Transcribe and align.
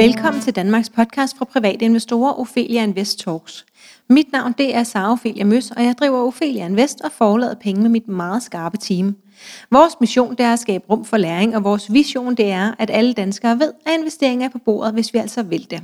Velkommen 0.00 0.42
til 0.42 0.56
Danmarks 0.56 0.90
podcast 0.90 1.38
fra 1.38 1.44
private 1.44 1.84
investorer, 1.84 2.40
Ophelia 2.40 2.82
Invest 2.82 3.18
Talks. 3.18 3.66
Mit 4.08 4.32
navn 4.32 4.54
det 4.58 4.74
er 4.74 4.82
Sara 4.82 5.12
Ophelia 5.12 5.44
Møs, 5.44 5.70
og 5.70 5.84
jeg 5.84 5.94
driver 5.98 6.26
Ophelia 6.26 6.66
Invest 6.66 7.00
og 7.00 7.12
forlader 7.12 7.54
penge 7.54 7.82
med 7.82 7.90
mit 7.90 8.08
meget 8.08 8.42
skarpe 8.42 8.76
team. 8.76 9.16
Vores 9.70 9.92
mission 10.00 10.30
det 10.30 10.40
er 10.40 10.52
at 10.52 10.58
skabe 10.58 10.84
rum 10.90 11.04
for 11.04 11.16
læring, 11.16 11.56
og 11.56 11.64
vores 11.64 11.92
vision 11.92 12.34
det 12.34 12.50
er, 12.50 12.74
at 12.78 12.90
alle 12.90 13.12
danskere 13.12 13.58
ved, 13.58 13.72
at 13.86 13.92
investeringer 13.98 14.46
er 14.46 14.50
på 14.50 14.58
bordet, 14.58 14.92
hvis 14.92 15.14
vi 15.14 15.18
altså 15.18 15.42
vil 15.42 15.66
det. 15.70 15.82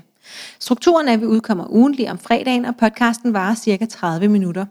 Strukturen 0.60 1.08
er, 1.08 1.12
at 1.12 1.20
vi 1.20 1.26
udkommer 1.26 1.66
ugentlig 1.68 2.10
om 2.10 2.18
fredagen, 2.18 2.64
og 2.64 2.76
podcasten 2.76 3.32
varer 3.32 3.54
cirka 3.54 3.86
30 3.86 4.28
minutter. 4.28 4.66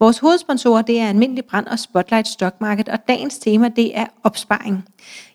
Vores 0.00 0.18
hovedsponsorer 0.18 0.82
det 0.82 1.00
er 1.00 1.08
Almindelig 1.08 1.44
Brand 1.44 1.66
og 1.66 1.78
Spotlight 1.78 2.28
Stock 2.28 2.60
Market, 2.60 2.88
og 2.88 2.98
dagens 3.08 3.38
tema 3.38 3.68
det 3.68 3.98
er 3.98 4.06
opsparing. 4.22 4.84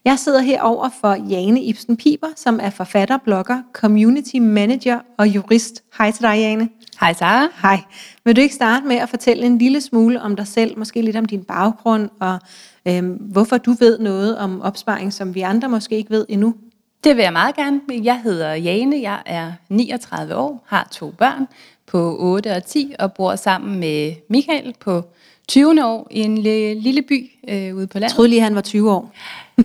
Jeg 0.05 0.20
sidder 0.20 0.41
herover 0.41 0.90
for 1.02 1.30
Jane 1.30 1.63
Ibsen 1.63 1.98
Piber, 1.98 2.27
som 2.35 2.59
er 2.63 2.70
forfatter, 2.70 3.17
blogger, 3.17 3.62
community 3.73 4.35
manager 4.35 4.99
og 5.17 5.27
jurist. 5.27 5.84
Hej 5.98 6.12
til 6.12 6.21
dig, 6.21 6.38
Jane. 6.38 6.70
Hej 6.99 7.13
Sara. 7.13 7.48
Hej. 7.62 7.81
Vil 8.26 8.35
du 8.35 8.41
ikke 8.41 8.55
starte 8.55 8.88
med 8.88 8.95
at 8.95 9.09
fortælle 9.09 9.45
en 9.45 9.57
lille 9.57 9.81
smule 9.81 10.21
om 10.21 10.35
dig 10.35 10.48
selv, 10.48 10.77
måske 10.77 11.02
lidt 11.02 11.15
om 11.15 11.26
din 11.26 11.43
baggrund, 11.43 12.09
og 12.20 12.40
øhm, 12.88 13.13
hvorfor 13.13 13.57
du 13.57 13.76
ved 13.79 13.99
noget 13.99 14.38
om 14.38 14.62
opsparing, 14.62 15.13
som 15.13 15.35
vi 15.35 15.41
andre 15.41 15.70
måske 15.70 15.98
ikke 15.98 16.09
ved 16.09 16.26
endnu? 16.29 16.55
Det 17.03 17.15
vil 17.15 17.23
jeg 17.23 17.33
meget 17.33 17.55
gerne. 17.55 17.81
Jeg 18.03 18.21
hedder 18.23 18.53
Jane, 18.53 19.01
jeg 19.01 19.19
er 19.25 19.51
39 19.69 20.35
år, 20.35 20.63
har 20.67 20.87
to 20.91 21.11
børn 21.11 21.47
på 21.87 22.17
8 22.20 22.51
og 22.51 22.65
10, 22.65 22.93
og 22.99 23.13
bor 23.13 23.35
sammen 23.35 23.79
med 23.79 24.13
Michael 24.29 24.75
på 24.79 25.03
20 25.47 25.85
år 25.85 26.07
i 26.11 26.20
en 26.20 26.37
lille 26.37 27.01
by 27.01 27.31
øh, 27.47 27.75
ude 27.75 27.87
på 27.87 27.99
landet. 27.99 28.09
Jeg 28.09 28.15
troede 28.15 28.29
lige, 28.29 28.41
han 28.41 28.55
var 28.55 28.61
20 28.61 28.91
år. 28.91 29.13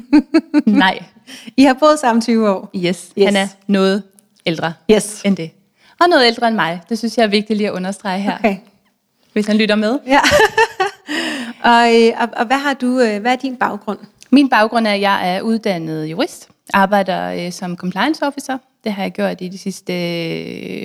Nej. 0.67 1.03
I 1.57 1.63
har 1.63 1.75
boet 1.75 1.99
sammen 1.99 2.23
20 2.23 2.51
år? 2.51 2.71
Yes, 2.77 3.13
yes. 3.19 3.25
han 3.25 3.37
er 3.37 3.49
noget 3.67 4.03
ældre 4.47 4.73
yes. 4.91 5.23
end 5.25 5.37
det. 5.37 5.51
Og 6.01 6.09
noget 6.09 6.27
ældre 6.27 6.49
end 6.49 6.57
mig. 6.57 6.81
Det 6.89 6.99
synes 6.99 7.19
jeg 7.19 7.25
er 7.25 7.29
vigtigt 7.29 7.57
lige 7.57 7.69
at 7.69 7.73
understrege 7.73 8.21
her. 8.21 8.39
Okay. 8.39 8.57
Hvis 9.33 9.47
han 9.47 9.57
lytter 9.57 9.75
med. 9.75 9.99
Ja. 10.07 10.21
og, 11.73 12.03
øh, 12.03 12.13
og, 12.21 12.29
og 12.37 12.47
hvad 12.47 12.57
har 12.57 12.75
du, 12.75 13.01
øh, 13.01 13.21
hvad 13.21 13.33
er 13.33 13.37
din 13.37 13.57
baggrund? 13.57 13.99
Min 14.31 14.49
baggrund 14.49 14.87
er, 14.87 14.93
at 14.93 15.01
jeg 15.01 15.37
er 15.37 15.41
uddannet 15.41 16.07
jurist. 16.07 16.49
Arbejder 16.73 17.47
øh, 17.47 17.53
som 17.53 17.77
compliance 17.77 18.27
officer. 18.27 18.59
Det 18.85 18.93
har 18.93 19.03
jeg 19.03 19.13
gjort 19.13 19.41
i 19.41 19.49
de 19.49 19.59
sidste 19.59 19.93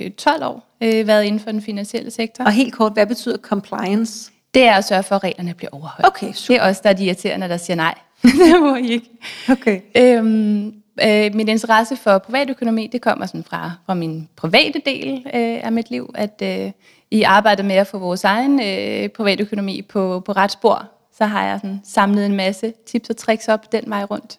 øh, 0.04 0.10
12 0.10 0.44
år. 0.44 0.76
Øh, 0.80 1.06
været 1.06 1.24
inden 1.24 1.40
for 1.40 1.50
den 1.50 1.62
finansielle 1.62 2.10
sektor. 2.10 2.44
Og 2.44 2.52
helt 2.52 2.74
kort, 2.74 2.92
hvad 2.92 3.06
betyder 3.06 3.36
compliance? 3.36 4.30
Det 4.54 4.62
er 4.62 4.74
at 4.74 4.84
sørge 4.84 5.02
for, 5.02 5.14
at 5.14 5.24
reglerne 5.24 5.54
bliver 5.54 5.70
overholdt. 5.72 6.06
Okay, 6.06 6.32
super. 6.32 6.54
Det 6.54 6.64
er 6.64 6.68
også 6.68 6.80
der 6.84 6.90
er 6.90 6.94
de 6.94 7.04
irriterende, 7.04 7.48
der 7.48 7.56
siger 7.56 7.76
nej. 7.76 7.94
det 8.22 8.60
må 8.60 8.76
I 8.76 8.88
ikke. 8.88 9.10
Okay. 9.50 9.80
Øhm, 9.96 10.74
øh, 11.02 11.34
min 11.34 11.48
interesse 11.48 11.96
for 11.96 12.18
privatøkonomi, 12.18 12.86
det 12.86 13.00
kommer 13.00 13.26
sådan 13.26 13.44
fra, 13.44 13.72
fra 13.86 13.94
min 13.94 14.28
private 14.36 14.82
del 14.86 15.26
øh, 15.26 15.60
af 15.64 15.72
mit 15.72 15.90
liv, 15.90 16.10
at 16.14 16.42
øh, 16.42 16.70
i 17.10 17.22
arbejdet 17.22 17.64
med 17.64 17.76
at 17.76 17.86
få 17.86 17.98
vores 17.98 18.24
egen 18.24 18.60
øh, 18.60 19.08
privatøkonomi 19.08 19.82
på, 19.82 20.20
på 20.20 20.32
ret 20.32 20.52
spor, 20.52 20.88
så 21.18 21.24
har 21.24 21.44
jeg 21.44 21.60
sådan 21.60 21.80
samlet 21.84 22.26
en 22.26 22.36
masse 22.36 22.72
tips 22.86 23.10
og 23.10 23.16
tricks 23.16 23.48
op 23.48 23.72
den 23.72 23.84
vej 23.86 24.04
rundt. 24.04 24.38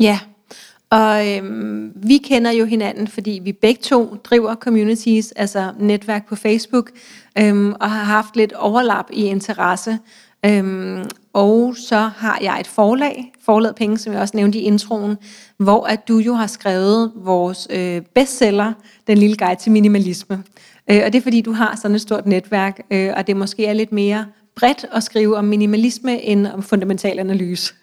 Ja, 0.00 0.18
og 0.90 1.28
øhm, 1.28 1.92
vi 1.94 2.18
kender 2.18 2.50
jo 2.50 2.64
hinanden, 2.64 3.08
fordi 3.08 3.40
vi 3.44 3.52
begge 3.52 3.80
to 3.82 4.16
driver 4.24 4.54
communities, 4.54 5.32
altså 5.32 5.72
netværk 5.78 6.28
på 6.28 6.36
Facebook, 6.36 6.90
øhm, 7.38 7.72
og 7.72 7.90
har 7.90 8.04
haft 8.04 8.36
lidt 8.36 8.52
overlap 8.52 9.06
i 9.12 9.24
interesse. 9.24 9.98
Øhm, 10.46 11.04
og 11.32 11.76
så 11.76 11.96
har 11.96 12.38
jeg 12.42 12.60
et 12.60 12.66
forlag, 12.66 13.32
Forlaget 13.44 13.76
Penge, 13.76 13.98
som 13.98 14.12
jeg 14.12 14.22
også 14.22 14.36
nævnte 14.36 14.58
i 14.58 14.62
introen, 14.62 15.16
hvor 15.56 15.84
at 15.84 16.08
du 16.08 16.18
jo 16.18 16.34
har 16.34 16.46
skrevet 16.46 17.12
vores 17.14 17.68
øh, 17.70 18.02
bestseller, 18.14 18.72
Den 19.06 19.18
lille 19.18 19.36
guide 19.36 19.60
til 19.60 19.72
minimalisme. 19.72 20.42
Øh, 20.90 21.02
og 21.06 21.12
det 21.12 21.18
er 21.18 21.22
fordi, 21.22 21.40
du 21.40 21.52
har 21.52 21.78
sådan 21.82 21.94
et 21.94 22.00
stort 22.00 22.26
netværk, 22.26 22.80
øh, 22.90 23.12
og 23.16 23.26
det 23.26 23.36
måske 23.36 23.66
er 23.66 23.72
lidt 23.72 23.92
mere 23.92 24.26
bredt 24.56 24.86
at 24.92 25.02
skrive 25.02 25.36
om 25.36 25.44
minimalisme 25.44 26.22
end 26.22 26.46
om 26.46 26.62
fundamental 26.62 27.18
analyse. 27.18 27.74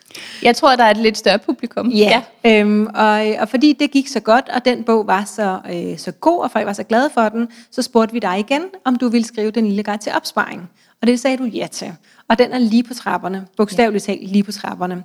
Jeg 0.44 0.56
tror, 0.56 0.76
der 0.76 0.84
er 0.84 0.92
et 0.92 0.98
lidt 0.98 1.18
større 1.18 1.40
publikum. 1.40 1.90
Ja, 1.90 2.22
ja. 2.44 2.60
Øhm, 2.60 2.88
og, 2.96 3.26
og 3.40 3.50
fordi 3.50 3.74
det 3.74 3.92
gik 3.92 4.08
så 4.08 4.20
godt, 4.20 4.50
og 4.50 4.66
den 4.66 4.84
bog 4.84 5.08
var 5.08 5.24
så, 5.26 5.60
øh, 5.74 5.98
så 5.98 6.12
god, 6.12 6.44
og 6.44 6.52
folk 6.52 6.66
var 6.66 6.74
så 6.74 6.84
glade 6.84 7.10
for 7.14 7.30
den, 7.30 7.48
så 7.72 7.82
spurgte 7.82 8.14
vi 8.14 8.20
dig 8.20 8.40
igen, 8.40 8.62
om 8.86 8.96
du 8.96 9.10
ville 9.10 9.28
skrive 9.28 9.52
den 9.52 9.68
lille 9.68 9.84
guide 9.84 10.02
til 10.02 10.12
opsparing. 10.16 10.70
Og 11.02 11.08
det 11.08 11.20
sagde 11.20 11.38
du 11.38 11.44
ja 11.44 11.68
til. 11.72 11.94
Og 12.30 12.40
den 12.40 12.52
er 12.52 12.60
lige 12.60 12.84
på 12.84 12.94
trapperne, 12.94 13.48
bogstaveligt 13.58 14.04
talt 14.04 14.32
lige 14.32 14.44
på 14.44 14.52
trapperne. 14.52 15.04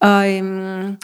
Og 0.00 0.34
øhm, 0.36 0.96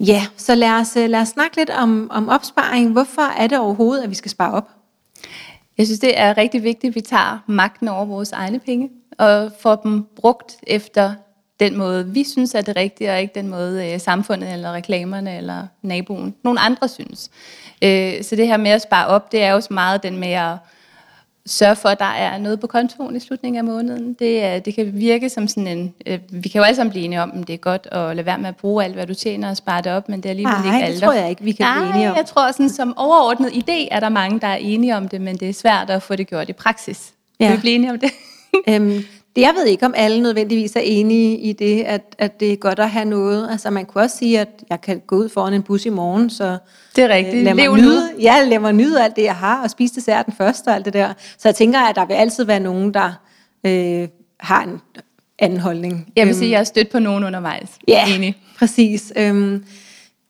ja, 0.00 0.26
så 0.36 0.54
lad 0.54 0.70
os, 0.70 0.94
lad 0.94 1.20
os 1.20 1.28
snakke 1.28 1.56
lidt 1.56 1.70
om, 1.70 2.10
om 2.10 2.28
opsparing. 2.28 2.92
Hvorfor 2.92 3.32
er 3.38 3.46
det 3.46 3.58
overhovedet, 3.58 4.02
at 4.02 4.10
vi 4.10 4.14
skal 4.14 4.30
spare 4.30 4.52
op? 4.52 4.68
Jeg 5.78 5.86
synes, 5.86 6.00
det 6.00 6.18
er 6.18 6.36
rigtig 6.36 6.62
vigtigt, 6.62 6.90
at 6.90 6.94
vi 6.94 7.00
tager 7.00 7.44
magten 7.46 7.88
over 7.88 8.04
vores 8.04 8.32
egne 8.32 8.58
penge, 8.58 8.90
og 9.18 9.52
får 9.60 9.76
dem 9.76 10.04
brugt 10.16 10.56
efter 10.66 11.14
den 11.60 11.76
måde, 11.76 12.06
vi 12.08 12.24
synes 12.24 12.54
er 12.54 12.60
det 12.60 12.76
rigtige, 12.76 13.10
og 13.10 13.20
ikke 13.20 13.34
den 13.34 13.48
måde, 13.48 13.92
øh, 13.92 14.00
samfundet 14.00 14.52
eller 14.52 14.72
reklamerne 14.72 15.36
eller 15.36 15.66
naboen, 15.82 16.34
nogen 16.44 16.58
andre 16.60 16.88
synes. 16.88 17.30
Øh, 17.82 18.22
så 18.24 18.36
det 18.36 18.46
her 18.46 18.56
med 18.56 18.70
at 18.70 18.82
spare 18.82 19.06
op, 19.06 19.32
det 19.32 19.42
er 19.42 19.50
jo 19.52 19.60
så 19.60 19.74
meget 19.74 20.02
den 20.02 20.16
med 20.16 20.32
at 20.32 20.56
sørge 21.46 21.76
for, 21.76 21.88
at 21.88 21.98
der 21.98 22.04
er 22.04 22.38
noget 22.38 22.60
på 22.60 22.66
kontoen 22.66 23.16
i 23.16 23.20
slutningen 23.20 23.58
af 23.58 23.64
måneden. 23.64 24.12
Det, 24.18 24.64
det 24.64 24.74
kan 24.74 24.90
virke 24.94 25.28
som 25.28 25.48
sådan 25.48 25.66
en... 25.66 25.94
Øh, 26.06 26.18
vi 26.30 26.48
kan 26.48 26.58
jo 26.58 26.64
alle 26.64 26.76
sammen 26.76 26.90
blive 26.90 27.04
enige 27.04 27.22
om, 27.22 27.32
at 27.40 27.46
det 27.46 27.52
er 27.52 27.58
godt 27.58 27.88
at 27.92 28.16
lade 28.16 28.26
være 28.26 28.38
med 28.38 28.48
at 28.48 28.56
bruge 28.56 28.84
alt, 28.84 28.94
hvad 28.94 29.06
du 29.06 29.14
tjener 29.14 29.50
og 29.50 29.56
spare 29.56 29.82
det 29.82 29.92
op, 29.92 30.08
men 30.08 30.20
det 30.20 30.26
er 30.26 30.30
alligevel 30.30 30.54
Nej, 30.54 30.74
ikke 30.74 30.84
alle. 30.86 30.94
det 30.94 31.02
tror 31.04 31.12
jeg 31.12 31.30
ikke, 31.30 31.44
vi 31.44 31.52
kan 31.52 31.66
Nej, 31.66 31.78
blive 31.78 31.94
enige 31.94 32.10
om. 32.10 32.16
jeg 32.16 32.26
tror, 32.26 32.52
sådan, 32.52 32.68
som 32.70 32.94
overordnet 32.98 33.50
idé 33.50 33.88
er 33.90 34.00
der 34.00 34.08
mange, 34.08 34.40
der 34.40 34.46
er 34.46 34.56
enige 34.56 34.96
om 34.96 35.08
det, 35.08 35.20
men 35.20 35.36
det 35.36 35.48
er 35.48 35.52
svært 35.52 35.90
at 35.90 36.02
få 36.02 36.16
det 36.16 36.26
gjort 36.28 36.48
i 36.48 36.52
praksis. 36.52 37.12
Ja. 37.40 37.46
Kan 37.46 37.56
vi 37.56 37.60
blive 37.60 37.74
enige 37.74 37.90
om 37.92 37.98
det? 37.98 38.10
øhm, 38.68 39.04
det, 39.36 39.42
jeg 39.42 39.52
ved 39.56 39.66
ikke, 39.66 39.86
om 39.86 39.94
alle 39.96 40.22
nødvendigvis 40.22 40.76
er 40.76 40.80
enige 40.80 41.38
i 41.38 41.52
det, 41.52 41.82
at, 41.82 42.14
at 42.18 42.40
det 42.40 42.52
er 42.52 42.56
godt 42.56 42.78
at 42.78 42.90
have 42.90 43.04
noget. 43.04 43.48
Altså 43.50 43.70
man 43.70 43.86
kunne 43.86 44.04
også 44.04 44.16
sige, 44.16 44.40
at 44.40 44.48
jeg 44.70 44.80
kan 44.80 45.02
gå 45.06 45.16
ud 45.16 45.28
foran 45.28 45.54
en 45.54 45.62
bus 45.62 45.86
i 45.86 45.88
morgen, 45.88 46.30
så 46.30 46.58
det 46.96 47.04
er 47.04 47.08
rigtigt. 47.08 47.36
Øh, 47.36 47.44
lad 47.44 47.54
mig 47.54 47.80
nyde, 47.80 48.10
ja, 48.20 48.44
lad 48.44 48.58
mig 48.58 48.72
nyde 48.72 49.04
alt 49.04 49.16
det, 49.16 49.22
jeg 49.22 49.36
har, 49.36 49.62
og 49.62 49.70
spise 49.70 49.94
desserten 49.94 50.32
først 50.32 50.66
og 50.66 50.74
alt 50.74 50.84
det 50.84 50.92
der. 50.92 51.12
Så 51.38 51.48
jeg 51.48 51.54
tænker, 51.54 51.80
at 51.80 51.96
der 51.96 52.06
vil 52.06 52.14
altid 52.14 52.44
være 52.44 52.60
nogen, 52.60 52.94
der 52.94 53.12
øh, 53.66 54.08
har 54.40 54.62
en 54.62 54.80
anden 55.38 55.60
holdning. 55.60 56.12
Jeg 56.16 56.26
vil 56.26 56.34
sige, 56.34 56.46
at 56.46 56.50
jeg 56.50 56.58
har 56.58 56.64
stødt 56.64 56.90
på 56.90 56.98
nogen 56.98 57.24
undervejs. 57.24 57.70
Ja, 57.88 58.04
Enig. 58.14 58.36
præcis. 58.58 59.12
Øhm, 59.16 59.64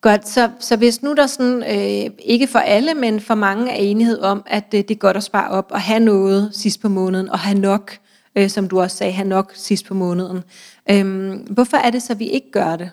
Godt, 0.03 0.29
så, 0.29 0.51
så 0.59 0.77
hvis 0.77 1.03
nu 1.03 1.15
der 1.15 1.27
sådan, 1.27 1.63
øh, 1.63 2.11
ikke 2.25 2.47
for 2.47 2.59
alle, 2.59 2.95
men 2.95 3.21
for 3.21 3.35
mange 3.35 3.71
er 3.73 3.77
enighed 3.77 4.21
om, 4.21 4.43
at 4.47 4.65
øh, 4.75 4.81
det 4.81 4.91
er 4.91 4.95
godt 4.95 5.17
at 5.17 5.23
spare 5.23 5.51
op 5.51 5.67
og 5.71 5.81
have 5.81 6.01
noget 6.01 6.51
sidst 6.53 6.81
på 6.81 6.89
måneden, 6.89 7.29
og 7.29 7.39
have 7.39 7.59
nok, 7.59 7.97
øh, 8.37 8.49
som 8.49 8.69
du 8.69 8.81
også 8.81 8.97
sagde, 8.97 9.13
have 9.13 9.29
nok 9.29 9.53
sidst 9.55 9.87
på 9.87 9.95
måneden. 9.95 10.43
Øhm, 10.91 11.31
hvorfor 11.51 11.77
er 11.77 11.91
det 11.91 12.03
så, 12.03 12.15
vi 12.15 12.27
ikke 12.27 12.51
gør 12.51 12.77
det? 12.77 12.91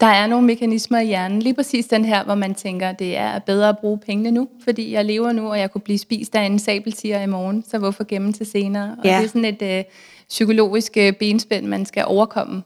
Der 0.00 0.08
er 0.08 0.26
nogle 0.26 0.46
mekanismer 0.46 0.98
i 0.98 1.06
hjernen, 1.06 1.42
lige 1.42 1.54
præcis 1.54 1.86
den 1.86 2.04
her, 2.04 2.24
hvor 2.24 2.34
man 2.34 2.54
tænker, 2.54 2.92
det 2.92 3.16
er 3.16 3.38
bedre 3.38 3.68
at 3.68 3.78
bruge 3.78 3.98
pengene 3.98 4.30
nu, 4.30 4.48
fordi 4.64 4.92
jeg 4.92 5.04
lever 5.04 5.32
nu, 5.32 5.50
og 5.50 5.58
jeg 5.58 5.70
kunne 5.70 5.80
blive 5.80 5.98
spist 5.98 6.34
af 6.34 6.42
en 6.42 6.58
sabeltiger 6.58 7.22
i 7.22 7.26
morgen, 7.26 7.64
så 7.68 7.78
hvorfor 7.78 8.04
gemme 8.04 8.32
til 8.32 8.46
senere? 8.46 8.96
Og 8.98 9.04
ja. 9.04 9.16
det 9.16 9.24
er 9.24 9.28
sådan 9.28 9.44
et 9.44 9.62
øh, 9.62 9.84
psykologisk 10.28 10.92
øh, 10.96 11.12
benspænd, 11.12 11.66
man 11.66 11.86
skal 11.86 12.04
overkomme. 12.06 12.62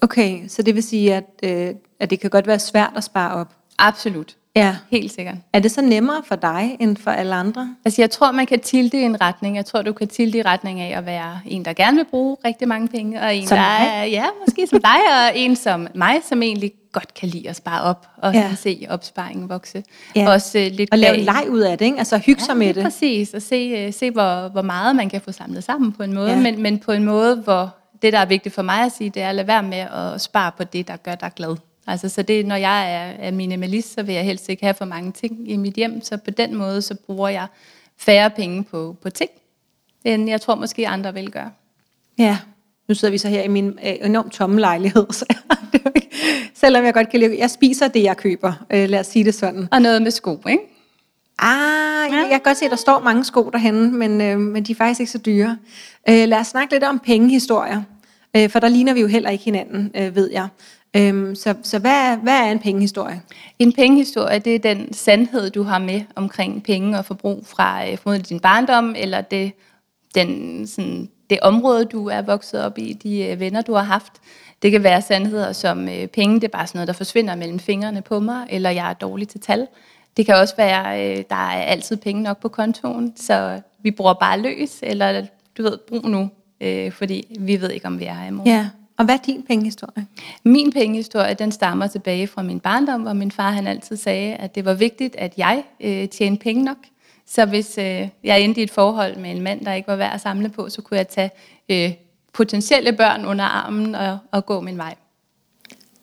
Okay, 0.00 0.48
så 0.48 0.62
det 0.62 0.74
vil 0.74 0.82
sige, 0.82 1.14
at, 1.14 1.24
øh, 1.42 1.74
at 2.00 2.10
det 2.10 2.20
kan 2.20 2.30
godt 2.30 2.46
være 2.46 2.58
svært 2.58 2.92
at 2.96 3.04
spare 3.04 3.34
op? 3.34 3.54
Absolut. 3.78 4.36
Ja. 4.56 4.76
Helt 4.90 5.12
sikkert. 5.12 5.34
Er 5.52 5.58
det 5.58 5.70
så 5.70 5.82
nemmere 5.82 6.22
for 6.24 6.36
dig, 6.36 6.76
end 6.80 6.96
for 6.96 7.10
alle 7.10 7.34
andre? 7.34 7.74
Altså 7.84 8.02
jeg 8.02 8.10
tror, 8.10 8.32
man 8.32 8.46
kan 8.46 8.60
tilde 8.60 9.00
i 9.00 9.02
en 9.02 9.20
retning. 9.20 9.56
Jeg 9.56 9.66
tror, 9.66 9.82
du 9.82 9.92
kan 9.92 10.08
tilde 10.08 10.38
i 10.38 10.42
retning 10.42 10.80
af 10.80 10.98
at 10.98 11.06
være 11.06 11.40
en, 11.46 11.64
der 11.64 11.72
gerne 11.72 11.96
vil 11.96 12.04
bruge 12.04 12.36
rigtig 12.44 12.68
mange 12.68 12.88
penge, 12.88 13.20
og 13.20 13.36
en, 13.36 13.46
som 13.46 13.56
der 13.58 13.64
mig? 13.64 13.88
er, 13.88 14.04
ja, 14.04 14.24
måske 14.46 14.66
som 14.66 14.80
dig, 14.80 14.98
og 15.10 15.38
en 15.38 15.56
som 15.56 15.88
mig, 15.94 16.20
som 16.28 16.42
egentlig 16.42 16.72
godt 16.92 17.14
kan 17.14 17.28
lide 17.28 17.48
at 17.48 17.56
spare 17.56 17.82
op, 17.82 18.06
og 18.16 18.34
ja. 18.34 18.54
se 18.54 18.86
opsparingen 18.90 19.48
vokse. 19.48 19.82
Ja. 20.16 20.32
Også 20.32 20.58
uh, 20.58 20.76
lidt 20.76 20.92
og 20.92 20.98
lave 20.98 21.16
leg 21.16 21.44
ud 21.50 21.60
af 21.60 21.78
det, 21.78 21.84
ikke? 21.84 21.98
Altså 21.98 22.18
hygge 22.18 22.42
ja, 22.42 22.46
sig 22.46 22.56
med 22.56 22.74
det. 22.74 22.82
præcis, 22.82 23.34
og 23.34 23.42
se, 23.42 23.86
uh, 23.86 23.94
se 23.94 24.10
hvor, 24.10 24.48
hvor 24.48 24.62
meget 24.62 24.96
man 24.96 25.08
kan 25.10 25.20
få 25.20 25.32
samlet 25.32 25.64
sammen 25.64 25.92
på 25.92 26.02
en 26.02 26.14
måde, 26.14 26.30
ja. 26.30 26.40
men, 26.40 26.62
men 26.62 26.78
på 26.78 26.92
en 26.92 27.04
måde, 27.04 27.36
hvor 27.36 27.76
det, 28.02 28.12
der 28.12 28.18
er 28.18 28.26
vigtigt 28.26 28.54
for 28.54 28.62
mig 28.62 28.84
at 28.84 28.92
sige, 28.92 29.10
det 29.10 29.22
er 29.22 29.28
at 29.28 29.34
lade 29.34 29.46
være 29.46 29.62
med 29.62 29.78
at 29.78 30.20
spare 30.20 30.52
på 30.56 30.64
det, 30.64 30.88
der 30.88 30.96
gør 30.96 31.14
dig 31.14 31.30
glad. 31.36 31.56
Altså, 31.86 32.08
så 32.08 32.22
det, 32.22 32.46
når 32.46 32.56
jeg 32.56 32.94
er, 32.94 33.26
er 33.26 33.30
minimalist, 33.30 33.94
så 33.94 34.02
vil 34.02 34.14
jeg 34.14 34.24
helst 34.24 34.48
ikke 34.48 34.64
have 34.64 34.74
for 34.74 34.84
mange 34.84 35.12
ting 35.12 35.50
i 35.50 35.56
mit 35.56 35.74
hjem, 35.74 36.02
så 36.02 36.16
på 36.16 36.30
den 36.30 36.54
måde, 36.54 36.82
så 36.82 36.94
bruger 36.94 37.28
jeg 37.28 37.46
færre 37.96 38.30
penge 38.30 38.64
på, 38.64 38.96
på 39.02 39.10
ting, 39.10 39.30
end 40.04 40.28
jeg 40.28 40.40
tror 40.40 40.54
måske 40.54 40.88
andre 40.88 41.14
vil 41.14 41.30
gøre. 41.30 41.50
Ja, 42.18 42.38
nu 42.88 42.94
sidder 42.94 43.12
vi 43.12 43.18
så 43.18 43.28
her 43.28 43.42
i 43.42 43.48
min 43.48 43.78
øh, 43.86 43.94
enormt 44.02 44.32
tomme 44.32 44.60
lejlighed, 44.60 45.06
så 45.20 45.26
selvom 46.54 46.84
jeg 46.84 46.94
godt 46.94 47.10
kan 47.10 47.20
lide, 47.20 47.38
jeg 47.38 47.50
spiser 47.50 47.88
det, 47.88 48.02
jeg 48.02 48.16
køber, 48.16 48.52
øh, 48.70 48.88
lad 48.88 49.00
os 49.00 49.06
sige 49.06 49.24
det 49.24 49.34
sådan. 49.34 49.68
Og 49.70 49.82
noget 49.82 50.02
med 50.02 50.10
sko, 50.10 50.40
ikke? 50.48 50.62
Ah, 51.38 52.12
ja. 52.12 52.16
jeg 52.16 52.30
kan 52.30 52.40
godt 52.40 52.56
se, 52.56 52.64
at 52.64 52.70
der 52.70 52.76
står 52.76 53.00
mange 53.00 53.24
sko 53.24 53.50
derhenne, 53.52 53.92
men, 53.92 54.20
øh, 54.20 54.38
men 54.38 54.62
de 54.62 54.72
er 54.72 54.76
faktisk 54.76 55.00
ikke 55.00 55.12
så 55.12 55.18
dyre. 55.18 55.58
Øh, 56.08 56.28
lad 56.28 56.38
os 56.38 56.46
snakke 56.46 56.74
lidt 56.74 56.84
om 56.84 56.98
pengehistorier, 56.98 57.82
øh, 58.36 58.50
for 58.50 58.58
der 58.58 58.68
ligner 58.68 58.94
vi 58.94 59.00
jo 59.00 59.06
heller 59.06 59.30
ikke 59.30 59.44
hinanden, 59.44 59.90
øh, 59.94 60.16
ved 60.16 60.30
jeg. 60.30 60.48
Øhm, 60.96 61.34
så 61.34 61.54
så 61.62 61.78
hvad, 61.78 62.12
er, 62.12 62.16
hvad 62.16 62.38
er 62.38 62.52
en 62.52 62.58
pengehistorie? 62.58 63.22
En 63.58 63.72
pengehistorie, 63.72 64.38
det 64.38 64.54
er 64.54 64.58
den 64.58 64.92
sandhed, 64.92 65.50
du 65.50 65.62
har 65.62 65.78
med 65.78 66.00
omkring 66.14 66.62
penge 66.62 66.98
og 66.98 67.04
forbrug 67.04 67.46
fra 67.46 67.90
øh, 67.90 67.98
formodentlig 67.98 68.28
din 68.28 68.40
barndom, 68.40 68.94
eller 68.98 69.20
det, 69.20 69.52
den, 70.14 70.66
sådan, 70.66 71.08
det 71.30 71.38
område, 71.42 71.84
du 71.84 72.08
er 72.08 72.22
vokset 72.22 72.64
op 72.64 72.78
i, 72.78 72.92
de 72.92 73.26
øh, 73.26 73.40
venner, 73.40 73.62
du 73.62 73.74
har 73.74 73.82
haft. 73.82 74.12
Det 74.62 74.70
kan 74.70 74.82
være 74.82 75.02
sandheder 75.02 75.52
som 75.52 75.88
øh, 75.88 76.06
penge, 76.06 76.34
det 76.34 76.44
er 76.44 76.48
bare 76.58 76.66
sådan 76.66 76.78
noget, 76.78 76.88
der 76.88 76.94
forsvinder 76.94 77.34
mellem 77.34 77.58
fingrene 77.58 78.02
på 78.02 78.20
mig, 78.20 78.46
eller 78.50 78.70
jeg 78.70 78.90
er 78.90 78.94
dårlig 78.94 79.28
til 79.28 79.40
tal. 79.40 79.66
Det 80.16 80.26
kan 80.26 80.34
også 80.34 80.56
være, 80.56 81.10
øh, 81.10 81.24
der 81.30 81.36
er 81.36 81.62
altid 81.62 81.96
penge 81.96 82.22
nok 82.22 82.40
på 82.40 82.48
kontoen, 82.48 83.12
så 83.16 83.60
vi 83.82 83.90
bruger 83.90 84.14
bare 84.14 84.40
løs, 84.40 84.78
eller 84.82 85.26
du 85.58 85.62
ved, 85.62 85.78
brug 85.88 86.08
nu, 86.08 86.30
øh, 86.60 86.92
fordi 86.92 87.36
vi 87.40 87.60
ved 87.60 87.70
ikke, 87.70 87.86
om 87.86 88.00
vi 88.00 88.04
er 88.04 88.26
i 88.26 88.30
morgen. 88.30 88.52
Ja, 88.52 88.68
og 88.96 89.04
hvad 89.04 89.14
er 89.14 89.22
din 89.26 89.42
pengehistorie? 89.42 90.06
Min 90.44 90.72
pengehistorie, 90.72 91.34
den 91.34 91.52
stammer 91.52 91.86
tilbage 91.86 92.26
fra 92.26 92.42
min 92.42 92.60
barndom, 92.60 93.02
hvor 93.02 93.12
min 93.12 93.30
far 93.30 93.50
han 93.50 93.66
altid 93.66 93.96
sagde, 93.96 94.34
at 94.34 94.54
det 94.54 94.64
var 94.64 94.74
vigtigt, 94.74 95.16
at 95.16 95.32
jeg 95.36 95.64
øh, 95.80 96.08
tjente 96.08 96.42
penge 96.42 96.64
nok. 96.64 96.76
Så 97.26 97.46
hvis 97.46 97.78
øh, 97.78 98.08
jeg 98.24 98.40
endte 98.40 98.60
i 98.60 98.64
et 98.64 98.70
forhold 98.70 99.16
med 99.16 99.30
en 99.30 99.42
mand, 99.42 99.64
der 99.64 99.72
ikke 99.72 99.88
var 99.88 99.96
værd 99.96 100.14
at 100.14 100.20
samle 100.20 100.48
på, 100.48 100.68
så 100.68 100.82
kunne 100.82 100.98
jeg 100.98 101.08
tage 101.08 101.30
øh, 101.68 101.92
potentielle 102.32 102.92
børn 102.92 103.24
under 103.24 103.44
armen 103.44 103.94
og, 103.94 104.18
og 104.30 104.46
gå 104.46 104.60
min 104.60 104.78
vej. 104.78 104.94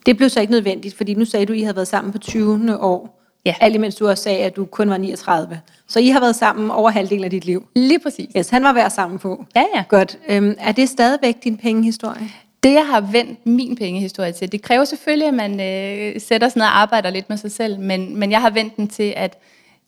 Det 0.06 0.18
blev 0.18 0.30
så 0.30 0.42
ikke 0.42 0.52
nødvendigt, 0.52 0.98
fordi 0.98 1.14
nu 1.14 1.26
sagde 1.26 1.46
du, 1.46 1.54
at 1.54 1.60
I 1.60 1.62
havde 1.62 1.76
været 1.76 1.88
sammen 1.88 2.12
på 2.12 2.18
20. 2.18 2.80
år. 2.80 3.22
Ja. 3.46 3.56
Alt 3.60 3.76
imens 3.76 3.96
du 3.96 4.08
også 4.08 4.24
sagde, 4.24 4.40
at 4.40 4.56
du 4.56 4.66
kun 4.66 4.90
var 4.90 4.98
39. 4.98 5.62
Så 5.88 6.00
I 6.00 6.08
har 6.08 6.20
været 6.20 6.36
sammen 6.36 6.72
over 6.72 6.90
halvdelen 6.90 7.24
af 7.24 7.30
dit 7.30 7.46
liv. 7.46 7.68
Lige 7.76 8.00
præcis. 8.00 8.30
Yes, 8.38 8.50
han 8.50 8.64
var 8.64 8.74
værd 8.74 8.90
sammen 8.90 9.20
på. 9.20 9.46
Ja, 9.56 9.64
ja. 9.76 9.84
Godt. 9.90 10.20
Øhm, 10.30 10.56
er 10.60 10.72
det 10.72 10.90
stadigvæk 10.90 11.44
din 11.44 11.58
pengehistorie? 11.58 12.30
Det, 12.64 12.74
jeg 12.74 12.88
har 12.88 13.02
vendt 13.02 13.46
min 13.46 13.76
pengehistorie 13.76 14.32
til, 14.32 14.52
det 14.52 14.62
kræver 14.62 14.86
selvfølgelig, 14.86 15.28
at 15.28 15.34
man 15.34 15.60
øh, 15.60 16.22
sætter 16.22 16.50
sig 16.50 16.58
ned 16.58 16.66
og 16.66 16.82
arbejder 16.82 17.10
lidt 17.10 17.30
med 17.30 17.38
sig 17.38 17.52
selv, 17.52 17.80
men, 17.80 18.20
men 18.20 18.32
jeg 18.32 18.42
har 18.42 18.50
vendt 18.50 18.78
den 18.78 18.88
til, 18.88 19.14
at 19.18 19.38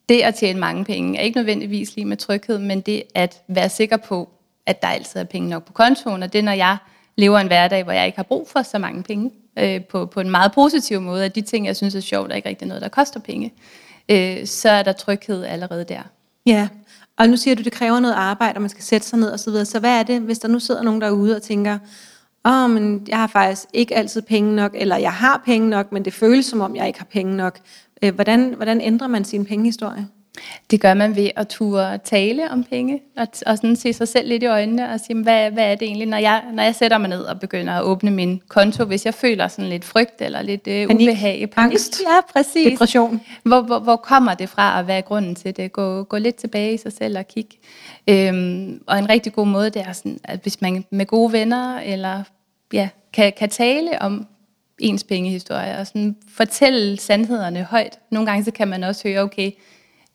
det 0.09 0.21
at 0.21 0.35
tjene 0.35 0.59
mange 0.59 0.85
penge 0.85 1.19
er 1.19 1.21
ikke 1.21 1.37
nødvendigvis 1.37 1.95
lige 1.95 2.05
med 2.05 2.17
tryghed, 2.17 2.59
men 2.59 2.81
det 2.81 3.03
at 3.15 3.41
være 3.47 3.69
sikker 3.69 3.97
på, 3.97 4.29
at 4.65 4.81
der 4.81 4.87
altid 4.87 5.19
er 5.19 5.23
penge 5.23 5.49
nok 5.49 5.65
på 5.65 5.73
kontoen, 5.73 6.23
og 6.23 6.33
det 6.33 6.43
når 6.43 6.51
jeg 6.51 6.77
lever 7.15 7.39
en 7.39 7.47
hverdag, 7.47 7.83
hvor 7.83 7.93
jeg 7.93 8.05
ikke 8.05 8.15
har 8.15 8.23
brug 8.23 8.49
for 8.49 8.61
så 8.61 8.77
mange 8.77 9.03
penge, 9.03 9.31
øh, 9.59 9.83
på, 9.83 10.05
på 10.05 10.19
en 10.19 10.29
meget 10.29 10.51
positiv 10.51 11.01
måde, 11.01 11.25
at 11.25 11.35
de 11.35 11.41
ting, 11.41 11.65
jeg 11.65 11.75
synes 11.75 11.95
er 11.95 11.99
sjovt, 11.99 12.31
er 12.31 12.35
ikke 12.35 12.49
rigtig 12.49 12.67
noget, 12.67 12.81
der 12.81 12.89
koster 12.89 13.19
penge, 13.19 13.53
øh, 14.09 14.45
så 14.45 14.69
er 14.69 14.83
der 14.83 14.91
tryghed 14.91 15.43
allerede 15.43 15.83
der. 15.83 16.01
Ja, 16.45 16.67
og 17.17 17.29
nu 17.29 17.37
siger 17.37 17.55
du, 17.55 17.61
det 17.61 17.71
kræver 17.71 17.99
noget 17.99 18.15
arbejde, 18.15 18.57
og 18.57 18.61
man 18.61 18.69
skal 18.69 18.83
sætte 18.83 19.07
sig 19.07 19.19
ned 19.19 19.29
og 19.29 19.39
så 19.39 19.51
videre. 19.51 19.65
Så 19.65 19.79
hvad 19.79 19.99
er 19.99 20.03
det, 20.03 20.21
hvis 20.21 20.39
der 20.39 20.47
nu 20.47 20.59
sidder 20.59 20.83
nogen 20.83 21.01
derude 21.01 21.35
og 21.35 21.41
tænker, 21.41 21.79
åh, 22.45 22.63
oh, 22.63 22.69
men 22.69 23.05
jeg 23.07 23.17
har 23.17 23.27
faktisk 23.27 23.63
ikke 23.73 23.95
altid 23.95 24.21
penge 24.21 24.55
nok, 24.55 24.71
eller 24.75 24.97
jeg 24.97 25.13
har 25.13 25.41
penge 25.45 25.69
nok, 25.69 25.91
men 25.91 26.05
det 26.05 26.13
føles 26.13 26.45
som 26.45 26.61
om, 26.61 26.75
jeg 26.75 26.87
ikke 26.87 26.99
har 26.99 27.07
penge 27.11 27.35
nok. 27.35 27.59
Øh, 28.01 28.15
hvordan, 28.15 28.53
hvordan 28.55 28.81
ændrer 28.81 29.07
man 29.07 29.25
sin 29.25 29.45
pengehistorie? 29.45 30.07
Det 30.71 30.81
gør 30.81 30.93
man 30.93 31.15
ved 31.15 31.29
at 31.35 31.47
turde 31.47 31.99
tale 32.03 32.51
om 32.51 32.63
penge, 32.63 33.01
og, 33.17 33.27
og 33.45 33.57
sådan 33.57 33.75
se 33.75 33.93
sig 33.93 34.07
selv 34.07 34.27
lidt 34.27 34.43
i 34.43 34.45
øjnene, 34.45 34.89
og 34.89 34.99
sige, 34.99 35.23
hvad, 35.23 35.51
hvad 35.51 35.71
er 35.71 35.75
det 35.75 35.85
egentlig, 35.85 36.07
når 36.07 36.17
jeg, 36.17 36.43
når 36.53 36.63
jeg 36.63 36.75
sætter 36.75 36.97
mig 36.97 37.09
ned 37.09 37.21
og 37.21 37.39
begynder 37.39 37.73
at 37.73 37.83
åbne 37.83 38.11
min 38.11 38.41
konto, 38.47 38.85
hvis 38.85 39.05
jeg 39.05 39.13
føler 39.13 39.47
sådan 39.47 39.69
lidt 39.69 39.85
frygt, 39.85 40.21
eller 40.21 40.41
lidt 40.41 40.67
øh, 40.67 40.87
Panik, 40.87 41.07
ubehag. 41.07 41.49
angst, 41.55 42.01
Ja, 42.01 42.21
præcis. 42.33 42.71
Depression. 42.71 43.21
Hvor, 43.43 43.61
hvor, 43.61 43.79
hvor 43.79 43.95
kommer 43.95 44.33
det 44.33 44.49
fra, 44.49 44.77
og 44.77 44.83
hvad 44.83 44.97
er 44.97 45.01
grunden 45.01 45.35
til 45.35 45.57
det? 45.57 45.71
Gå, 45.71 46.03
gå 46.03 46.17
lidt 46.17 46.35
tilbage 46.35 46.73
i 46.73 46.77
sig 46.77 46.93
selv 46.93 47.17
og 47.17 47.27
kig. 47.27 47.47
Øhm, 48.09 48.83
og 48.87 48.99
en 48.99 49.09
rigtig 49.09 49.33
god 49.33 49.47
måde, 49.47 49.69
det 49.69 49.81
er 49.81 49.91
sådan, 49.93 50.19
at 50.23 50.39
hvis 50.41 50.61
man 50.61 50.85
med 50.89 51.05
gode 51.05 51.33
venner, 51.33 51.79
eller 51.79 52.23
ja, 52.73 52.89
kan, 53.13 53.33
kan 53.37 53.49
tale 53.49 54.01
om 54.01 54.27
ens 54.79 55.03
pengehistorie, 55.03 55.77
og 55.77 55.87
sådan 55.87 56.15
fortælle 56.29 56.99
sandhederne 56.99 57.63
højt. 57.63 57.99
Nogle 58.11 58.25
gange 58.25 58.45
så 58.45 58.51
kan 58.51 58.67
man 58.67 58.83
også 58.83 59.07
høre, 59.07 59.21
okay, 59.21 59.45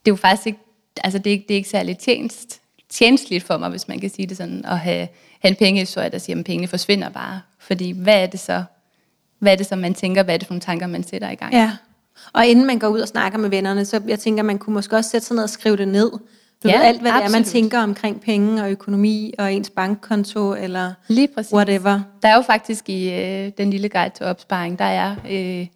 det 0.04 0.10
er 0.10 0.12
jo 0.12 0.16
faktisk 0.16 0.46
ikke, 0.46 0.58
altså 1.04 1.18
det 1.18 1.26
er 1.26 1.32
ikke, 1.32 1.44
det 1.48 1.54
er 1.54 1.56
ikke 1.56 1.68
særlig 1.68 1.98
tjenest, 1.98 2.60
tjenestligt 2.88 3.44
for 3.44 3.58
mig, 3.58 3.70
hvis 3.70 3.88
man 3.88 4.00
kan 4.00 4.10
sige 4.10 4.26
det 4.26 4.36
sådan, 4.36 4.64
at 4.64 4.78
have, 4.78 5.08
have 5.40 5.50
en 5.50 5.56
pengehistorie, 5.56 6.08
der 6.08 6.18
siger, 6.18 6.38
at 6.38 6.44
pengene 6.44 6.68
forsvinder 6.68 7.08
bare. 7.08 7.40
Fordi 7.58 7.90
hvad 7.90 8.22
er 8.22 8.26
det 8.26 8.40
så, 8.40 8.64
hvad 9.38 9.52
er 9.52 9.56
det 9.56 9.66
så, 9.66 9.76
man 9.76 9.94
tænker, 9.94 10.22
hvad 10.22 10.34
er 10.34 10.38
det 10.38 10.46
for 10.46 10.54
nogle 10.54 10.60
tanker, 10.60 10.86
man 10.86 11.02
sætter 11.02 11.30
i 11.30 11.34
gang? 11.34 11.52
Ja, 11.52 11.76
og 12.32 12.46
inden 12.46 12.66
man 12.66 12.78
går 12.78 12.88
ud 12.88 13.00
og 13.00 13.08
snakker 13.08 13.38
med 13.38 13.50
vennerne, 13.50 13.84
så 13.84 14.02
jeg 14.06 14.18
tænker, 14.18 14.42
man 14.42 14.58
kunne 14.58 14.74
måske 14.74 14.96
også 14.96 15.10
sætte 15.10 15.26
sig 15.26 15.34
ned 15.34 15.44
og 15.44 15.50
skrive 15.50 15.76
det 15.76 15.88
ned. 15.88 16.10
Du 16.64 16.68
Ja, 16.68 16.76
ved 16.78 16.84
alt, 16.86 17.00
hvad 17.00 17.12
det 17.12 17.16
er, 17.16 17.20
man 17.30 17.40
absolut. 17.40 17.46
tænker 17.46 17.82
omkring 17.82 18.20
penge 18.20 18.62
og 18.62 18.70
økonomi 18.70 19.34
og 19.38 19.52
ens 19.52 19.70
bankkonto 19.70 20.54
eller 20.54 20.92
Lige 21.08 21.28
præcis. 21.34 21.52
whatever. 21.52 22.00
Der 22.22 22.28
er 22.28 22.34
jo 22.36 22.42
faktisk 22.42 22.88
i 22.88 23.10
øh, 23.14 23.52
den 23.58 23.70
lille 23.70 23.88
guide 23.88 24.10
til 24.16 24.26
opsparing, 24.26 24.78
der 24.78 24.84
er 24.84 25.14
øh, 25.30 25.66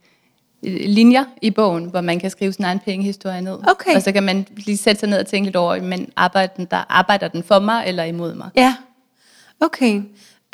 linjer 0.86 1.24
i 1.42 1.50
bogen, 1.50 1.84
hvor 1.84 2.00
man 2.00 2.20
kan 2.20 2.30
skrive 2.30 2.52
sin 2.52 2.64
egen 2.64 2.78
pengehistorie 2.78 3.40
ned. 3.40 3.58
Okay. 3.70 3.94
Og 3.96 4.02
så 4.02 4.12
kan 4.12 4.22
man 4.22 4.46
lige 4.56 4.76
sætte 4.76 5.00
sig 5.00 5.08
ned 5.08 5.18
og 5.18 5.26
tænke 5.26 5.46
lidt 5.46 5.56
over, 5.56 5.82
men 5.82 6.08
arbejder 6.16 6.54
den, 6.56 6.64
der, 6.70 6.84
arbejder 6.88 7.28
den 7.28 7.42
for 7.42 7.58
mig 7.58 7.82
eller 7.86 8.04
imod 8.04 8.34
mig? 8.34 8.48
Ja, 8.56 8.74
okay. 9.60 10.02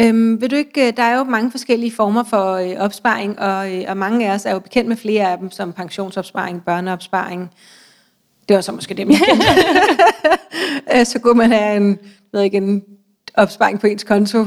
Øhm, 0.01 0.41
vil 0.41 0.51
du 0.51 0.57
ikke, 0.57 0.87
øh, 0.89 0.97
der 0.97 1.03
er 1.03 1.17
jo 1.19 1.25
mange 1.25 1.51
forskellige 1.51 1.93
former 1.93 2.23
for 2.23 2.53
øh, 2.55 2.75
opsparing, 2.79 3.39
og, 3.39 3.75
øh, 3.77 3.85
og 3.89 3.97
mange 3.97 4.31
af 4.31 4.35
os 4.35 4.47
er 4.47 4.53
jo 4.53 4.59
bekendt 4.59 4.89
med 4.89 4.97
flere 4.97 5.33
af 5.33 5.39
dem, 5.39 5.51
som 5.51 5.73
pensionsopsparing, 5.73 6.65
børneopsparing. 6.65 7.51
Det 8.49 8.55
var 8.55 8.61
så 8.61 8.73
måske 8.73 8.95
dem, 8.95 9.11
jeg 9.11 9.19
kendte. 9.19 9.47
Øh, 10.95 11.07
så 11.07 11.19
kunne 11.19 11.39
man 11.39 11.53
have 11.53 11.77
en, 11.77 11.99
ved 12.33 12.43
ikke, 12.43 12.57
en 12.57 12.83
opsparing 13.35 13.81
på 13.81 13.87
ens 13.87 14.05
konto. 14.05 14.39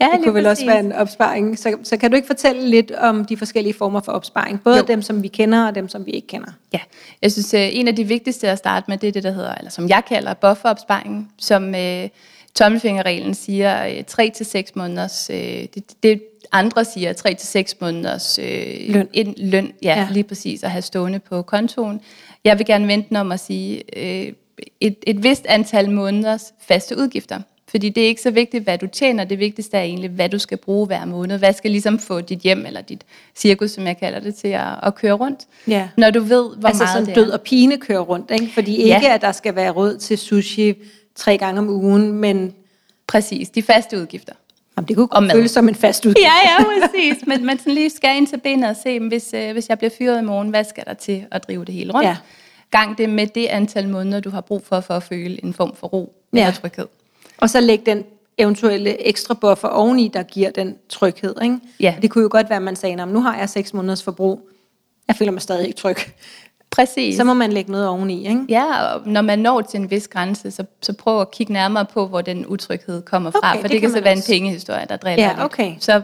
Ja, 0.00 0.08
det 0.12 0.24
kunne 0.24 0.34
vel 0.34 0.46
også 0.46 0.60
præcis. 0.60 0.68
være 0.68 0.80
en 0.80 0.92
opsparing. 0.92 1.58
Så, 1.58 1.76
så 1.82 1.96
kan 1.96 2.10
du 2.10 2.16
ikke 2.16 2.26
fortælle 2.26 2.68
lidt 2.68 2.90
om 2.90 3.24
de 3.24 3.36
forskellige 3.36 3.74
former 3.74 4.00
for 4.00 4.12
opsparing? 4.12 4.62
Både 4.62 4.76
Jo. 4.76 4.84
dem, 4.88 5.02
som 5.02 5.22
vi 5.22 5.28
kender, 5.28 5.66
og 5.66 5.74
dem, 5.74 5.88
som 5.88 6.06
vi 6.06 6.10
ikke 6.10 6.26
kender. 6.26 6.48
Ja, 6.72 6.78
jeg 7.22 7.32
synes, 7.32 7.54
øh, 7.54 7.68
en 7.72 7.88
af 7.88 7.96
de 7.96 8.04
vigtigste 8.04 8.48
at 8.48 8.58
starte 8.58 8.84
med, 8.88 8.98
det 8.98 9.08
er 9.08 9.12
det, 9.12 9.22
der 9.22 9.30
hedder, 9.30 9.54
eller 9.54 9.70
som 9.70 9.88
jeg 9.88 10.02
kalder 10.08 10.34
bufferopsparingen, 10.34 11.28
som 11.38 11.74
øh, 11.74 12.08
tommelfingerreglen 12.54 13.34
siger 13.34 13.86
øh, 13.86 14.04
3-6 14.10 14.72
måneders, 14.74 15.30
øh, 15.30 15.36
det, 15.74 16.02
det 16.02 16.22
andre 16.52 16.84
siger 16.84 17.12
3-6 17.68 17.72
måneders 17.80 18.38
øh, 18.38 18.74
Løn. 18.88 19.08
En, 19.12 19.34
løn 19.36 19.72
ja, 19.82 19.88
Ja. 20.00 20.08
lige 20.10 20.24
præcis, 20.24 20.62
at 20.62 20.70
have 20.70 20.82
stående 20.82 21.18
på 21.18 21.42
kontoen. 21.42 22.00
Jeg 22.44 22.58
vil 22.58 22.66
gerne 22.66 22.86
vente 22.86 23.16
om 23.20 23.32
at 23.32 23.40
sige 23.40 23.82
øh, 23.96 24.32
et, 24.80 24.96
et 25.06 25.22
vist 25.22 25.46
antal 25.46 25.90
måneders 25.90 26.52
faste 26.68 26.98
udgifter. 26.98 27.40
Fordi 27.70 27.88
det 27.88 28.02
er 28.02 28.06
ikke 28.08 28.22
så 28.22 28.30
vigtigt, 28.30 28.64
hvad 28.64 28.78
du 28.78 28.86
tjener. 28.86 29.24
Det 29.24 29.38
vigtigste 29.38 29.76
er 29.76 29.82
egentlig, 29.82 30.10
hvad 30.10 30.28
du 30.28 30.38
skal 30.38 30.58
bruge 30.58 30.86
hver 30.86 31.04
måned. 31.04 31.38
Hvad 31.38 31.52
skal 31.52 31.70
ligesom 31.70 31.98
få 31.98 32.20
dit 32.20 32.38
hjem, 32.38 32.66
eller 32.66 32.80
dit 32.80 33.04
cirkus, 33.36 33.70
som 33.70 33.86
jeg 33.86 33.98
kalder 33.98 34.20
det, 34.20 34.34
til 34.34 34.48
at, 34.48 34.66
at 34.82 34.94
køre 34.94 35.12
rundt. 35.12 35.40
Ja. 35.68 35.88
Når 35.96 36.10
du 36.10 36.20
ved, 36.20 36.56
hvor 36.56 36.68
altså 36.68 36.82
meget 36.82 36.92
sådan 36.92 37.06
det 37.06 37.14
død 37.16 37.28
er. 37.30 37.32
og 37.32 37.40
pine 37.40 37.76
kører 37.78 38.00
rundt, 38.00 38.30
ikke? 38.30 38.48
Fordi 38.54 38.76
ikke, 38.76 39.06
Ja. 39.06 39.14
at 39.14 39.20
der 39.20 39.32
skal 39.32 39.54
være 39.56 39.70
råd 39.70 39.96
til 39.96 40.18
sushi 40.18 40.74
tre 41.14 41.38
gange 41.38 41.58
om 41.60 41.68
ugen, 41.68 42.12
men 42.12 42.54
Præcis, 43.06 43.48
de 43.50 43.62
faste 43.62 43.98
udgifter. 44.00 44.32
Jamen, 44.78 44.88
det 44.88 44.96
kunne 44.96 45.08
Og 45.12 45.22
godt 45.22 45.32
føles 45.32 45.50
som 45.50 45.68
en 45.68 45.74
fast 45.74 46.06
udgift. 46.06 46.24
Ja, 46.24 46.32
ja, 46.58 46.64
præcis. 46.64 47.26
Men 47.26 47.44
man 47.46 47.58
sådan 47.58 47.72
lige 47.74 47.90
skal 47.90 48.16
ind 48.16 48.26
til 48.26 48.36
benet 48.40 48.70
og 48.70 48.76
se, 48.82 49.00
hvis, 49.00 49.34
øh, 49.34 49.52
hvis 49.52 49.68
jeg 49.68 49.78
bliver 49.78 49.90
fyret 49.98 50.18
i 50.22 50.24
morgen, 50.24 50.48
hvad 50.48 50.64
skal 50.64 50.84
der 50.86 50.94
til 50.94 51.24
at 51.30 51.48
drive 51.48 51.64
det 51.64 51.74
hele 51.74 51.92
rundt? 51.92 52.08
Ja. 52.08 52.16
Gang 52.70 52.98
det 52.98 53.10
med 53.10 53.26
det 53.26 53.46
antal 53.46 53.88
måneder, 53.88 54.20
du 54.20 54.30
har 54.30 54.40
brug 54.40 54.62
for, 54.66 54.80
for 54.80 54.94
at 54.94 55.02
føle 55.02 55.44
en 55.44 55.54
form 55.54 55.76
for 55.76 55.86
ro 55.86 56.12
Ja. 56.32 56.38
eller 56.40 56.52
tryghed. 56.52 56.86
Og 57.38 57.50
så 57.50 57.60
lægge 57.60 57.86
den 57.86 58.04
eventuelle 58.38 59.06
ekstra 59.08 59.34
buffer 59.34 59.68
oveni, 59.68 60.10
der 60.14 60.22
giver 60.22 60.50
den 60.50 60.76
tryghed. 60.88 61.34
Ikke? 61.42 61.58
Ja. 61.80 61.94
Det 62.02 62.10
kunne 62.10 62.22
jo 62.22 62.28
godt 62.32 62.48
være, 62.50 62.56
at 62.56 62.62
man 62.62 62.76
sagde, 62.76 62.96
"Nå, 62.96 63.04
men 63.04 63.14
nu 63.14 63.20
har 63.20 63.38
jeg 63.38 63.48
seks 63.48 63.74
måneders 63.74 64.02
forbrug. 64.02 64.48
Jeg 65.08 65.16
føler 65.16 65.32
mig 65.32 65.42
stadig 65.42 65.66
ikke 65.66 65.78
tryg. 65.78 65.96
Præcis. 66.70 67.16
Så 67.16 67.24
må 67.24 67.34
man 67.34 67.52
lægge 67.52 67.72
noget 67.72 67.88
oveni. 67.88 68.28
Ikke? 68.28 68.44
Ja, 68.48 68.82
og 68.82 69.02
når 69.06 69.22
man 69.22 69.38
når 69.38 69.60
til 69.60 69.80
en 69.80 69.90
vis 69.90 70.08
grænse, 70.08 70.50
så, 70.50 70.64
så 70.82 70.92
prøv 70.92 71.20
at 71.20 71.30
kigge 71.30 71.52
nærmere 71.52 71.84
på, 71.84 72.06
hvor 72.06 72.20
den 72.20 72.46
utryghed 72.46 73.02
kommer 73.02 73.30
fra. 73.30 73.50
Okay, 73.50 73.60
for 73.60 73.62
det 73.62 73.70
det, 73.70 73.80
kan 73.80 73.90
kan 73.90 73.98
så 73.98 74.04
være 74.04 74.12
en 74.12 74.22
pengehistorie, 74.28 74.86
der 74.88 74.96
driller 74.96 75.24
Ja, 75.24 75.32
lidt. 75.32 75.44
okay. 75.44 75.74
Så 75.80 76.02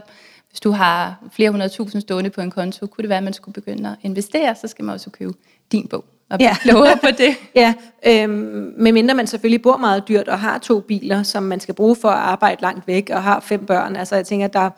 hvis 0.49 0.59
du 0.59 0.71
har 0.71 1.15
flere 1.31 1.49
hundrede 1.51 1.69
tusind 1.69 2.01
stående 2.01 2.29
på 2.29 2.41
en 2.41 2.51
konto, 2.51 2.85
kunne 2.85 3.01
det 3.01 3.09
være, 3.09 3.17
at 3.17 3.23
man 3.23 3.33
skulle 3.33 3.53
begynde 3.53 3.89
at 3.89 3.95
investere, 4.01 4.55
så 4.55 4.67
skal 4.67 4.85
man 4.85 4.93
også 4.93 5.09
købe 5.09 5.33
din 5.71 5.87
bog 5.87 6.05
og 6.29 6.37
blive 6.37 6.49
ja. 6.49 6.55
klogere 6.55 6.97
på 6.97 7.07
det. 7.17 7.35
Ja, 7.55 7.73
øhm, 8.05 8.73
medmindre 8.77 9.15
man 9.15 9.27
selvfølgelig 9.27 9.61
bor 9.61 9.77
meget 9.77 10.07
dyrt 10.07 10.27
og 10.27 10.39
har 10.39 10.57
to 10.57 10.79
biler, 10.79 11.23
som 11.23 11.43
man 11.43 11.59
skal 11.59 11.73
bruge 11.73 11.95
for 11.95 12.09
at 12.09 12.17
arbejde 12.19 12.61
langt 12.61 12.87
væk 12.87 13.09
og 13.13 13.23
har 13.23 13.39
fem 13.39 13.65
børn. 13.65 13.95
Altså 13.95 14.15
jeg 14.15 14.25
tænker, 14.25 14.47
der 14.47 14.69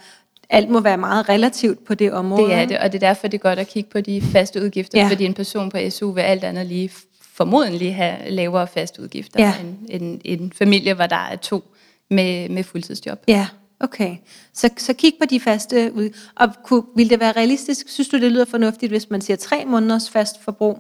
alt 0.50 0.70
må 0.70 0.80
være 0.80 0.98
meget 0.98 1.30
relativt 1.30 1.86
på 1.86 1.94
det 1.94 2.12
område. 2.14 2.44
Det 2.44 2.54
er 2.54 2.66
det, 2.66 2.78
og 2.80 2.92
det 2.92 3.04
er 3.04 3.08
derfor, 3.08 3.28
det 3.28 3.38
er 3.38 3.42
godt 3.42 3.60
at 3.60 3.68
kigge 3.68 3.90
på 3.90 4.02
de 4.02 4.22
faste 4.22 4.62
udgifter, 4.64 5.00
Ja. 5.02 5.08
fordi 5.10 5.26
en 5.26 5.34
person 5.34 5.70
på 5.72 5.78
SU 5.90 6.12
vil 6.12 6.22
alt 6.22 6.44
andet 6.44 6.66
lige 6.66 6.92
formodentlig 7.34 7.96
have 7.96 8.30
lavere 8.30 8.68
faste 8.68 9.02
udgifter 9.02 9.44
Ja. 9.44 9.54
end, 9.90 10.22
end 10.24 10.42
en 10.42 10.52
familie, 10.56 10.94
hvor 10.94 11.06
der 11.06 11.28
er 11.32 11.36
to 11.36 11.64
med, 12.10 12.50
med 12.50 12.64
fuldtidsjob. 12.64 13.20
Ja, 13.28 13.48
okay. 13.80 14.16
Så, 14.54 14.70
så 14.78 14.94
kig 14.94 15.14
på 15.20 15.26
de 15.26 15.40
faste 15.40 15.92
ud. 15.96 16.10
Og 16.36 16.50
kunne, 16.64 16.84
vil 16.96 17.10
det 17.10 17.20
være 17.20 17.32
realistisk? 17.32 17.90
Synes 17.90 18.08
du, 18.10 18.20
det 18.20 18.32
lyder 18.32 18.46
fornuftigt, 18.46 18.92
hvis 18.92 19.10
man 19.10 19.22
siger 19.22 19.38
tre 19.38 19.64
måneders 19.66 20.10
fast 20.10 20.44
forbrug? 20.44 20.80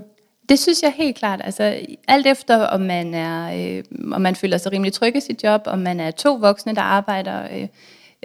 Det 0.49 0.59
synes 0.59 0.83
jeg 0.83 0.93
helt 0.95 1.15
klart. 1.17 1.41
Altså, 1.43 1.75
alt 2.07 2.27
efter, 2.27 2.57
om 2.57 2.81
man, 2.81 3.13
er, 3.13 3.77
øh, 3.77 3.83
om 4.11 4.21
man 4.21 4.35
føler 4.35 4.57
sig 4.57 4.71
rimelig 4.71 4.93
tryg 4.93 5.15
i 5.15 5.19
sit 5.19 5.43
job, 5.43 5.61
om 5.65 5.79
man 5.79 5.99
er 5.99 6.11
to 6.11 6.33
voksne, 6.35 6.75
der 6.75 6.81
arbejder, 6.81 7.43
øh, 7.57 7.67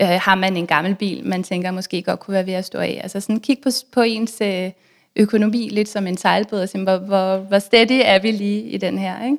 Øh, 0.00 0.08
har 0.08 0.34
man 0.34 0.56
en 0.56 0.66
gammel 0.66 0.94
bil, 0.94 1.26
man 1.26 1.42
tænker 1.42 1.70
måske 1.70 2.02
godt 2.02 2.20
kunne 2.20 2.34
være 2.34 2.46
ved 2.46 2.54
at 2.54 2.64
stå 2.64 2.78
af. 2.78 3.00
Altså 3.02 3.20
sådan 3.20 3.40
kig 3.40 3.58
på, 3.62 3.70
på 3.92 4.00
ens 4.02 4.40
øh, 4.42 4.70
økonomi 5.16 5.68
lidt 5.72 5.88
som 5.88 6.06
en 6.06 6.16
sejlbåd, 6.16 6.60
og 6.60 6.68
sige, 6.68 6.82
hvor, 6.82 6.96
hvor, 6.96 7.36
hvor 7.36 7.58
steady 7.58 8.00
er 8.04 8.18
vi 8.18 8.30
lige 8.30 8.62
i 8.62 8.76
den 8.76 8.98
her, 8.98 9.24
ikke? 9.24 9.36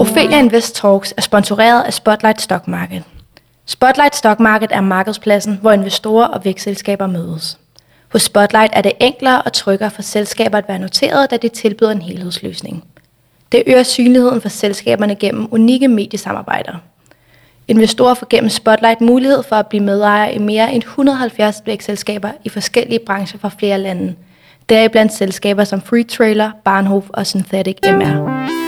Ophelia 0.00 0.38
Invest 0.38 0.74
Talks 0.74 1.14
er 1.16 1.22
sponsoreret 1.22 1.82
af 1.82 1.94
Spotlight 1.94 2.40
Stock 2.40 2.68
Market. 2.68 3.02
Spotlight 3.66 4.16
Stock 4.16 4.40
Market 4.40 4.72
er 4.72 4.80
markedspladsen, 4.80 5.58
hvor 5.60 5.72
investorer 5.72 6.26
og 6.26 6.44
vækstselskaber 6.44 7.06
mødes. 7.06 7.58
Hos 8.12 8.22
Spotlight 8.22 8.72
er 8.76 8.82
det 8.82 8.92
enklere 9.00 9.42
og 9.42 9.52
tryggere 9.52 9.90
for 9.90 10.02
selskaber 10.02 10.58
at 10.58 10.68
være 10.68 10.78
noteret, 10.78 11.30
da 11.30 11.36
det 11.36 11.52
tilbyder 11.52 11.90
en 11.90 12.02
helhedsløsning. 12.02 12.84
Det 13.54 13.62
øger 13.66 13.82
synligheden 13.82 14.40
for 14.40 14.48
selskaberne 14.48 15.14
gennem 15.14 15.48
unikke 15.50 15.88
mediesamarbejder. 15.88 16.72
Investorer 17.68 18.14
får 18.14 18.26
gennem 18.30 18.50
Spotlight 18.50 19.00
mulighed 19.00 19.42
for 19.42 19.56
at 19.56 19.66
blive 19.66 19.82
medejer 19.82 20.30
i 20.30 20.38
mere 20.38 20.72
end 20.72 20.82
170 20.82 21.62
vækstselskaber 21.66 22.30
i 22.44 22.48
forskellige 22.48 23.00
brancher 23.06 23.38
fra 23.38 23.50
flere 23.58 23.78
lande. 23.78 24.14
Deriblandt 24.68 25.12
selskaber 25.12 25.64
som 25.64 25.80
Free 25.80 26.04
Trailer, 26.04 26.50
Barnhof 26.64 27.04
og 27.08 27.26
Synthetic 27.26 27.76
MR. 27.84 28.63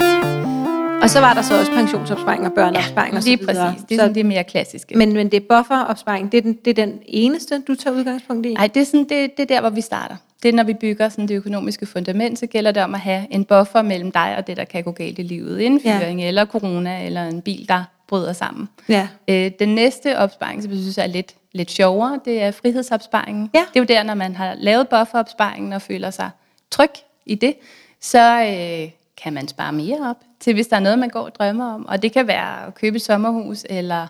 Og 1.07 1.11
så 1.11 1.21
var 1.21 1.35
der 1.35 1.43
så 1.43 1.59
også 1.59 1.73
pensionsopsparing 1.73 2.47
og 2.47 2.53
børneopsparing 2.53 3.13
ja, 3.13 3.17
og 3.17 3.23
så 3.23 3.29
Lige 3.29 3.39
videre. 3.39 3.73
præcis. 3.73 3.85
Det 3.89 3.95
er 3.95 4.01
sådan 4.01 4.15
det 4.15 4.27
mere 4.27 4.45
klassiske. 4.45 4.99
Men, 4.99 5.13
men 5.13 5.31
det 5.31 5.37
er 5.37 5.57
bufferopsparing, 5.57 6.33
det 6.33 6.39
er, 6.39 6.43
den, 6.43 6.53
det 6.65 6.71
er 6.79 6.87
den 6.87 6.99
eneste, 7.07 7.63
du 7.69 7.75
tager 7.75 7.97
udgangspunkt 7.97 8.47
i? 8.47 8.55
Nej, 8.55 8.67
det 8.67 8.81
er, 8.81 8.85
sådan, 8.85 9.07
det, 9.09 9.37
det 9.37 9.43
er 9.43 9.47
der, 9.47 9.61
hvor 9.61 9.71
vi 9.71 9.81
starter. 9.81 10.17
Det 10.43 10.49
er, 10.49 10.53
når 10.53 10.65
vi 10.65 10.75
bygger 10.75 11.09
sådan 11.09 11.29
det 11.29 11.35
økonomiske 11.35 11.87
fundament, 11.87 12.39
så 12.39 12.47
gælder 12.47 12.73
det 12.73 12.83
om 12.83 12.95
at 12.95 13.01
have 13.01 13.27
en 13.31 13.45
buffer 13.45 13.83
mellem 13.83 14.13
dig 14.13 14.35
og 14.39 14.47
det, 14.47 14.57
der 14.57 14.65
kan 14.65 14.85
gå 14.85 14.91
galt 14.91 15.19
i 15.19 15.23
livet. 15.23 15.61
Indfyring 15.61 16.21
ja. 16.21 16.29
eller 16.29 16.45
corona 16.45 17.07
eller 17.07 17.25
en 17.25 17.43
bil, 17.43 17.69
der 17.69 17.85
bryder 18.09 18.33
sammen. 18.33 18.69
Ja. 18.89 19.09
Øh, 19.29 19.51
den 19.59 19.75
næste 19.75 20.19
opsparing, 20.19 20.63
som 20.63 20.73
jeg 20.73 20.81
synes 20.81 20.99
er 20.99 21.07
lidt, 21.07 21.35
lidt 21.53 21.71
sjovere, 21.71 22.21
det 22.25 22.43
er 22.43 22.51
frihedsopsparingen. 22.51 23.51
Ja. 23.55 23.65
Det 23.75 23.77
er 23.77 23.81
jo 23.81 23.87
der, 23.99 24.03
når 24.03 24.15
man 24.15 24.37
har 24.37 24.55
lavet 24.59 24.89
bufferopsparingen 24.89 25.73
og 25.73 25.83
føler 25.83 26.11
sig 26.11 26.31
tryg 26.71 26.91
i 27.27 27.35
det, 27.35 27.55
så 28.01 28.43
øh, 28.43 28.91
kan 29.23 29.33
man 29.33 29.49
spare 29.49 29.73
mere 29.73 30.11
op 30.11 30.17
til, 30.41 30.55
hvis 30.55 30.67
der 30.67 30.77
er 30.77 30.81
noget, 30.81 30.99
man 30.99 31.09
går 31.09 31.21
og 31.21 31.35
drømmer 31.35 31.75
om. 31.75 31.87
Og 31.87 32.03
det 32.03 32.13
kan 32.13 32.27
være 32.27 32.67
at 32.67 32.75
købe 32.75 32.97
et 32.97 33.03
sommerhus, 33.03 33.65
eller 33.71 34.07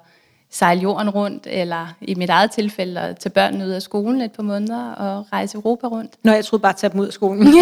sejle 0.50 0.80
jorden 0.80 1.10
rundt, 1.10 1.46
eller 1.50 1.86
i 2.00 2.14
mit 2.14 2.30
eget 2.30 2.50
tilfælde 2.50 3.00
at 3.00 3.18
tage 3.18 3.30
børnene 3.30 3.64
ud 3.64 3.70
af 3.70 3.82
skolen 3.82 4.20
et 4.20 4.32
par 4.32 4.42
måneder 4.42 4.92
og 4.92 5.26
rejse 5.32 5.56
Europa 5.56 5.86
rundt. 5.86 6.12
Nå, 6.22 6.32
jeg 6.32 6.44
troede 6.44 6.62
bare 6.62 6.72
at 6.72 6.76
tage 6.76 6.92
dem 6.92 7.00
ud 7.00 7.06
af 7.06 7.12
skolen 7.12 7.44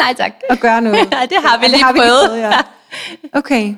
Nej 0.00 0.14
tak. 0.16 0.32
og 0.50 0.58
gøre 0.58 0.80
noget. 0.82 0.98
Det 1.30 1.38
har 1.44 1.60
vi 1.60 1.66
lige 1.66 1.84
prøvet. 1.84 2.28
prøvet 2.28 2.38
ja. 2.40 2.50
Okay. 3.32 3.74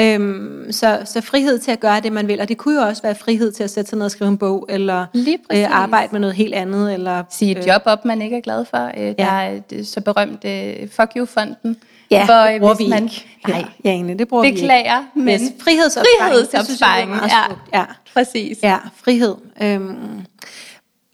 Øhm, 0.00 0.66
så, 0.72 0.98
så 1.04 1.20
frihed 1.20 1.58
til 1.58 1.70
at 1.70 1.80
gøre 1.80 2.00
det, 2.00 2.12
man 2.12 2.28
vil. 2.28 2.40
Og 2.40 2.48
det 2.48 2.56
kunne 2.56 2.80
jo 2.82 2.86
også 2.88 3.02
være 3.02 3.14
frihed 3.14 3.52
til 3.52 3.64
at 3.64 3.70
sætte 3.70 3.88
sig 3.90 3.96
ned 3.98 4.04
og 4.04 4.10
skrive 4.10 4.28
en 4.30 4.38
bog, 4.38 4.66
eller 4.68 5.06
øh, 5.52 5.64
arbejde 5.70 6.08
med 6.12 6.20
noget 6.20 6.34
helt 6.36 6.54
andet. 6.54 6.94
Eller, 6.94 7.22
Sige 7.30 7.58
et 7.58 7.66
job 7.66 7.82
op, 7.84 8.04
man 8.04 8.22
ikke 8.22 8.36
er 8.36 8.40
glad 8.40 8.64
for. 8.64 8.90
Øh, 8.98 9.14
Der 9.18 9.24
er 9.24 9.58
et 9.70 9.86
så 9.86 10.00
berømt 10.00 10.44
øh, 10.44 10.74
Fuck 10.90 11.10
You-fonden. 11.16 11.76
Ja, 12.10 12.24
hvor, 12.24 12.34
det 12.34 12.54
øh, 12.54 12.60
bruger 12.60 12.74
vi 12.74 12.88
man, 12.88 13.02
ikke. 13.04 13.26
Nej, 13.48 13.64
Ja, 13.84 13.90
egentlig, 13.90 14.18
det 14.18 14.28
bruger 14.28 14.42
vi 14.42 14.48
ikke. 14.48 14.60
beklager, 14.60 15.04
men 15.14 15.28
Yes, 15.28 15.40
frihedsopsparing. 15.64 16.34
det 16.34 16.46
synes 16.48 16.52
jeg 16.52 16.58
var 16.58 16.64
frihedsopsparing. 16.64 17.10
meget 17.10 17.30
Ja, 17.72 17.78
ja. 17.78 17.84
præcis. 18.14 18.58
Ja, 18.62 18.76
frihed. 19.04 19.34
Øhm, 19.62 19.96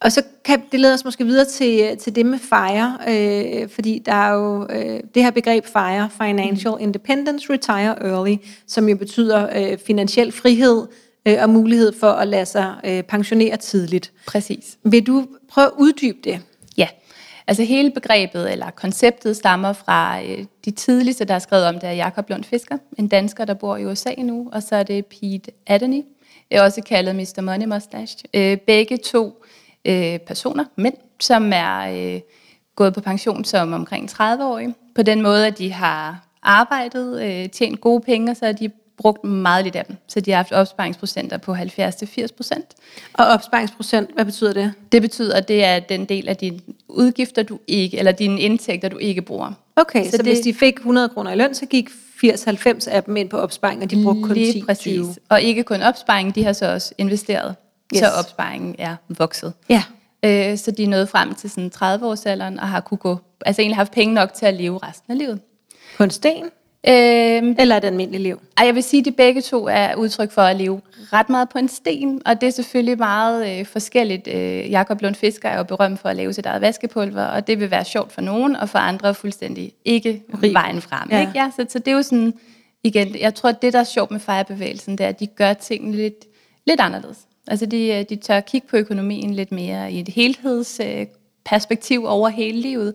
og 0.05 0.13
så 0.13 0.23
kan 0.45 0.63
det 0.73 0.81
lede 0.81 0.95
os 0.95 1.05
måske 1.05 1.25
videre 1.25 1.45
til, 1.45 1.99
til 1.99 2.15
det 2.15 2.27
med 2.27 2.39
FIRE, 2.39 2.99
øh, 3.09 3.69
fordi 3.69 4.03
der 4.07 4.13
er 4.13 4.33
jo 4.33 4.67
øh, 4.71 5.01
det 5.15 5.23
her 5.23 5.31
begreb 5.31 5.67
FIRE, 5.67 6.11
Financial 6.11 6.75
Independence, 6.81 7.53
Retire 7.53 8.11
Early, 8.11 8.37
som 8.67 8.89
jo 8.89 8.97
betyder 8.97 9.49
øh, 9.57 9.79
finansiel 9.79 10.33
frihed 10.33 10.87
øh, 11.27 11.37
og 11.43 11.51
mulighed 11.51 11.93
for 12.01 12.11
at 12.11 12.29
lade 12.29 12.47
sig 12.47 12.75
øh, 12.85 13.03
pensionere 13.03 13.57
tidligt. 13.57 14.13
Præcis. 14.27 14.79
Vil 14.85 15.07
du 15.07 15.27
prøve 15.49 15.67
at 15.67 15.73
uddybe 15.79 16.19
det? 16.25 16.41
Ja, 16.77 16.89
altså 17.47 17.63
hele 17.63 17.91
begrebet 17.91 18.53
eller 18.53 18.71
konceptet 18.71 19.37
stammer 19.37 19.73
fra 19.73 20.23
øh, 20.23 20.45
de 20.65 20.71
tidligste, 20.71 21.25
der 21.25 21.35
er 21.35 21.39
skrevet 21.39 21.67
om 21.67 21.75
det, 21.75 21.85
er 21.85 21.93
Jakob 21.93 22.31
Lund 22.31 22.45
Fisker, 22.45 22.79
en 22.99 23.09
dansker, 23.09 23.45
der 23.45 23.55
bor 23.55 23.77
i 23.77 23.87
USA 23.87 24.15
nu, 24.19 24.49
og 24.53 24.63
så 24.63 24.77
er 24.77 24.83
det 24.83 25.07
Pete 25.07 25.51
Adeny, 25.67 26.03
også 26.61 26.83
kaldet 26.83 27.17
Mr. 27.17 27.41
Money 27.41 27.67
Mustache. 27.67 28.19
Øh, 28.35 28.57
begge 28.57 28.97
to 28.97 29.45
øh, 29.85 30.19
personer, 30.19 30.65
mænd, 30.77 30.95
som 31.21 31.51
er 31.55 31.79
øh, 32.15 32.21
gået 32.77 32.95
på 32.95 33.01
pension 33.01 33.45
som 33.45 33.73
omkring 33.73 34.11
30-årige, 34.11 34.75
på 34.95 35.03
den 35.03 35.23
måde, 35.23 35.47
at 35.47 35.59
de 35.59 35.73
har 35.73 36.27
arbejdet, 36.43 37.23
øh, 37.23 37.49
tjent 37.49 37.81
gode 37.81 38.01
penge, 38.01 38.31
og 38.31 38.37
så 38.37 38.45
har 38.47 38.53
de 38.53 38.71
brugt 38.99 39.25
meget 39.25 39.65
lidt 39.65 39.77
af 39.77 39.85
dem. 39.85 39.97
Så 40.09 40.21
de 40.21 40.31
har 40.31 40.37
haft 40.37 40.53
opsparingsprocenter 40.53 41.37
på 41.39 41.55
70-80 41.55 42.27
procent. 42.37 42.65
Og 43.13 43.27
opsparingsprocent, 43.27 44.11
hvad 44.15 44.25
betyder 44.25 44.53
det? 44.53 44.73
Det 44.93 45.03
betyder, 45.03 45.37
at 45.37 45.49
det 45.49 45.65
er 45.65 45.79
den 45.81 46.05
del 46.05 46.29
af 46.29 46.37
dine 46.37 46.61
udgifter, 46.89 47.43
du 47.43 47.59
ikke, 47.67 47.99
eller 47.99 48.13
dine 48.13 48.41
indtægter, 48.41 48.89
du 48.89 48.99
ikke 48.99 49.23
bruger. 49.23 49.53
Okay, 49.77 50.05
så, 50.05 50.11
så 50.11 50.17
det- 50.17 50.27
hvis 50.27 50.41
de 50.41 50.55
fik 50.55 50.75
100 50.77 51.09
kroner 51.09 51.33
i 51.33 51.37
løn, 51.37 51.55
så 51.55 51.67
gik 51.67 51.89
80-90 52.25 52.91
af 52.91 53.03
dem 53.05 53.17
ind 53.17 53.29
på 53.29 53.37
opsparing, 53.37 53.83
og 53.83 53.91
de 53.91 54.03
brugte 54.05 54.23
kun 54.23 54.35
Lige 54.37 54.63
10-20. 54.63 54.67
præcis. 54.67 55.07
Og 55.29 55.43
ikke 55.43 55.63
kun 55.63 55.83
opsparing, 55.83 56.35
de 56.35 56.45
har 56.45 56.53
så 56.53 56.73
også 56.73 56.95
investeret. 56.99 57.55
Yes. 57.93 57.99
Så 57.99 58.07
opsparingen 58.19 58.75
er 58.79 58.97
vokset. 59.09 59.53
Ja. 59.69 59.83
Øh, 60.25 60.59
så 60.59 60.71
de 60.71 60.85
er 60.85 60.89
nået 60.89 61.09
frem 61.09 61.35
til 61.35 61.51
sådan 61.51 61.71
30-årsalderen 61.75 62.61
og 62.63 62.69
har 62.69 62.81
kunne 62.81 62.99
gå, 62.99 63.19
altså 63.47 63.63
egentlig 63.63 63.77
haft 63.77 63.93
penge 63.93 64.15
nok 64.15 64.33
til 64.33 64.47
at 64.47 64.55
leve 64.55 64.79
resten 64.83 65.13
af 65.13 65.19
livet. 65.19 65.41
På 65.97 66.05
en 66.05 66.11
sten, 66.11 66.45
Øh, 66.89 67.43
eller 67.59 67.77
et 67.77 67.85
almindeligt 67.85 68.23
liv? 68.23 68.41
ej, 68.57 68.67
jeg 68.67 68.75
vil 68.75 68.83
sige, 68.83 69.01
at 69.01 69.05
de 69.05 69.13
begge 69.13 69.41
to 69.43 69.67
er 69.69 69.95
udtryk 69.95 70.31
for 70.33 70.43
at 70.43 70.57
leve 70.57 70.81
ret 71.13 71.29
meget 71.29 71.49
på 71.49 71.59
en 71.59 71.69
sten, 71.69 72.23
og 72.27 72.41
det 72.41 72.47
er 72.47 72.51
selvfølgelig 72.51 72.99
meget 72.99 73.59
øh, 73.61 73.67
forskelligt. 73.67 74.29
Øh, 74.29 74.71
Jakob 74.71 75.03
Lund 75.03 75.15
Fisker 75.15 75.49
er 75.49 75.57
jo 75.57 75.63
berømt 75.63 76.01
for 76.01 76.09
at 76.09 76.17
lave 76.17 76.33
sit 76.33 76.47
eget 76.47 76.61
vaskepulver, 76.63 77.25
og 77.25 77.47
det 77.47 77.61
vil 77.61 77.71
være 77.71 77.85
sjovt 77.85 78.13
for 78.13 78.21
nogen, 78.21 78.57
og 78.57 78.69
for 78.69 78.79
andre 78.79 79.15
fuldstændig 79.15 79.73
ikke 79.85 80.23
Rig. 80.43 80.53
vejen 80.55 80.81
frem. 80.83 81.09
Ja. 81.11 81.21
Ikke? 81.21 81.33
Ja, 81.35 81.51
så, 81.57 81.67
så 81.69 81.79
det 81.79 81.89
er 81.89 81.93
jo 81.97 82.03
sådan, 82.03 82.35
igen, 82.85 83.17
jeg 83.21 83.35
tror, 83.35 83.49
at 83.51 83.63
det, 83.63 83.73
der 83.73 83.79
er 83.81 83.85
sjovt 83.85 84.11
med 84.11 84.21
fejrebevægelsen, 84.21 84.99
det 84.99 85.05
er, 85.05 85.09
at 85.09 85.21
de 85.21 85.27
gør 85.27 85.53
tingene 85.53 85.97
lidt, 85.97 86.25
lidt 86.67 86.81
anderledes. 86.81 87.19
Altså, 87.49 87.67
de, 87.67 87.87
øh, 87.87 88.05
de 88.09 88.17
tør 88.17 88.41
kigge 88.41 88.67
på 88.71 88.77
økonomien 88.77 89.35
lidt 89.35 89.53
mere 89.53 89.93
i 89.93 90.01
et 90.01 90.09
helhedsperspektiv 90.09 92.05
over 92.07 92.29
hele 92.29 92.61
livet, 92.61 92.95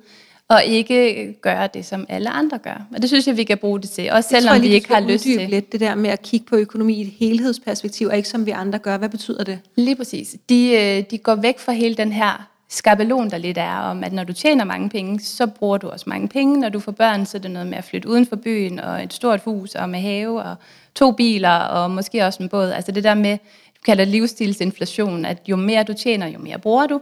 og 0.50 0.64
ikke 0.64 1.34
gøre 1.42 1.70
det, 1.74 1.86
som 1.86 2.06
alle 2.10 2.30
andre 2.30 2.58
gør. 2.58 2.88
Og 2.96 3.02
det 3.02 3.10
synes 3.10 3.28
jeg, 3.28 3.38
vi 3.38 3.44
kan 3.44 3.58
bruge 3.58 3.82
det 3.82 3.90
til, 3.90 4.12
også 4.12 4.30
Jeg 4.32 4.42
selvom 4.42 4.56
tror, 4.56 4.62
vi 4.62 4.68
ikke 4.68 4.94
har 4.94 5.00
lyst 5.00 5.24
til. 5.24 5.50
lidt 5.50 5.72
det 5.72 5.80
der 5.80 5.96
med 5.96 6.10
at 6.10 6.22
kigge 6.22 6.46
på 6.46 6.56
økonomi 6.56 6.94
i 6.94 7.02
et 7.02 7.14
helhedsperspektiv, 7.20 8.08
og 8.08 8.18
ikke 8.18 8.30
som 8.30 8.46
vi 8.46 8.52
andre 8.52 8.80
gør. 8.80 8.98
Hvad 8.98 9.10
betyder 9.10 9.44
det? 9.44 9.60
Lige 9.76 9.96
præcis. 9.96 10.36
De, 10.50 10.72
øh, 10.72 11.04
de 11.12 11.18
går 11.18 11.36
væk 11.36 11.60
fra 11.60 11.72
hele 11.72 11.96
den 11.96 12.12
her 12.12 12.48
skabelon, 12.70 13.30
der 13.30 13.38
lidt 13.38 13.58
er 13.58 13.78
om, 13.78 14.04
at 14.04 14.14
når 14.14 14.24
du 14.24 14.34
tjener 14.34 14.64
mange 14.64 14.90
penge, 14.90 15.20
så 15.20 15.48
bruger 15.48 15.78
du 15.78 15.90
også 15.90 16.06
mange 16.10 16.28
penge. 16.28 16.60
Når 16.60 16.70
du 16.70 16.80
får 16.80 16.92
børn, 16.92 17.26
så 17.26 17.38
er 17.38 17.42
det 17.42 17.52
noget 17.52 17.68
med 17.68 17.78
at 17.78 17.84
flytte 17.84 18.10
uden 18.10 18.26
for 18.26 18.36
byen, 18.36 18.80
og 18.80 19.04
et 19.04 19.14
stort 19.14 19.42
hus, 19.46 19.76
og 19.76 19.90
med 19.90 20.00
have, 20.00 20.42
og 20.44 20.56
to 20.96 21.12
biler, 21.12 21.50
og 21.50 21.92
måske 21.92 22.26
også 22.26 22.44
en 22.44 22.50
båd. 22.50 22.70
Altså 22.72 22.92
det 22.92 23.04
der 23.04 23.14
med, 23.16 23.38
kalder 23.88 24.06
livsstilsinflation, 24.06 25.26
at 25.26 25.38
jo 25.48 25.56
mere 25.56 25.84
du 25.84 25.94
tjener, 25.94 26.28
jo 26.28 26.40
mere 26.40 26.60
bruger 26.60 26.88
du. 26.88 27.02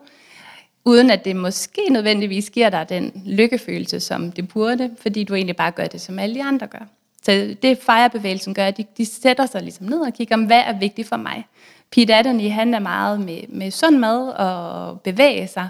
Uden 0.86 1.10
at 1.10 1.26
det 1.26 1.36
måske 1.36 1.82
nødvendigvis 1.90 2.50
giver 2.50 2.70
dig 2.70 2.90
den 2.90 3.24
lykkefølelse, 3.26 4.00
som 4.00 4.32
det 4.32 4.48
burde, 4.48 4.92
fordi 5.02 5.24
du 5.24 5.36
egentlig 5.36 5.56
bare 5.56 5.72
gør 5.72 5.86
det, 5.86 6.02
som 6.02 6.20
alle 6.20 6.36
de 6.36 6.44
andre 6.44 6.68
gør. 6.68 6.88
Så 7.24 7.56
det 7.62 7.78
fejrebevægelsen 7.78 8.54
gør, 8.54 8.66
at 8.66 8.78
de, 8.78 8.86
de 8.98 9.06
sætter 9.06 9.46
sig 9.46 9.62
ligesom 9.62 9.86
ned 9.86 10.00
og 10.00 10.14
kigger, 10.14 10.36
om 10.36 10.46
hvad 10.46 10.62
er 10.66 10.80
vigtigt 10.80 11.08
for 11.08 11.18
mig. 11.18 11.46
Pete 11.92 12.16
Adderley, 12.16 12.50
han 12.52 12.74
er 12.74 12.80
meget 12.80 13.20
med, 13.20 13.40
med 13.50 13.72
sund 13.72 13.98
mad 13.98 14.28
og 14.30 15.02
bevæge 15.02 15.48
sig. 15.48 15.70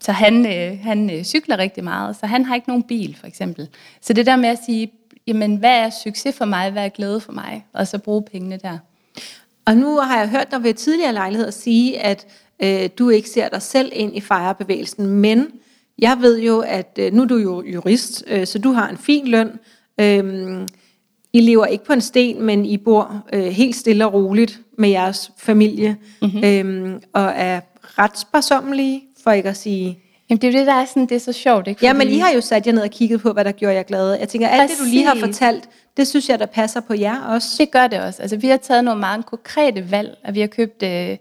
Så 0.00 0.12
han, 0.12 0.46
øh, 0.46 0.78
han 0.82 1.10
øh, 1.10 1.22
cykler 1.22 1.58
rigtig 1.58 1.84
meget, 1.84 2.16
så 2.16 2.26
han 2.26 2.44
har 2.44 2.54
ikke 2.54 2.68
nogen 2.68 2.82
bil, 2.82 3.16
for 3.20 3.26
eksempel. 3.26 3.68
Så 4.00 4.12
det 4.12 4.26
der 4.26 4.36
med 4.36 4.48
at 4.48 4.58
sige, 4.66 4.92
jamen, 5.26 5.56
hvad 5.56 5.78
er 5.78 5.90
succes 6.04 6.36
for 6.36 6.44
mig, 6.44 6.70
hvad 6.70 6.84
er 6.84 6.88
glæde 6.88 7.20
for 7.20 7.32
mig, 7.32 7.64
og 7.72 7.86
så 7.86 7.98
bruge 7.98 8.22
pengene 8.22 8.56
der. 8.56 8.78
Og 9.70 9.76
nu 9.76 9.96
har 9.96 10.18
jeg 10.18 10.28
hørt 10.28 10.50
dig 10.50 10.62
ved 10.62 10.74
tidligere 10.74 11.12
lejligheder 11.12 11.50
sige, 11.50 12.00
at 12.00 12.26
øh, 12.62 12.88
du 12.98 13.08
ikke 13.08 13.28
ser 13.28 13.48
dig 13.48 13.62
selv 13.62 13.92
ind 13.94 14.16
i 14.16 14.20
fejrebevægelsen, 14.20 15.06
men 15.06 15.46
jeg 15.98 16.16
ved 16.20 16.40
jo, 16.40 16.60
at 16.60 16.98
øh, 17.00 17.12
nu 17.12 17.22
er 17.22 17.26
du 17.26 17.36
jo 17.36 17.62
jurist, 17.62 18.24
øh, 18.26 18.46
så 18.46 18.58
du 18.58 18.72
har 18.72 18.88
en 18.88 18.96
fin 18.96 19.26
løn. 19.26 19.50
Øh, 20.00 20.66
I 21.32 21.40
lever 21.40 21.66
ikke 21.66 21.84
på 21.84 21.92
en 21.92 22.00
sten, 22.00 22.42
men 22.42 22.66
I 22.66 22.76
bor 22.76 23.26
øh, 23.32 23.44
helt 23.44 23.76
stille 23.76 24.06
og 24.06 24.12
roligt 24.12 24.60
med 24.78 24.88
jeres 24.88 25.32
familie, 25.38 25.96
mm-hmm. 26.22 26.44
øh, 26.44 27.00
og 27.12 27.32
er 27.36 27.60
ret 27.98 28.18
sparsommelige, 28.18 29.02
for 29.24 29.30
ikke 29.30 29.48
at 29.48 29.56
sige... 29.56 29.98
Jamen, 30.30 30.40
det 30.40 30.48
er 30.48 30.52
jo 30.52 30.58
det, 30.58 30.66
der 30.66 30.72
er 30.74 30.84
sådan, 30.84 31.06
det 31.06 31.12
er 31.14 31.18
så 31.18 31.32
sjovt, 31.32 31.68
ikke? 31.68 31.86
Ja, 31.86 31.92
men 31.92 32.00
Fordi- 32.02 32.16
I 32.16 32.18
har 32.18 32.30
jo 32.34 32.40
sat 32.40 32.66
jer 32.66 32.72
ned 32.72 32.82
og 32.82 32.90
kigget 32.90 33.20
på, 33.20 33.32
hvad 33.32 33.44
der 33.44 33.52
gjorde 33.52 33.74
jer 33.74 33.82
glade. 33.82 34.18
Jeg 34.20 34.28
tænker, 34.28 34.48
alt 34.48 34.70
det, 34.70 34.78
du 34.78 34.84
lige 34.84 35.04
har 35.06 35.14
Præcis. 35.14 35.26
fortalt, 35.26 35.68
det 35.96 36.06
synes 36.06 36.28
jeg, 36.28 36.38
der 36.38 36.46
passer 36.46 36.80
på 36.80 36.94
jer 36.94 37.20
også. 37.22 37.48
Det 37.58 37.70
gør 37.70 37.86
det 37.86 38.00
også. 38.00 38.22
Altså, 38.22 38.36
vi 38.36 38.48
har 38.48 38.56
taget 38.56 38.84
nogle 38.84 39.00
meget 39.00 39.26
konkrete 39.26 39.90
valg, 39.90 40.18
og 40.24 40.34
vi 40.34 40.40
har 40.40 40.46
købt, 40.46 40.82
øh, 40.82 41.16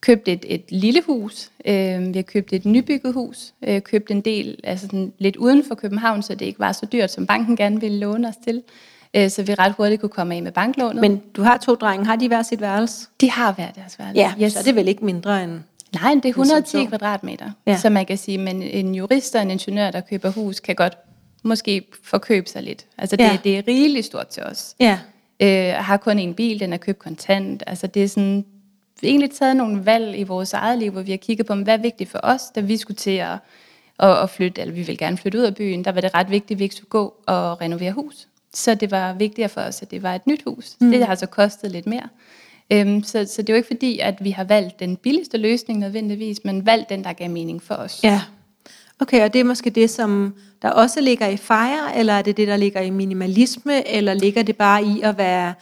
købt 0.00 0.28
et, 0.28 0.44
et 0.48 0.64
lille 0.68 1.02
hus, 1.06 1.50
øh, 1.64 1.74
vi 2.14 2.18
har 2.18 2.22
købt 2.22 2.52
et 2.52 2.64
nybygget 2.64 3.12
hus, 3.14 3.52
øh, 3.68 3.80
købt 3.82 4.10
en 4.10 4.20
del 4.20 4.58
altså 4.64 4.86
sådan 4.86 5.12
lidt 5.18 5.36
uden 5.36 5.64
for 5.68 5.74
København, 5.74 6.22
så 6.22 6.34
det 6.34 6.46
ikke 6.46 6.60
var 6.60 6.72
så 6.72 6.86
dyrt, 6.86 7.10
som 7.10 7.26
banken 7.26 7.56
gerne 7.56 7.80
ville 7.80 7.98
låne 7.98 8.28
os 8.28 8.36
til, 8.44 8.62
øh, 9.16 9.30
så 9.30 9.42
vi 9.42 9.54
ret 9.54 9.72
hurtigt 9.72 10.00
kunne 10.00 10.10
komme 10.10 10.34
af 10.34 10.42
med 10.42 10.52
banklånet. 10.52 11.00
Men 11.00 11.22
du 11.36 11.42
har 11.42 11.56
to 11.56 11.74
drenge. 11.74 12.06
Har 12.06 12.16
de 12.16 12.28
hver 12.28 12.42
sit 12.42 12.60
værelse? 12.60 13.06
de 13.20 13.30
har 13.30 13.52
hver 13.52 13.70
deres 13.70 13.98
værelse. 13.98 14.20
Ja, 14.20 14.32
yes. 14.44 14.52
så 14.52 14.58
er 14.58 14.62
det 14.62 14.76
vel 14.76 14.88
ikke 14.88 15.04
mindre 15.04 15.44
end... 15.44 15.60
Nej, 16.02 16.14
det 16.14 16.24
er 16.24 16.28
110 16.28 16.70
så. 16.70 16.86
kvadratmeter, 16.88 17.50
Ja. 17.66 17.76
så 17.76 17.90
man 17.90 18.06
kan 18.06 18.16
sige, 18.18 18.38
men 18.38 18.62
en 18.62 18.94
jurist 18.94 19.34
og 19.34 19.42
en 19.42 19.50
ingeniør, 19.50 19.90
der 19.90 20.00
køber 20.00 20.30
hus, 20.30 20.60
kan 20.60 20.74
godt 20.74 20.98
måske 21.42 21.82
forkøbe 22.04 22.48
sig 22.48 22.62
lidt. 22.62 22.86
Altså 22.98 23.16
det, 23.16 23.24
ja. 23.24 23.38
det 23.44 23.58
er 23.58 23.62
rigeligt 23.68 24.06
stort 24.06 24.26
til 24.26 24.42
os. 24.42 24.74
Ja. 24.80 24.98
Øh, 25.40 25.72
har 25.84 25.96
kun 25.96 26.18
en 26.18 26.34
bil, 26.34 26.60
den 26.60 26.72
er 26.72 26.76
købt 26.76 26.98
kontant. 26.98 27.62
Altså 27.66 27.86
det 27.86 28.04
er 28.04 28.08
sådan, 28.08 28.44
vi 29.00 29.06
har 29.06 29.10
egentlig 29.10 29.30
taget 29.30 29.56
nogle 29.56 29.86
valg 29.86 30.18
i 30.18 30.22
vores 30.22 30.52
eget 30.52 30.78
liv, 30.78 30.90
hvor 30.92 31.02
vi 31.02 31.10
har 31.10 31.18
kigget 31.18 31.46
på, 31.46 31.54
hvad 31.54 31.74
er 31.78 31.82
vigtigt 31.82 32.10
for 32.10 32.20
os, 32.22 32.42
da 32.54 32.60
vi 32.60 32.76
skulle 32.76 32.96
til 32.96 33.10
at, 33.16 33.32
at, 33.98 34.18
at 34.22 34.30
flytte, 34.30 34.60
eller 34.60 34.74
vi 34.74 34.82
vil 34.82 34.98
gerne 34.98 35.16
flytte 35.16 35.38
ud 35.38 35.44
af 35.44 35.54
byen, 35.54 35.84
der 35.84 35.92
var 35.92 36.00
det 36.00 36.14
ret 36.14 36.30
vigtigt, 36.30 36.56
at 36.56 36.58
vi 36.58 36.64
ikke 36.64 36.76
skulle 36.76 36.90
gå 36.90 37.14
og 37.26 37.60
renovere 37.60 37.92
hus. 37.92 38.28
Så 38.54 38.74
det 38.74 38.90
var 38.90 39.12
vigtigere 39.12 39.48
for 39.48 39.60
os, 39.60 39.82
at 39.82 39.90
det 39.90 40.02
var 40.02 40.14
et 40.14 40.26
nyt 40.26 40.42
hus. 40.46 40.76
Mm. 40.80 40.90
Det 40.90 41.00
har 41.00 41.06
altså 41.06 41.26
kostet 41.26 41.70
lidt 41.70 41.86
mere. 41.86 42.08
Øhm, 42.72 43.02
så, 43.02 43.24
så 43.30 43.42
det 43.42 43.48
er 43.48 43.52
jo 43.52 43.56
ikke 43.56 43.66
fordi, 43.66 43.98
at 43.98 44.24
vi 44.24 44.30
har 44.30 44.44
valgt 44.44 44.80
den 44.80 44.96
billigste 44.96 45.38
løsning 45.38 45.78
nødvendigvis, 45.78 46.44
men 46.44 46.66
valgt 46.66 46.88
den, 46.88 47.04
der 47.04 47.12
gav 47.12 47.30
mening 47.30 47.62
for 47.62 47.74
os. 47.74 48.00
Ja. 48.04 48.20
Okay, 49.00 49.24
og 49.24 49.32
det 49.32 49.40
er 49.40 49.44
måske 49.44 49.70
det, 49.70 49.90
som 49.90 50.34
der 50.62 50.70
også 50.70 51.00
ligger 51.00 51.26
i 51.26 51.36
FIRE, 51.36 51.96
eller 51.98 52.12
er 52.12 52.22
det 52.22 52.36
det, 52.36 52.48
der 52.48 52.56
ligger 52.56 52.80
i 52.80 52.90
minimalisme, 52.90 53.88
eller 53.88 54.14
ligger 54.14 54.42
det 54.42 54.56
bare 54.56 54.84
i 54.84 55.00
at 55.02 55.18
være 55.18 55.54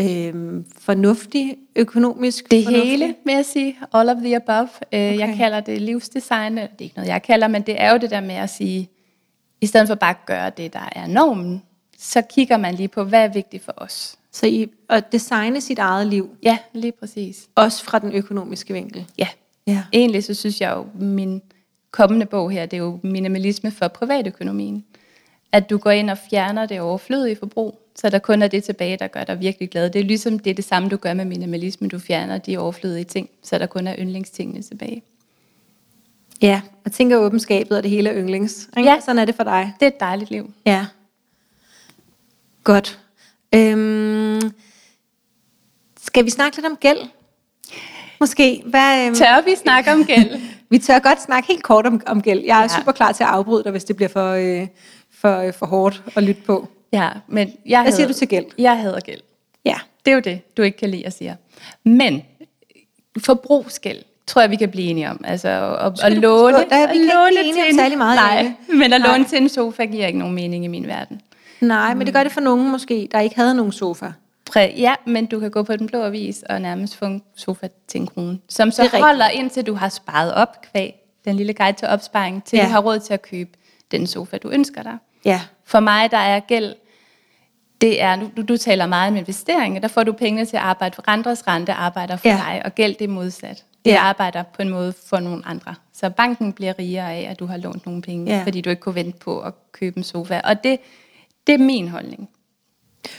øhm, 0.00 0.64
fornuftig, 0.78 1.56
økonomisk 1.76 2.50
Det 2.50 2.64
fornuftig? 2.64 2.90
hele, 2.90 3.14
vil 3.24 3.34
jeg 3.34 3.44
sige. 3.44 3.76
All 3.94 4.08
of 4.08 4.16
the 4.16 4.36
above. 4.36 4.68
Okay. 4.86 5.18
Jeg 5.18 5.34
kalder 5.36 5.60
det 5.60 5.80
livsdesign. 5.82 6.58
eller 6.58 6.68
Det 6.70 6.80
er 6.80 6.84
ikke 6.84 6.96
noget, 6.96 7.08
jeg 7.08 7.22
kalder, 7.22 7.48
men 7.48 7.62
det 7.62 7.74
er 7.82 7.92
jo 7.92 7.98
det 7.98 8.10
der 8.10 8.20
med 8.20 8.34
at 8.34 8.50
sige, 8.50 8.88
i 9.60 9.66
stedet 9.66 9.88
for 9.88 9.94
bare 9.94 10.10
at 10.10 10.26
gøre 10.26 10.50
det, 10.56 10.72
der 10.72 10.88
er 10.96 11.06
normen, 11.06 11.62
så 11.98 12.22
kigger 12.22 12.56
man 12.56 12.74
lige 12.74 12.88
på, 12.88 13.04
hvad 13.04 13.24
er 13.24 13.28
vigtigt 13.28 13.64
for 13.64 13.74
os. 13.76 14.16
Så 14.32 14.46
I 14.46 14.70
at 14.88 15.12
designe 15.12 15.60
sit 15.60 15.78
eget 15.78 16.06
liv, 16.06 16.30
Ja, 16.42 16.58
lige 16.72 16.92
præcis. 16.92 17.48
også 17.54 17.84
fra 17.84 17.98
den 17.98 18.12
økonomiske 18.12 18.72
vinkel. 18.72 19.06
Ja. 19.18 19.28
Ja. 19.66 19.82
Egentlig 19.92 20.24
så 20.24 20.34
synes 20.34 20.60
jeg 20.60 20.74
jo, 20.76 20.86
min 20.94 21.42
kommende 21.90 22.26
bog 22.26 22.50
her, 22.50 22.66
det 22.66 22.76
er 22.76 22.80
jo 22.80 22.98
minimalisme 23.02 23.70
for 23.70 23.88
privatøkonomien. 23.88 24.84
At 25.52 25.70
du 25.70 25.78
går 25.78 25.90
ind 25.90 26.10
og 26.10 26.18
fjerner 26.30 26.66
det 26.66 26.80
overflødige 26.80 27.36
forbrug, 27.36 27.80
så 27.96 28.10
der 28.10 28.18
kun 28.18 28.42
er 28.42 28.48
det 28.48 28.64
tilbage, 28.64 28.96
der 28.96 29.06
gør 29.06 29.24
dig 29.24 29.40
virkelig 29.40 29.70
glad. 29.70 29.90
Det 29.90 30.00
er 30.00 30.04
ligesom 30.04 30.38
det, 30.38 30.50
er 30.50 30.54
det 30.54 30.64
samme, 30.64 30.88
du 30.88 30.96
gør 30.96 31.14
med 31.14 31.24
minimalisme. 31.24 31.88
Du 31.88 31.98
fjerner 31.98 32.38
de 32.38 32.58
overflødige 32.58 33.04
ting, 33.04 33.30
så 33.42 33.58
der 33.58 33.66
kun 33.66 33.86
er 33.86 33.94
yndlingstingene 33.98 34.62
tilbage. 34.62 35.02
Ja, 36.42 36.60
og 36.84 36.92
tænker 36.92 37.16
åbent 37.16 37.42
skabet, 37.42 37.76
og 37.76 37.82
det 37.82 37.90
hele 37.90 38.10
er 38.10 38.16
yndlings. 38.22 38.68
Ikke? 38.76 38.90
Ja. 38.90 39.00
Sådan 39.00 39.18
er 39.18 39.24
det 39.24 39.34
for 39.34 39.44
dig. 39.44 39.72
Det 39.80 39.86
er 39.86 39.90
et 39.90 40.00
dejligt 40.00 40.30
liv. 40.30 40.52
Ja. 40.66 40.86
Godt. 42.64 43.00
Øhm, 43.54 44.40
skal 46.02 46.24
vi 46.24 46.30
snakke 46.30 46.56
lidt 46.56 46.66
om 46.66 46.76
gæld? 46.76 46.98
Måske. 48.20 48.62
Hvad, 48.66 49.06
øhm, 49.06 49.14
Tør 49.14 49.40
vi 49.44 49.54
snakke 49.56 49.92
om 49.92 50.04
gæld? 50.04 50.40
vi 50.70 50.78
tør 50.78 50.98
godt 50.98 51.22
snakke 51.22 51.46
helt 51.48 51.62
kort 51.62 51.86
om, 51.86 52.00
om 52.06 52.22
gæld. 52.22 52.40
Jeg 52.44 52.56
er 52.58 52.62
ja. 52.62 52.68
Super 52.68 52.92
klar 52.92 53.12
til 53.12 53.24
at 53.24 53.30
afbryde 53.30 53.64
dig, 53.64 53.70
hvis 53.72 53.84
det 53.84 53.96
bliver 53.96 54.08
for, 54.08 54.30
øh, 54.32 54.66
for, 55.14 55.38
øh, 55.38 55.52
for 55.52 55.66
hårdt 55.66 56.02
at 56.16 56.22
lytte 56.22 56.42
på. 56.42 56.68
ja, 56.92 57.08
men 57.28 57.52
jeg 57.66 57.82
Hvad 57.82 57.92
siger 57.92 58.02
hader- 58.06 58.12
du 58.12 58.18
til 58.18 58.28
gæld? 58.28 58.44
Jeg 58.58 58.78
hader 58.78 59.00
gæld. 59.00 59.20
Ja. 59.64 59.76
Det 60.04 60.10
er 60.10 60.14
jo 60.14 60.20
det, 60.20 60.56
du 60.56 60.62
ikke 60.62 60.78
kan 60.78 60.90
lide 60.90 61.06
at 61.06 61.12
sige. 61.12 61.36
Men 61.84 62.22
forbrugsgæld 63.18 63.98
tror 64.26 64.40
jeg, 64.40 64.50
vi 64.50 64.56
kan 64.56 64.70
blive 64.70 64.86
enige 64.90 65.10
om. 65.10 65.20
Altså 65.24 65.48
at, 65.80 66.04
at 66.04 66.12
låne, 66.12 66.52
Nej, 66.52 66.64
vi 66.92 66.98
at 66.98 67.06
låne 67.14 67.52
til 67.54 67.68
en- 67.68 67.74
særlig 67.78 67.98
meget, 67.98 68.16
Nej, 68.16 68.52
men 68.68 68.92
at 68.92 69.00
Nej. 69.00 69.10
låne 69.10 69.24
til 69.24 69.38
en 69.42 69.48
sofa 69.48 69.84
giver 69.84 70.06
ikke 70.06 70.18
nogen 70.18 70.34
mening 70.34 70.64
i 70.64 70.68
min 70.68 70.86
verden. 70.86 71.20
Nej, 71.60 71.94
men 71.94 72.06
det 72.06 72.14
gør 72.14 72.22
det 72.22 72.32
for 72.32 72.40
nogen 72.40 72.70
måske, 72.70 73.08
der 73.12 73.20
ikke 73.20 73.36
havde 73.36 73.54
nogen 73.54 73.72
sofa. 73.72 74.06
Præ, 74.50 74.68
ja, 74.76 74.94
men 75.06 75.26
du 75.26 75.40
kan 75.40 75.50
gå 75.50 75.62
på 75.62 75.76
den 75.76 75.86
blå 75.86 76.02
avis 76.02 76.42
og 76.48 76.60
nærmest 76.60 76.96
få 76.96 77.04
en 77.04 77.22
sofa 77.36 77.68
til 77.88 78.00
en 78.00 78.06
krone, 78.06 78.38
som 78.48 78.70
så 78.70 78.82
Det 78.82 78.88
er 78.88 78.92
rigtigt. 78.92 79.04
holder 79.04 79.28
indtil 79.28 79.66
du 79.66 79.74
har 79.74 79.88
sparet 79.88 80.34
op 80.34 80.62
kvæg 80.72 80.94
den 81.24 81.36
lille 81.36 81.54
guide 81.54 81.76
til 81.78 81.88
opsparing, 81.88 82.44
til 82.44 82.56
Ja. 82.56 82.64
du 82.64 82.68
har 82.70 82.80
råd 82.80 82.98
til 82.98 83.14
at 83.14 83.22
købe 83.22 83.50
den 83.90 84.06
sofa, 84.06 84.36
du 84.36 84.50
ønsker 84.50 84.82
dig. 84.82 84.96
Ja. 85.24 85.40
For 85.64 85.80
mig, 85.80 86.10
der 86.10 86.16
er 86.16 86.40
gæld, 86.40 86.74
det 87.80 88.02
er, 88.02 88.16
du, 88.36 88.42
du 88.42 88.56
taler 88.56 88.86
meget 88.86 89.10
om 89.10 89.16
investeringer, 89.16 89.80
der 89.80 89.88
får 89.88 90.02
du 90.04 90.12
penge 90.12 90.44
til 90.44 90.56
at 90.56 90.62
arbejde 90.62 90.94
for 90.94 91.04
andres 91.06 91.46
rente, 91.48 91.72
arbejder 91.72 92.16
for 92.16 92.28
Ja. 92.28 92.34
dig, 92.36 92.62
og 92.64 92.74
gæld 92.74 92.94
det 92.98 93.04
er 93.04 93.08
modsat. 93.08 93.64
Det 93.84 93.90
Ja. 93.90 93.98
arbejder 94.00 94.42
på 94.42 94.62
en 94.62 94.68
måde 94.68 94.92
for 95.06 95.20
nogle 95.20 95.42
andre. 95.46 95.74
Så 95.92 96.10
banken 96.10 96.52
bliver 96.52 96.78
rigere 96.78 97.12
af, 97.14 97.26
at 97.30 97.38
du 97.40 97.46
har 97.46 97.56
lånt 97.56 97.86
nogle 97.86 98.02
penge, 98.02 98.32
ja. 98.36 98.42
fordi 98.44 98.60
du 98.60 98.70
ikke 98.70 98.82
kunne 98.82 98.94
vente 98.94 99.18
på 99.18 99.40
at 99.40 99.52
købe 99.72 99.98
en 99.98 100.04
sofa. 100.04 100.40
Og 100.44 100.64
det, 100.64 100.78
det 101.50 101.60
er 101.60 101.64
min 101.64 101.88
holdning. 101.88 102.28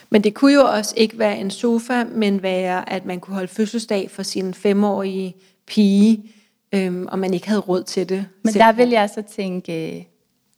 Men 0.10 0.24
det 0.24 0.34
kunne 0.34 0.54
jo 0.54 0.62
også 0.62 0.94
ikke 0.98 1.20
være 1.20 1.38
en 1.38 1.52
sofa, 1.52 2.04
men 2.04 2.44
være, 2.44 2.90
at 2.90 3.06
man 3.06 3.20
kunne 3.20 3.34
holde 3.34 3.48
fødselsdag 3.48 4.12
for 4.12 4.24
sin 4.24 4.54
femårige 4.54 5.36
pige, 5.68 6.32
øhm, 6.74 7.08
og 7.08 7.20
man 7.20 7.34
ikke 7.34 7.48
havde 7.48 7.62
råd 7.62 7.84
til 7.84 8.10
det. 8.10 8.26
Men 8.44 8.54
selv. 8.54 8.64
der 8.64 8.72
vil 8.72 8.90
jeg 8.90 9.10
så 9.10 9.22
tænke, 9.22 10.08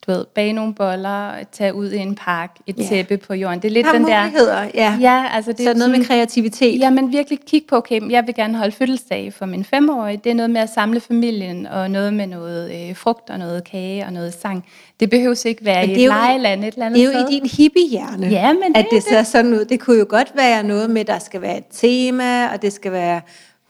du 0.07 0.11
ved, 0.11 0.25
bage 0.35 0.53
nogle 0.53 0.73
boller, 0.73 1.31
tage 1.51 1.73
ud 1.73 1.91
i 1.91 1.97
en 1.97 2.15
park, 2.15 2.51
et 2.67 2.77
Ja. 2.79 2.83
tæppe 2.83 3.17
på 3.17 3.33
jorden. 3.33 3.59
Det 3.61 3.67
er 3.67 3.71
lidt 3.71 3.87
er 3.87 3.91
den 3.91 4.03
der... 4.07 4.21
muligheder, 4.23 4.63
ja. 4.73 4.97
Ja, 5.01 5.25
altså 5.33 5.51
det 5.51 5.59
Så 5.61 5.69
er 5.69 5.73
noget 5.73 5.89
med 5.89 5.97
sådan- 5.99 6.05
kreativitet. 6.07 6.79
Ja, 6.79 6.89
men 6.89 7.11
virkelig 7.11 7.39
kigge 7.47 7.67
på, 7.67 7.75
okay, 7.75 8.11
jeg 8.11 8.23
vil 8.27 8.35
gerne 8.35 8.57
holde 8.57 8.71
fødselsdag 8.71 9.33
for 9.33 9.45
min 9.45 9.63
femårige. 9.65 10.17
Det 10.23 10.29
er 10.29 10.33
noget 10.33 10.49
med 10.49 10.61
at 10.61 10.69
samle 10.69 10.99
familien, 10.99 11.67
og 11.67 11.91
noget 11.91 12.13
med 12.13 12.27
noget 12.27 12.89
øh, 12.89 12.95
frugt, 12.95 13.29
og 13.29 13.39
noget 13.39 13.63
kage, 13.63 14.05
og 14.05 14.13
noget 14.13 14.33
sang. 14.41 14.65
Det 14.99 15.09
behøves 15.09 15.45
ikke 15.45 15.65
være 15.65 15.85
i 15.85 15.87
det 15.87 16.01
et 16.03 16.07
lejeland 16.07 16.63
et 16.65 16.73
eller 16.73 16.85
andet 16.85 16.97
Det 16.99 17.03
er 17.15 17.19
jo 17.19 17.25
sted. 17.27 17.29
i 17.37 17.39
din 17.39 17.49
hippiehjerne, 17.49 18.27
Ja, 18.27 18.53
men 18.53 18.75
at 18.75 18.85
det 18.91 18.91
det 18.91 19.03
ser 19.03 19.23
sådan 19.23 19.53
ud. 19.53 19.65
Det 19.65 19.79
kunne 19.79 19.99
jo 19.99 20.05
godt 20.09 20.31
være 20.35 20.63
noget 20.63 20.89
med, 20.89 21.01
at 21.01 21.07
der 21.07 21.19
skal 21.19 21.41
være 21.41 21.57
et 21.57 21.63
tema, 21.71 22.47
og 22.53 22.61
det 22.61 22.73
skal 22.73 22.91
være, 22.91 23.21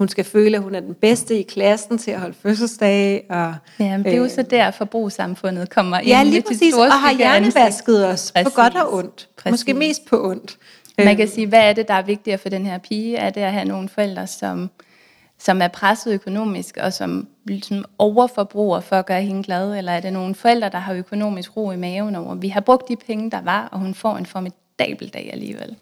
hun 0.03 0.07
skal 0.09 0.23
føle, 0.23 0.57
at 0.57 0.63
hun 0.63 0.75
er 0.75 0.79
den 0.79 0.93
bedste 0.93 1.39
i 1.39 1.43
klassen 1.43 1.97
til 1.97 2.11
at 2.11 2.19
holde 2.19 2.35
fødselsdag. 2.41 3.25
Og, 3.29 3.55
Jamen, 3.79 4.03
det 4.05 4.13
er 4.13 4.17
jo 4.17 4.29
så 4.29 4.41
der, 4.41 4.71
forbrugssamfundet 4.71 5.69
kommer 5.69 5.97
ind. 5.99 6.07
Ja, 6.07 6.23
lige 6.23 6.41
præcis, 6.41 6.73
og 6.73 6.91
har 6.91 7.13
hjernevasket 7.13 8.07
os 8.07 8.31
på 8.31 8.43
Præcis. 8.43 8.55
godt 8.55 8.75
og 8.75 8.93
ondt. 8.93 9.29
Præcis. 9.37 9.51
Måske 9.51 9.73
mest 9.73 10.05
på 10.05 10.29
ondt. 10.29 10.57
Man 10.97 11.17
kan 11.17 11.27
sige, 11.27 11.47
hvad 11.47 11.59
er 11.59 11.73
det, 11.73 11.87
der 11.87 11.93
er 11.93 12.01
vigtigere 12.01 12.37
for 12.37 12.49
den 12.49 12.65
her 12.65 12.77
pige? 12.77 13.17
Er 13.17 13.29
det 13.29 13.41
at 13.41 13.51
have 13.51 13.65
nogle 13.65 13.89
forældre, 13.89 14.27
som, 14.27 14.69
som 15.39 15.61
er 15.61 15.67
presset 15.67 16.13
økonomisk, 16.13 16.77
og 16.81 16.93
som 16.93 17.27
ligesom 17.45 17.85
overforbruger 17.97 18.79
for 18.79 18.95
at 18.95 19.05
gøre 19.05 19.21
hende 19.21 19.43
glad? 19.43 19.77
Eller 19.77 19.91
er 19.91 19.99
det 19.99 20.13
nogle 20.13 20.35
forældre, 20.35 20.69
der 20.69 20.79
har 20.79 20.93
økonomisk 20.93 21.57
ro 21.57 21.71
i 21.71 21.75
maven 21.75 22.15
over, 22.15 22.35
vi 22.35 22.47
har 22.47 22.61
brugt 22.61 22.87
de 22.87 22.95
penge, 22.95 23.31
der 23.31 23.41
var, 23.41 23.69
og 23.71 23.79
hun 23.79 23.93
får 23.93 24.17
en 24.17 24.25
formidabel 24.25 25.09
dag 25.09 25.29
alligevel? 25.33 25.75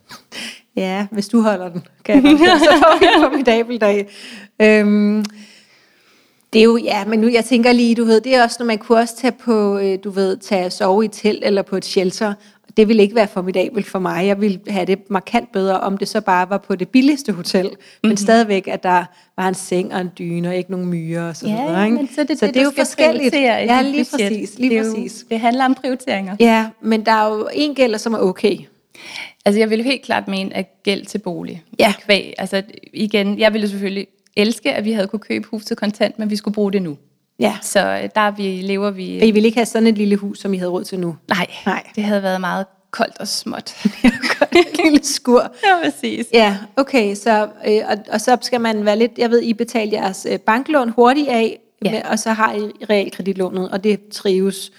Ja, 0.76 1.06
hvis 1.12 1.28
du 1.28 1.42
holder 1.42 1.70
den, 1.70 1.82
kan 2.06 2.16
jeg 2.16 2.24
godt 2.24 2.40
så 2.62 2.72
får 2.78 3.00
vi 3.00 3.06
en 3.06 3.24
formidabel 3.32 3.78
dag. 3.82 4.08
Øhm, 4.62 5.26
det 6.54 6.60
er 6.60 6.64
jo, 6.64 6.78
ja, 6.78 7.06
men 7.06 7.20
nu, 7.20 7.28
jeg 7.28 7.46
tænker 7.46 7.72
lige, 7.72 7.96
du 7.96 8.04
ved, 8.06 8.22
det 8.22 8.36
er 8.36 8.44
også, 8.44 8.56
når 8.60 8.66
man 8.66 8.78
kunne 8.78 8.98
også 8.98 9.16
tage 9.18 9.32
på, 9.32 9.78
øh, 9.78 9.98
du 10.04 10.10
ved, 10.10 10.38
tage 10.38 10.66
og 10.66 10.72
sove 10.72 11.04
i 11.04 11.06
et 11.06 11.12
telt 11.12 11.44
eller 11.46 11.62
på 11.62 11.76
et 11.76 11.86
shelter. 11.86 12.34
Det 12.78 12.88
ville 12.88 13.04
ikke 13.04 13.16
være 13.16 13.28
formidabelt 13.28 13.86
for 13.88 14.00
mig. 14.00 14.28
Jeg 14.28 14.42
ville 14.42 14.60
have 14.68 14.86
det 14.86 15.00
markant 15.10 15.52
bedre, 15.52 15.80
om 15.80 15.98
det 15.98 16.08
så 16.08 16.22
bare 16.22 16.50
var 16.50 16.58
på 16.58 16.76
det 16.76 16.90
billigste 16.90 17.32
hotel, 17.32 17.64
mm-hmm. 17.64 17.78
Mhm. 18.04 18.10
men 18.10 18.18
stadigvæk, 18.18 18.68
at 18.68 18.84
der 18.84 19.06
var 19.38 19.48
en 19.48 19.54
seng 19.54 19.94
og 19.94 20.02
en 20.02 20.12
dyne 20.20 20.48
og 20.50 20.56
ikke 20.56 20.72
nogen 20.72 20.86
myrer 20.86 21.30
og 21.30 21.36
så 21.36 21.48
Ja, 21.48 21.62
videre. 21.66 21.86
Ikke? 21.86 21.98
men 21.98 22.10
så 22.16 22.24
det 22.24 22.40
så 22.40 22.46
det, 22.46 22.54
det 22.54 22.60
er 22.60 22.64
jo 22.64 22.72
forskelligt. 22.78 23.36
Ja, 23.36 23.82
lige 23.82 24.06
budget. 24.12 24.30
præcis. 24.32 24.60
Lige 24.60 24.70
det, 24.70 24.78
er 24.78 24.84
jo- 24.86 24.94
præcis. 24.94 25.26
det 25.30 25.40
handler 25.40 25.66
om 25.66 25.74
prioriteringer. 25.76 26.36
Ja, 26.40 26.68
men 26.82 27.06
der 27.06 27.12
er 27.12 27.28
jo 27.36 27.48
en 27.54 27.76
gæld, 27.76 27.98
som 27.98 28.14
er 28.14 28.18
okay. 28.20 28.58
Altså, 29.46 29.60
jeg 29.60 29.70
vil 29.70 29.84
helt 29.84 30.02
klart 30.02 30.28
mene, 30.28 30.56
at 30.56 30.84
gæld 30.84 31.06
til 31.06 31.18
bolig. 31.18 31.64
Ja. 31.80 31.94
Kvæg. 32.06 32.34
Altså, 32.38 32.64
igen, 32.94 33.40
jeg 33.40 33.54
ville 33.54 33.70
selvfølgelig 33.70 34.08
elske, 34.38 34.74
at 34.74 34.86
vi 34.86 34.92
havde 34.92 35.08
kunne 35.08 35.20
købe 35.20 35.48
huset 35.48 35.78
kontant, 35.78 36.20
men 36.20 36.30
vi 36.30 36.36
skulle 36.36 36.56
bruge 36.56 36.72
det 36.72 36.82
nu. 36.82 36.98
Ja. 37.40 37.58
Så 37.62 37.80
øh, 37.80 38.10
der 38.16 38.22
er 38.22 38.32
vi, 38.32 38.44
lever 38.44 38.90
vi... 38.92 39.20
Og 39.22 39.28
I 39.28 39.32
ville 39.32 39.46
ikke 39.48 39.58
have 39.58 39.66
sådan 39.66 39.88
et 39.88 39.98
lille 39.98 40.16
hus, 40.16 40.40
som 40.40 40.54
I 40.54 40.58
havde 40.58 40.72
råd 40.72 40.84
til 40.84 41.00
nu. 41.00 41.16
Nej, 41.30 41.48
Nej. 41.66 41.84
det 41.96 42.04
havde 42.04 42.24
været 42.24 42.42
meget 42.42 42.66
koldt 42.92 43.18
og 43.20 43.28
småt. 43.28 43.86
et 44.52 44.80
lille 44.84 45.04
skur. 45.04 45.42
ja, 45.66 45.84
præcis. 45.84 46.26
Ja, 46.34 46.58
okay, 46.78 47.16
så, 47.16 47.48
øh, 47.68 47.80
og, 47.90 47.98
og 48.12 48.22
så 48.22 48.38
skal 48.42 48.62
man 48.62 48.86
være 48.86 48.98
lidt, 49.00 49.12
jeg 49.18 49.30
ved, 49.32 49.42
I 49.42 49.54
betalte 49.54 49.96
jeres 49.96 50.28
øh, 50.32 50.40
banklån 50.40 50.90
hurtigt 50.90 51.28
af, 51.30 51.58
Ja. 51.86 51.92
med, 51.92 52.02
og 52.02 52.20
så 52.20 52.30
har 52.32 52.54
I 52.54 52.60
realkreditlånet, 52.90 53.70
og 53.70 53.84
det 53.84 54.08
trives. 54.12 54.72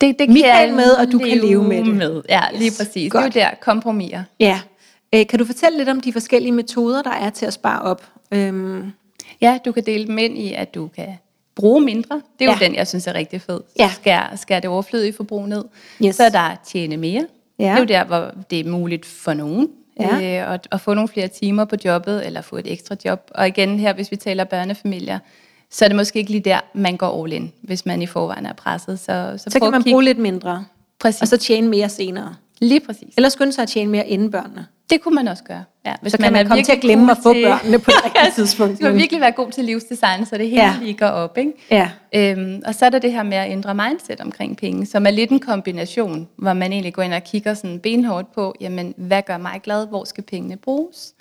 Det, 0.00 0.18
det 0.18 0.28
Michael 0.28 0.66
jeg 0.68 0.76
med, 0.76 0.90
og 0.90 1.12
du 1.12 1.18
kan 1.18 1.38
leve 1.38 1.64
med 1.64 1.84
det. 1.84 1.94
Med. 1.96 2.22
Ja, 2.28 2.40
lige 2.54 2.70
præcis. 2.78 3.12
godt. 3.12 3.34
Det 3.34 3.42
er 3.42 3.46
jo 3.46 3.50
der 3.50 3.56
kompromiser. 3.60 4.22
Ja. 4.40 4.60
Øh, 5.14 5.26
kan 5.26 5.38
du 5.38 5.44
fortælle 5.44 5.78
lidt 5.78 5.88
om 5.88 6.00
de 6.00 6.12
forskellige 6.12 6.52
metoder, 6.52 7.02
der 7.02 7.10
er 7.10 7.30
til 7.30 7.46
at 7.46 7.52
spare 7.52 7.82
op? 7.82 8.06
Øhm, 8.30 8.92
Ja, 9.40 9.58
du 9.64 9.72
kan 9.72 9.82
dele 9.86 10.06
dem 10.06 10.18
ind 10.18 10.38
i, 10.38 10.52
at 10.52 10.74
du 10.74 10.88
kan 10.96 11.06
bruge 11.56 11.80
mindre. 11.80 12.22
Det 12.38 12.44
er 12.48 12.52
jo 12.52 12.56
Ja. 12.60 12.66
den, 12.66 12.74
jeg 12.74 12.86
synes 12.88 13.06
er 13.06 13.14
rigtig 13.14 13.40
fed. 13.42 13.60
Ja. 13.78 13.90
Skær, 13.94 14.32
skær 14.36 14.60
det 14.60 14.70
overflødige 14.70 15.12
forbrug 15.12 15.46
ned. 15.48 15.64
Yes. 16.04 16.16
Så 16.16 16.24
er 16.24 16.28
der 16.28 16.56
tjene 16.66 16.96
mere. 16.96 17.26
Ja. 17.58 17.64
Det 17.64 17.72
er 17.72 17.78
jo 17.78 17.84
der, 17.84 18.04
hvor 18.04 18.30
det 18.50 18.60
er 18.60 18.70
muligt 18.70 19.06
for 19.06 19.34
nogen. 19.34 19.68
ja. 20.00 20.42
øh, 20.44 20.50
og, 20.52 20.60
og 20.70 20.80
få 20.80 20.94
nogle 20.94 21.08
flere 21.08 21.28
timer 21.28 21.64
på 21.64 21.76
jobbet, 21.84 22.26
eller 22.26 22.40
få 22.40 22.56
et 22.56 22.72
ekstra 22.72 22.96
job. 23.04 23.30
Og 23.34 23.48
igen 23.48 23.78
her, 23.78 23.92
hvis 23.92 24.10
vi 24.10 24.16
taler 24.16 24.44
børnefamilier, 24.44 25.18
så 25.70 25.84
er 25.84 25.88
det 25.88 25.96
måske 25.96 26.18
ikke 26.18 26.30
lige 26.30 26.40
der, 26.40 26.60
man 26.74 26.96
går 26.96 27.24
all 27.24 27.32
in, 27.32 27.52
hvis 27.62 27.86
man 27.86 28.02
i 28.02 28.06
forvejen 28.06 28.46
er 28.46 28.52
presset. 28.52 28.98
Så, 28.98 29.34
så, 29.36 29.50
så 29.50 29.60
kan 29.60 29.70
man 29.70 29.82
bruge 29.82 30.04
lidt 30.04 30.18
mindre, 30.18 30.64
præcis. 31.00 31.22
og 31.22 31.28
så 31.28 31.36
tjene 31.36 31.68
mere 31.68 31.88
senere. 31.88 32.34
Lige 32.60 32.80
præcis. 32.80 33.14
Eller 33.16 33.28
skynde 33.28 33.52
sig 33.52 33.62
at 33.62 33.68
tjene 33.68 33.90
mere 33.90 34.08
inden 34.08 34.30
børnene. 34.30 34.66
Det 34.90 35.00
kunne 35.00 35.14
man 35.14 35.28
også 35.28 35.44
gøre. 35.44 35.64
Ja, 35.86 35.94
hvis 36.02 36.12
så 36.12 36.16
man 36.20 36.24
kan 36.24 36.32
man, 36.32 36.46
komme 36.46 36.64
til 36.64 36.72
at 36.72 36.80
glemme 36.80 37.10
at 37.10 37.18
få 37.22 37.32
til... 37.32 37.44
børnene 37.44 37.78
på 37.78 37.90
det 37.90 38.04
rigtige 38.04 38.32
tidspunkt. 38.34 38.78
Så 38.78 38.84
man 38.84 38.94
virkelig 38.94 39.20
være 39.20 39.32
god 39.32 39.50
til 39.50 39.64
livsdesign, 39.64 40.26
så 40.26 40.38
det 40.38 40.50
hele 40.50 40.62
ja. 40.62 40.74
lige 40.80 40.94
går 40.94 41.06
op. 41.06 41.38
Ikke? 41.38 41.52
Ja. 41.70 41.90
Øhm, 42.14 42.62
og 42.66 42.74
så 42.74 42.86
er 42.86 42.90
der 42.90 42.98
det 42.98 43.12
her 43.12 43.22
med 43.22 43.36
at 43.36 43.50
ændre 43.50 43.74
mindset 43.74 44.20
omkring 44.20 44.56
penge, 44.56 44.86
som 44.86 45.06
er 45.06 45.10
lidt 45.10 45.30
en 45.30 45.40
kombination, 45.40 46.28
hvor 46.36 46.52
man 46.52 46.72
egentlig 46.72 46.94
går 46.94 47.02
ind 47.02 47.14
og 47.14 47.24
kigger 47.24 47.54
sådan 47.54 47.80
benhårdt 47.80 48.32
på, 48.34 48.54
jamen, 48.60 48.94
hvad 48.96 49.22
gør 49.22 49.36
mig 49.38 49.60
glad? 49.62 49.86
Hvor 49.86 50.04
skal 50.04 50.24
pengene 50.24 50.56
bruges? 50.56 51.14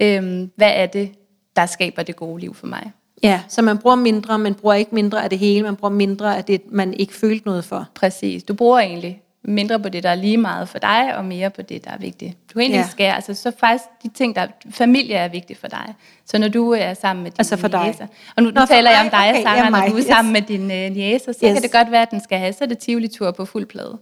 Øhm, 0.00 0.50
hvad 0.56 0.72
er 0.74 0.86
det, 0.86 1.10
der 1.56 1.66
skaber 1.66 2.02
det 2.02 2.16
gode 2.16 2.40
liv 2.40 2.54
for 2.54 2.66
mig? 2.66 2.92
Ja, 3.24 3.40
så 3.48 3.62
man 3.62 3.78
bruger 3.78 3.96
mindre, 3.96 4.38
man 4.38 4.54
bruger 4.54 4.74
ikke 4.74 4.94
mindre 4.94 5.24
af 5.24 5.30
det 5.30 5.38
hele, 5.38 5.62
man 5.62 5.76
bruger 5.76 5.94
mindre 5.94 6.36
af 6.36 6.44
det, 6.44 6.62
man 6.72 6.94
ikke 6.94 7.14
følte 7.14 7.46
noget 7.46 7.64
for. 7.64 7.88
Præcis. 7.94 8.42
Du 8.42 8.54
bruger 8.54 8.78
egentlig 8.78 9.22
mindre 9.44 9.80
på 9.80 9.88
det, 9.88 10.02
der 10.02 10.08
er 10.08 10.14
lige 10.14 10.36
meget 10.36 10.68
for 10.68 10.78
dig, 10.78 11.16
og 11.16 11.24
mere 11.24 11.50
på 11.50 11.62
det, 11.62 11.84
der 11.84 11.90
er 11.90 11.98
vigtigt. 11.98 12.36
Du 12.54 12.58
egentlig 12.58 12.78
ja. 12.78 12.88
skal, 12.90 13.04
altså 13.04 13.34
så 13.34 13.52
faktisk 13.58 13.84
de 14.02 14.08
ting, 14.08 14.36
der 14.36 14.46
familie 14.70 15.14
er 15.14 15.28
vigtigt 15.28 15.60
for 15.60 15.68
dig. 15.68 15.94
Så 16.26 16.38
når 16.38 16.48
du 16.48 16.70
er 16.70 16.94
sammen 16.94 17.22
med 17.22 17.30
dine 17.30 17.40
altså 17.40 17.56
for 17.56 17.68
dig. 17.68 17.84
Jæser, 17.86 18.06
og 18.36 18.42
nu, 18.42 18.48
nu 18.48 18.54
Nå, 18.54 18.66
taler 18.66 18.90
jeg 18.90 19.00
om 19.00 19.10
dig, 19.10 19.30
okay, 19.30 19.42
Sarah, 19.42 19.58
ja, 19.58 19.70
når 19.70 19.88
du 19.88 19.92
er 19.92 19.98
yes. 19.98 20.06
sammen 20.06 20.32
med 20.32 20.42
dine 20.42 20.90
uh, 20.90 20.98
jæser, 20.98 21.32
så 21.32 21.38
yes. 21.46 21.52
kan 21.52 21.62
det 21.62 21.72
godt 21.72 21.90
være, 21.90 22.02
at 22.02 22.10
den 22.10 22.20
skal 22.20 22.38
have, 22.38 22.52
så 22.52 22.64
er 22.64 22.68
det 22.68 22.78
tivoli-tur 22.78 23.30
på 23.30 23.44
fuld 23.44 23.66
plade. 23.66 23.98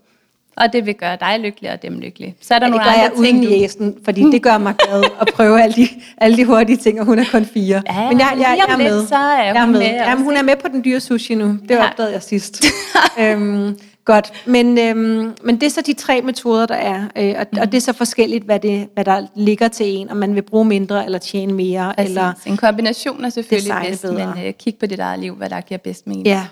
Og 0.57 0.73
det 0.73 0.87
vil 0.87 0.95
gøre 0.95 1.17
dig 1.21 1.41
lykkelig 1.41 1.73
og 1.73 1.83
dem 1.83 1.99
lykkelig. 1.99 2.35
Så 2.41 2.55
er 2.55 2.59
der 2.59 2.67
ja, 2.67 2.71
nogle 2.71 2.85
andre 2.85 3.25
ting, 3.25 3.39
uden 3.39 3.43
jæsen, 3.43 3.95
fordi 4.05 4.23
det 4.23 4.43
gør 4.43 4.59
mig 4.59 4.75
glad 4.75 5.05
at 5.21 5.29
prøve 5.35 5.63
alle 5.63 5.75
de, 5.75 5.89
alle 6.19 6.37
de 6.37 6.45
hurtige 6.45 6.77
ting, 6.77 7.01
og 7.01 7.07
hun 7.07 7.19
er 7.19 7.25
kun 7.33 7.45
fire. 7.45 7.83
Ja, 7.91 8.09
Men 8.09 8.19
jeg, 8.19 8.33
jeg, 8.37 8.59
jeg 8.67 8.75
er 8.75 8.77
med. 8.77 8.99
Lidt, 8.99 9.09
så 9.09 9.15
er 9.15 9.45
jeg, 9.45 9.55
jeg 9.55 9.63
er 9.63 9.67
med. 9.67 9.79
med 9.79 9.89
Jamen, 9.89 10.25
hun 10.25 10.37
er 10.37 10.43
med 10.43 10.57
på 10.57 10.69
den 10.69 10.85
dyre 10.85 11.01
sushi 11.01 11.35
nu. 11.35 11.47
Det 11.69 11.71
ja. 11.71 11.89
opdagede 11.89 12.13
jeg 12.13 12.23
sidst. 12.23 12.65
øhm, 13.21 13.79
Godt, 14.05 14.33
men, 14.47 14.79
øhm, 14.79 15.35
men 15.45 15.61
det 15.61 15.63
er 15.63 15.71
så 15.71 15.81
de 15.81 15.93
tre 15.93 16.21
metoder, 16.23 16.67
der 16.67 16.75
er, 16.75 17.05
øh, 17.17 17.35
og, 17.39 17.47
mm. 17.53 17.59
og 17.61 17.73
det 17.73 17.77
er 17.77 17.81
så 17.81 17.93
forskelligt, 17.93 18.45
hvad, 18.45 18.61
det, 18.61 18.89
hvad 18.95 19.05
der 19.05 19.27
ligger 19.37 19.69
til 19.69 19.87
en, 19.87 20.11
om 20.11 20.17
man 20.17 20.35
vil 20.35 20.43
bruge 20.43 20.65
mindre 20.65 21.05
eller 21.05 21.19
tjene 21.19 21.53
mere. 21.53 21.95
Præcis. 21.97 22.11
Eller 22.11 22.33
en 22.47 22.57
kombination 22.57 23.25
er 23.25 23.29
selvfølgelig 23.29 23.75
bedst, 23.87 24.03
bedre. 24.03 24.35
men 24.37 24.47
øh, 24.47 24.53
kig 24.53 24.75
på 24.81 24.87
dit 24.87 24.99
eget 24.99 25.21
liv, 25.21 25.35
hvad 25.35 25.51
der 25.51 25.61
giver 25.61 25.79
bedst 25.79 26.07
mening. 26.07 26.27
Ja. 26.27 26.47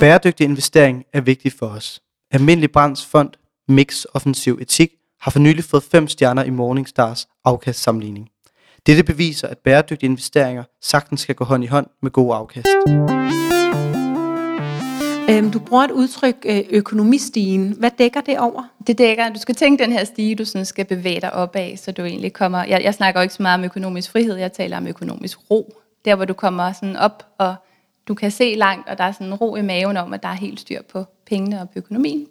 Bæredygtig 0.00 0.44
investering 0.44 1.04
er 1.12 1.20
vigtig 1.20 1.52
for 1.52 1.66
os. 1.66 2.00
Almindelig 2.30 2.72
Brands 2.72 3.06
Fond 3.06 3.30
Mix 3.68 4.04
Offensiv 4.14 4.58
Etik 4.60 4.90
har 5.20 5.30
for 5.30 5.38
nylig 5.38 5.64
fået 5.64 5.82
fem 5.82 6.08
stjerner 6.08 6.44
i 6.44 6.50
Morningstars 6.50 7.28
afkastsammenligning. 7.44 8.28
Dette 8.86 9.02
beviser, 9.02 9.48
at 9.48 9.58
bæredygtige 9.58 10.10
investeringer 10.10 10.64
sagtens 10.82 11.20
skal 11.20 11.34
gå 11.34 11.44
hånd 11.44 11.64
i 11.64 11.66
hånd 11.66 11.86
med 12.02 12.10
gode 12.10 12.34
afkast. 12.34 12.68
Øhm, 15.30 15.50
du 15.50 15.58
bruger 15.58 15.84
et 15.84 15.90
udtryk 15.90 16.36
øh, 16.44 16.60
økonomistigen. 16.70 17.76
Hvad 17.78 17.90
dækker 17.98 18.20
det 18.20 18.38
over? 18.38 18.62
Det 18.86 18.98
dækker, 18.98 19.28
du 19.28 19.38
skal 19.38 19.54
tænke 19.54 19.84
den 19.84 19.92
her 19.92 20.04
stige, 20.04 20.34
du 20.34 20.44
sådan 20.44 20.64
skal 20.64 20.84
bevæge 20.84 21.20
dig 21.20 21.32
opad, 21.32 21.76
så 21.76 21.92
du 21.92 22.02
egentlig 22.02 22.32
kommer... 22.32 22.64
Jeg, 22.64 22.84
jeg 22.84 22.94
snakker 22.94 23.22
ikke 23.22 23.34
så 23.34 23.42
meget 23.42 23.58
om 23.58 23.64
økonomisk 23.64 24.10
frihed, 24.10 24.36
jeg 24.36 24.52
taler 24.52 24.76
om 24.76 24.86
økonomisk 24.86 25.38
ro. 25.50 25.74
Der, 26.04 26.14
hvor 26.14 26.24
du 26.24 26.34
kommer 26.34 26.72
sådan 26.72 26.96
op, 26.96 27.26
og 27.38 27.54
du 28.08 28.14
kan 28.14 28.30
se 28.30 28.54
langt, 28.56 28.88
og 28.88 28.98
der 28.98 29.04
er 29.04 29.12
sådan 29.12 29.26
en 29.26 29.34
ro 29.34 29.56
i 29.56 29.62
maven 29.62 29.96
om, 29.96 30.12
at 30.12 30.22
der 30.22 30.28
er 30.28 30.34
helt 30.34 30.60
styr 30.60 30.82
på 30.82 31.04
pengene 31.26 31.60
og 31.60 31.70
på 31.70 31.78
økonomien. 31.78 32.26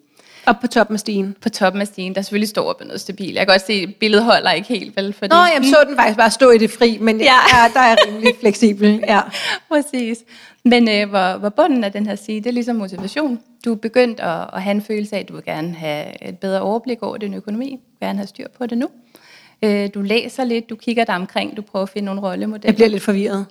Op 0.45 0.55
på 0.61 0.67
toppen 0.67 0.93
af 0.93 0.99
stigen? 0.99 1.35
På 1.41 1.49
toppen 1.49 1.81
af 1.81 1.87
stigen, 1.87 2.15
der 2.15 2.21
selvfølgelig 2.21 2.49
står 2.49 2.69
op 2.69 2.81
noget 2.85 3.01
stabilt. 3.01 3.35
Jeg 3.35 3.47
kan 3.47 3.53
også 3.53 3.65
se, 3.65 3.73
at 3.73 3.95
billedet 3.95 4.25
holder 4.25 4.51
ikke 4.51 4.67
helt, 4.67 4.95
vel? 4.95 5.13
Fordi... 5.13 5.29
Nå, 5.29 5.35
jeg 5.35 5.61
så 5.63 5.77
den 5.87 5.95
faktisk 5.95 6.17
bare 6.17 6.31
stå 6.31 6.49
i 6.49 6.57
det 6.57 6.71
fri, 6.71 6.97
men 7.01 7.21
ja. 7.21 7.35
Ja, 7.53 7.69
der 7.73 7.79
er 7.79 7.95
rimelig 8.07 8.33
fleksibel. 8.39 9.03
Ja. 9.07 9.21
Præcis. 9.71 10.17
Men 10.65 10.89
øh, 10.89 11.09
hvor, 11.09 11.37
hvor 11.37 11.49
bunden 11.49 11.83
af 11.83 11.91
den 11.91 12.05
her 12.05 12.15
stige, 12.15 12.41
det 12.41 12.47
er 12.47 12.53
ligesom 12.53 12.75
motivation. 12.75 13.39
Du 13.65 13.71
er 13.71 13.75
begyndt 13.75 14.19
at, 14.19 14.49
at 14.53 14.61
have 14.61 14.71
en 14.71 14.81
følelse 14.81 15.15
af, 15.15 15.19
at 15.19 15.29
du 15.29 15.33
vil 15.33 15.43
gerne 15.43 15.73
have 15.73 16.27
et 16.29 16.37
bedre 16.37 16.61
overblik 16.61 17.03
over 17.03 17.17
din 17.17 17.33
økonomi. 17.33 17.69
Du 17.69 17.89
vil 17.99 18.07
gerne 18.07 18.19
have 18.19 18.27
styr 18.27 18.47
på 18.57 18.65
det 18.65 18.77
nu. 18.77 18.89
Øh, 19.61 19.89
du 19.93 20.01
læser 20.01 20.43
lidt, 20.43 20.69
du 20.69 20.75
kigger 20.75 21.05
dig 21.05 21.15
omkring, 21.15 21.57
du 21.57 21.61
prøver 21.61 21.83
at 21.83 21.89
finde 21.89 22.05
nogle 22.05 22.21
rollemodeller. 22.21 22.69
Jeg 22.69 22.75
bliver 22.75 22.89
lidt 22.89 23.03
forvirret, 23.03 23.45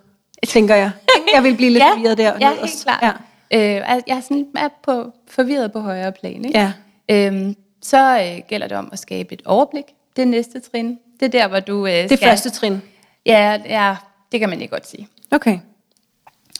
tænker 0.48 0.74
jeg. 0.74 0.90
Jeg 1.34 1.42
vil 1.42 1.56
blive 1.56 1.70
lidt 1.70 1.84
ja, 1.84 1.92
forvirret 1.92 2.18
der. 2.18 2.32
Ja, 2.40 2.50
helt 2.50 2.82
klart. 2.82 3.02
Ja. 3.02 3.12
Øh, 3.54 4.02
jeg 4.06 4.16
er 4.16 4.20
sådan 4.20 4.46
er 4.56 4.68
på, 4.82 5.12
forvirret 5.28 5.72
på 5.72 5.80
højere 5.80 6.12
plan. 6.12 6.44
Ikke? 6.44 6.58
Ja. 6.58 6.72
Øhm, 7.10 7.56
så 7.82 8.18
øh, 8.20 8.42
gælder 8.48 8.66
det 8.68 8.76
om 8.76 8.88
at 8.92 8.98
skabe 8.98 9.34
et 9.34 9.42
overblik. 9.44 9.84
Det 10.16 10.28
næste 10.28 10.60
trin. 10.60 10.98
Det 11.20 11.26
er 11.26 11.40
der, 11.40 11.48
hvor 11.48 11.60
du 11.60 11.86
øh, 11.86 12.08
Det 12.08 12.18
første 12.18 12.50
trin? 12.50 12.82
Ja, 13.26 13.60
ja, 13.66 13.96
det 14.32 14.40
kan 14.40 14.48
man 14.48 14.60
ikke 14.60 14.72
godt 14.72 14.88
sige. 14.88 15.08
Okay. 15.30 15.58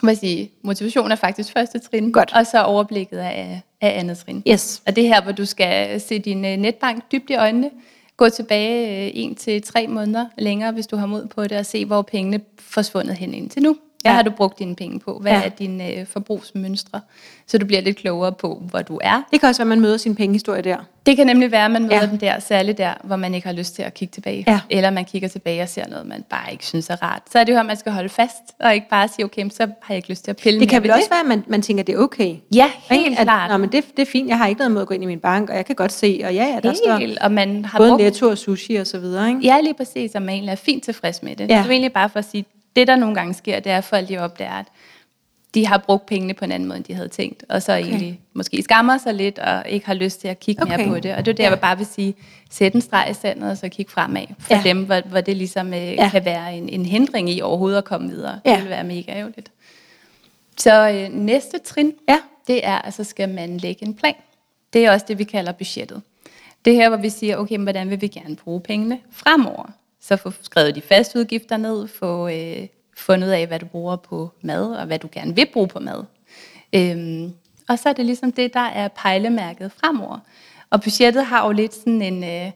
Må 0.03 0.15
sige, 0.15 0.51
motivation 0.61 1.11
er 1.11 1.15
faktisk 1.15 1.53
første 1.53 1.79
trin. 1.79 2.11
Godt. 2.11 2.33
Og 2.33 2.47
så 2.47 2.63
overblikket 2.63 3.17
af, 3.17 3.61
af 3.81 3.99
andet 3.99 4.17
trin. 4.17 4.43
Yes. 4.47 4.81
Og 4.87 4.95
det 4.95 5.07
her, 5.07 5.21
hvor 5.21 5.31
du 5.31 5.45
skal 5.45 6.01
se 6.01 6.19
din 6.19 6.45
øh, 6.45 6.57
netbank 6.57 7.11
dybt 7.11 7.29
i 7.29 7.35
øjnene, 7.35 7.69
gå 8.17 8.29
tilbage 8.29 9.05
øh, 9.05 9.11
en 9.13 9.35
til 9.35 9.61
tre 9.61 9.87
måneder 9.87 10.25
længere, 10.37 10.71
hvis 10.71 10.87
du 10.87 10.95
har 10.95 11.05
mod 11.05 11.27
på 11.27 11.43
det, 11.43 11.57
og 11.57 11.65
se, 11.65 11.85
hvor 11.85 12.01
pengene 12.01 12.41
forsvundet 12.59 13.15
hen 13.15 13.33
indtil 13.33 13.61
nu. 13.61 13.77
Hvad 14.03 14.11
ja. 14.11 14.15
har 14.15 14.23
du 14.23 14.31
brugt 14.31 14.59
dine 14.59 14.75
penge 14.75 14.99
på? 14.99 15.17
Hvad 15.21 15.31
ja. 15.31 15.43
er 15.43 15.49
dine 15.49 15.93
øh, 15.93 16.05
forbrugsmønstre? 16.07 17.01
Så 17.47 17.57
du 17.57 17.65
bliver 17.65 17.81
lidt 17.81 17.97
klogere 17.97 18.31
på, 18.31 18.63
hvor 18.69 18.81
du 18.81 18.99
er. 19.03 19.27
Det 19.31 19.39
kan 19.39 19.49
også 19.49 19.59
være, 19.59 19.65
at 19.65 19.67
man 19.67 19.79
møder 19.79 19.97
sin 19.97 20.15
pengehistorie 20.15 20.61
der. 20.61 20.77
Det 21.05 21.17
kan 21.17 21.27
nemlig 21.27 21.51
være, 21.51 21.65
at 21.65 21.71
man 21.71 21.81
møder 21.81 21.95
ja. 21.95 22.05
dem 22.05 22.17
der, 22.17 22.39
særligt 22.39 22.77
der, 22.77 22.93
hvor 23.03 23.15
man 23.15 23.33
ikke 23.33 23.47
har 23.47 23.53
lyst 23.53 23.75
til 23.75 23.83
at 23.83 23.93
kigge 23.93 24.11
tilbage. 24.11 24.43
Ja. 24.47 24.59
Eller 24.69 24.89
man 24.89 25.05
kigger 25.05 25.27
tilbage 25.27 25.61
og 25.61 25.69
ser 25.69 25.87
noget, 25.87 26.05
man 26.05 26.23
bare 26.29 26.51
ikke 26.51 26.65
synes 26.65 26.89
er 26.89 27.03
rart. 27.03 27.21
Så 27.31 27.39
er 27.39 27.43
det 27.43 27.53
jo, 27.53 27.59
at 27.59 27.65
man 27.65 27.77
skal 27.77 27.91
holde 27.91 28.09
fast, 28.09 28.33
og 28.59 28.73
ikke 28.73 28.89
bare 28.89 29.07
sige, 29.07 29.25
okay, 29.25 29.49
så 29.49 29.63
har 29.63 29.93
jeg 29.93 29.95
ikke 29.95 30.09
lyst 30.09 30.23
til 30.23 30.31
at 30.31 30.37
pille 30.37 30.59
Det 30.59 30.69
kan 30.69 30.83
vel 30.83 30.91
også 30.91 31.03
det. 31.03 31.11
være, 31.11 31.19
at 31.19 31.27
man, 31.27 31.43
man 31.47 31.61
tænker, 31.61 31.83
det 31.83 31.95
er 31.95 31.99
okay. 31.99 32.35
Ja, 32.55 32.71
helt 32.89 33.19
at, 33.19 33.23
klart. 33.23 33.51
Nå, 33.51 33.57
men 33.57 33.71
det, 33.71 33.83
det 33.97 34.01
er 34.01 34.11
fint, 34.11 34.29
jeg 34.29 34.37
har 34.37 34.47
ikke 34.47 34.59
noget 34.59 34.71
med 34.71 34.81
at 34.81 34.87
gå 34.87 34.93
ind 34.93 35.03
i 35.03 35.07
min 35.07 35.19
bank, 35.19 35.49
og 35.49 35.55
jeg 35.55 35.65
kan 35.65 35.75
godt 35.75 35.91
se, 35.91 36.21
og 36.25 36.33
ja, 36.33 36.45
ja 36.45 36.59
der 36.63 36.97
helt, 36.99 37.17
står 37.17 37.25
og 37.25 37.31
man 37.31 37.65
har 37.65 37.77
både 37.77 37.89
brugt... 37.89 38.03
netto 38.03 38.27
og 38.29 38.37
sushi 38.37 38.75
og 38.75 38.87
så 38.87 38.99
videre. 38.99 39.29
Ikke? 39.29 39.41
Ja, 39.43 39.59
lige 39.61 39.73
præcis, 39.73 40.15
og 40.15 40.21
man 40.21 40.29
egentlig 40.29 40.51
er 40.51 40.55
fint 40.55 40.83
tilfreds 40.83 41.23
med 41.23 41.35
det. 41.35 41.49
Ja. 41.49 41.57
Det 41.57 41.65
er 41.65 41.69
egentlig 41.69 41.93
bare 41.93 42.09
for 42.09 42.19
at 42.19 42.25
sige, 42.25 42.45
det 42.75 42.87
der 42.87 42.95
nogle 42.95 43.15
gange 43.15 43.33
sker, 43.33 43.59
det 43.59 43.71
er, 43.71 43.77
at 43.77 43.83
folk 43.83 44.09
de 44.09 44.17
opdager, 44.17 44.51
at 44.51 44.65
de 45.53 45.67
har 45.67 45.77
brugt 45.77 46.05
pengene 46.05 46.33
på 46.33 46.45
en 46.45 46.51
anden 46.51 46.67
måde, 46.67 46.77
end 46.77 46.85
de 46.85 46.93
havde 46.93 47.07
tænkt. 47.07 47.43
Og 47.49 47.61
så 47.61 47.73
okay. 47.73 47.85
egentlig 47.85 48.19
måske 48.33 48.63
skammer 48.63 48.97
sig 48.97 49.13
lidt, 49.13 49.39
og 49.39 49.63
ikke 49.69 49.85
har 49.85 49.93
lyst 49.93 50.21
til 50.21 50.27
at 50.27 50.39
kigge 50.39 50.61
okay. 50.61 50.77
mere 50.77 50.87
på 50.87 50.99
det. 50.99 51.15
Og 51.15 51.25
det 51.25 51.31
er 51.31 51.35
der, 51.35 51.43
ja. 51.43 51.49
jeg 51.49 51.59
bare 51.59 51.77
vil 51.77 51.85
sige, 51.85 52.15
sæt 52.49 52.73
en 52.73 52.81
streg 52.81 53.07
i 53.11 53.13
sandet, 53.13 53.51
og 53.51 53.57
så 53.57 53.69
kigge 53.69 53.91
fremad. 53.91 54.25
For 54.39 54.53
ja. 54.53 54.61
dem, 54.63 54.85
hvor, 54.85 55.01
hvor 55.05 55.21
det 55.21 55.37
ligesom 55.37 55.73
øh, 55.73 55.91
ja. 55.91 56.09
kan 56.09 56.25
være 56.25 56.57
en, 56.57 56.69
en 56.69 56.85
hindring 56.85 57.29
i 57.29 57.41
overhovedet 57.41 57.77
at 57.77 57.83
komme 57.83 58.09
videre. 58.09 58.39
Ja. 58.45 58.51
Det 58.51 58.61
vil 58.61 58.69
være 58.69 58.83
mega 58.83 59.11
ærgerligt. 59.11 59.51
Så 60.57 60.89
øh, 60.89 61.13
næste 61.13 61.59
trin, 61.59 61.93
ja. 62.09 62.19
det 62.47 62.65
er, 62.65 62.79
altså 62.79 63.03
skal 63.03 63.29
man 63.29 63.57
lægge 63.57 63.85
en 63.85 63.93
plan. 63.93 64.15
Det 64.73 64.85
er 64.85 64.91
også 64.91 65.05
det, 65.07 65.19
vi 65.19 65.23
kalder 65.23 65.51
budgettet. 65.51 66.01
Det 66.65 66.75
her, 66.75 66.89
hvor 66.89 66.97
vi 66.97 67.09
siger, 67.09 67.37
okay, 67.37 67.55
men 67.55 67.63
hvordan 67.63 67.89
vil 67.89 68.01
vi 68.01 68.07
gerne 68.07 68.35
bruge 68.35 68.61
pengene 68.61 68.99
fremover? 69.11 69.71
Så 70.03 70.17
få 70.17 70.31
skrevet 70.41 70.75
de 70.75 70.81
faste 70.81 71.19
udgifter 71.19 71.57
ned, 71.57 71.87
få 71.87 72.27
øh, 72.27 72.67
fundet 72.97 73.27
ud 73.27 73.31
af, 73.31 73.47
hvad 73.47 73.59
du 73.59 73.65
bruger 73.65 73.95
på 73.95 74.31
mad, 74.41 74.75
og 74.75 74.85
hvad 74.85 74.99
du 74.99 75.09
gerne 75.11 75.35
vil 75.35 75.47
bruge 75.53 75.67
på 75.67 75.79
mad. 75.79 76.03
Øhm, 76.75 77.33
og 77.69 77.79
så 77.79 77.89
er 77.89 77.93
det 77.93 78.05
ligesom 78.05 78.31
det, 78.31 78.53
der 78.53 78.59
er 78.59 78.87
pejlemærket 78.87 79.71
fremover. 79.71 80.19
Og 80.69 80.81
budgettet 80.81 81.25
har 81.25 81.45
jo 81.45 81.51
lidt 81.51 81.73
sådan 81.73 82.01
en, 82.01 82.23
øh, 82.23 82.51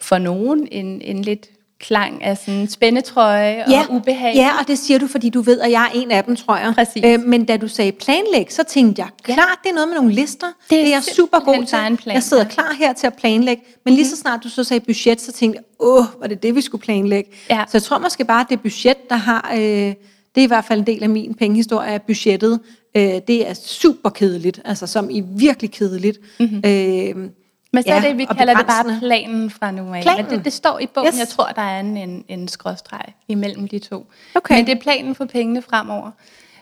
for 0.00 0.18
nogen, 0.18 0.68
en, 0.72 1.02
en 1.02 1.22
lidt 1.22 1.50
klang 1.82 2.24
af 2.24 2.36
sådan 2.36 2.68
spændetrøje 2.68 3.64
ja, 3.70 3.84
og 3.88 3.94
ubehag. 3.94 4.34
Ja, 4.34 4.50
og 4.60 4.68
det 4.68 4.78
siger 4.78 4.98
du, 4.98 5.06
fordi 5.06 5.28
du 5.28 5.40
ved, 5.40 5.60
at 5.60 5.70
jeg 5.70 5.84
er 5.84 5.98
en 5.98 6.10
af 6.10 6.24
dem, 6.24 6.36
tror 6.36 6.56
jeg. 6.56 6.72
Præcis. 6.74 7.02
Øh, 7.06 7.20
men 7.20 7.44
da 7.44 7.56
du 7.56 7.68
sagde 7.68 7.92
planlæg, 7.92 8.52
så 8.52 8.62
tænkte 8.62 9.02
jeg, 9.02 9.08
klart, 9.22 9.38
ja. 9.38 9.44
det 9.62 9.70
er 9.70 9.74
noget 9.74 9.88
med 9.88 9.96
nogle 9.96 10.12
lister. 10.12 10.46
Det 10.70 10.78
er, 10.78 10.82
det 10.82 10.88
er 10.88 10.94
jeg 10.94 11.02
super 11.02 11.38
god 11.38 11.64
til. 11.64 11.96
Plan, 11.96 12.14
jeg 12.14 12.22
sidder 12.22 12.44
klar 12.44 12.74
her 12.78 12.92
til 12.92 13.06
at 13.06 13.14
planlægge. 13.14 13.62
Men 13.84 13.94
lige 13.94 14.06
så 14.06 14.14
mhm. 14.14 14.20
snart 14.20 14.40
du 14.44 14.48
så 14.48 14.64
sagde 14.64 14.80
budget, 14.80 15.20
så 15.20 15.32
tænkte 15.32 15.56
jeg, 15.56 15.86
åh, 15.86 16.04
var 16.20 16.26
det 16.26 16.42
det, 16.42 16.54
vi 16.54 16.60
skulle 16.60 16.82
planlægge? 16.82 17.30
Ja. 17.50 17.64
Så 17.68 17.70
jeg 17.72 17.82
tror 17.82 17.98
måske 17.98 18.24
bare, 18.24 18.40
at 18.40 18.46
det 18.50 18.60
budget, 18.60 19.08
der 19.10 19.16
har... 19.16 19.50
Øh, 19.54 19.94
det 20.34 20.40
er 20.40 20.44
i 20.44 20.46
hvert 20.46 20.64
fald 20.64 20.80
en 20.80 20.86
del 20.86 21.02
af 21.02 21.08
min 21.08 21.34
pengehistorie, 21.34 21.90
at 21.90 22.02
budgettet, 22.02 22.60
øh, 22.96 23.02
det 23.02 23.48
er 23.48 23.54
super 23.54 24.10
kedeligt, 24.10 24.60
altså 24.64 24.86
som 24.86 25.10
i 25.10 25.22
virkelig 25.36 25.70
kedeligt. 25.70 26.18
Mm-hmm. 26.40 26.62
Øh, 26.66 27.28
men 27.72 27.82
så 27.82 27.88
ja, 27.88 27.96
er 27.96 28.00
det, 28.00 28.18
vi 28.18 28.24
kalder 28.24 28.54
det 28.54 28.66
bare 28.66 28.98
planen 28.98 29.50
fra 29.50 29.70
nu 29.70 29.94
af. 29.94 30.02
Planen. 30.02 30.26
Men 30.26 30.36
det, 30.36 30.44
det 30.44 30.52
står 30.52 30.78
i 30.78 30.86
bogen, 30.86 31.08
yes. 31.08 31.18
jeg 31.18 31.28
tror, 31.28 31.46
der 31.46 31.62
er 31.62 31.80
en, 31.80 31.96
en, 31.96 32.24
en 32.28 32.48
skråstreg 32.48 33.04
imellem 33.28 33.68
de 33.68 33.78
to. 33.78 34.06
Okay. 34.34 34.56
Men 34.56 34.66
det 34.66 34.76
er 34.76 34.80
planen 34.80 35.14
for 35.14 35.24
pengene 35.24 35.62
fremover. 35.62 36.10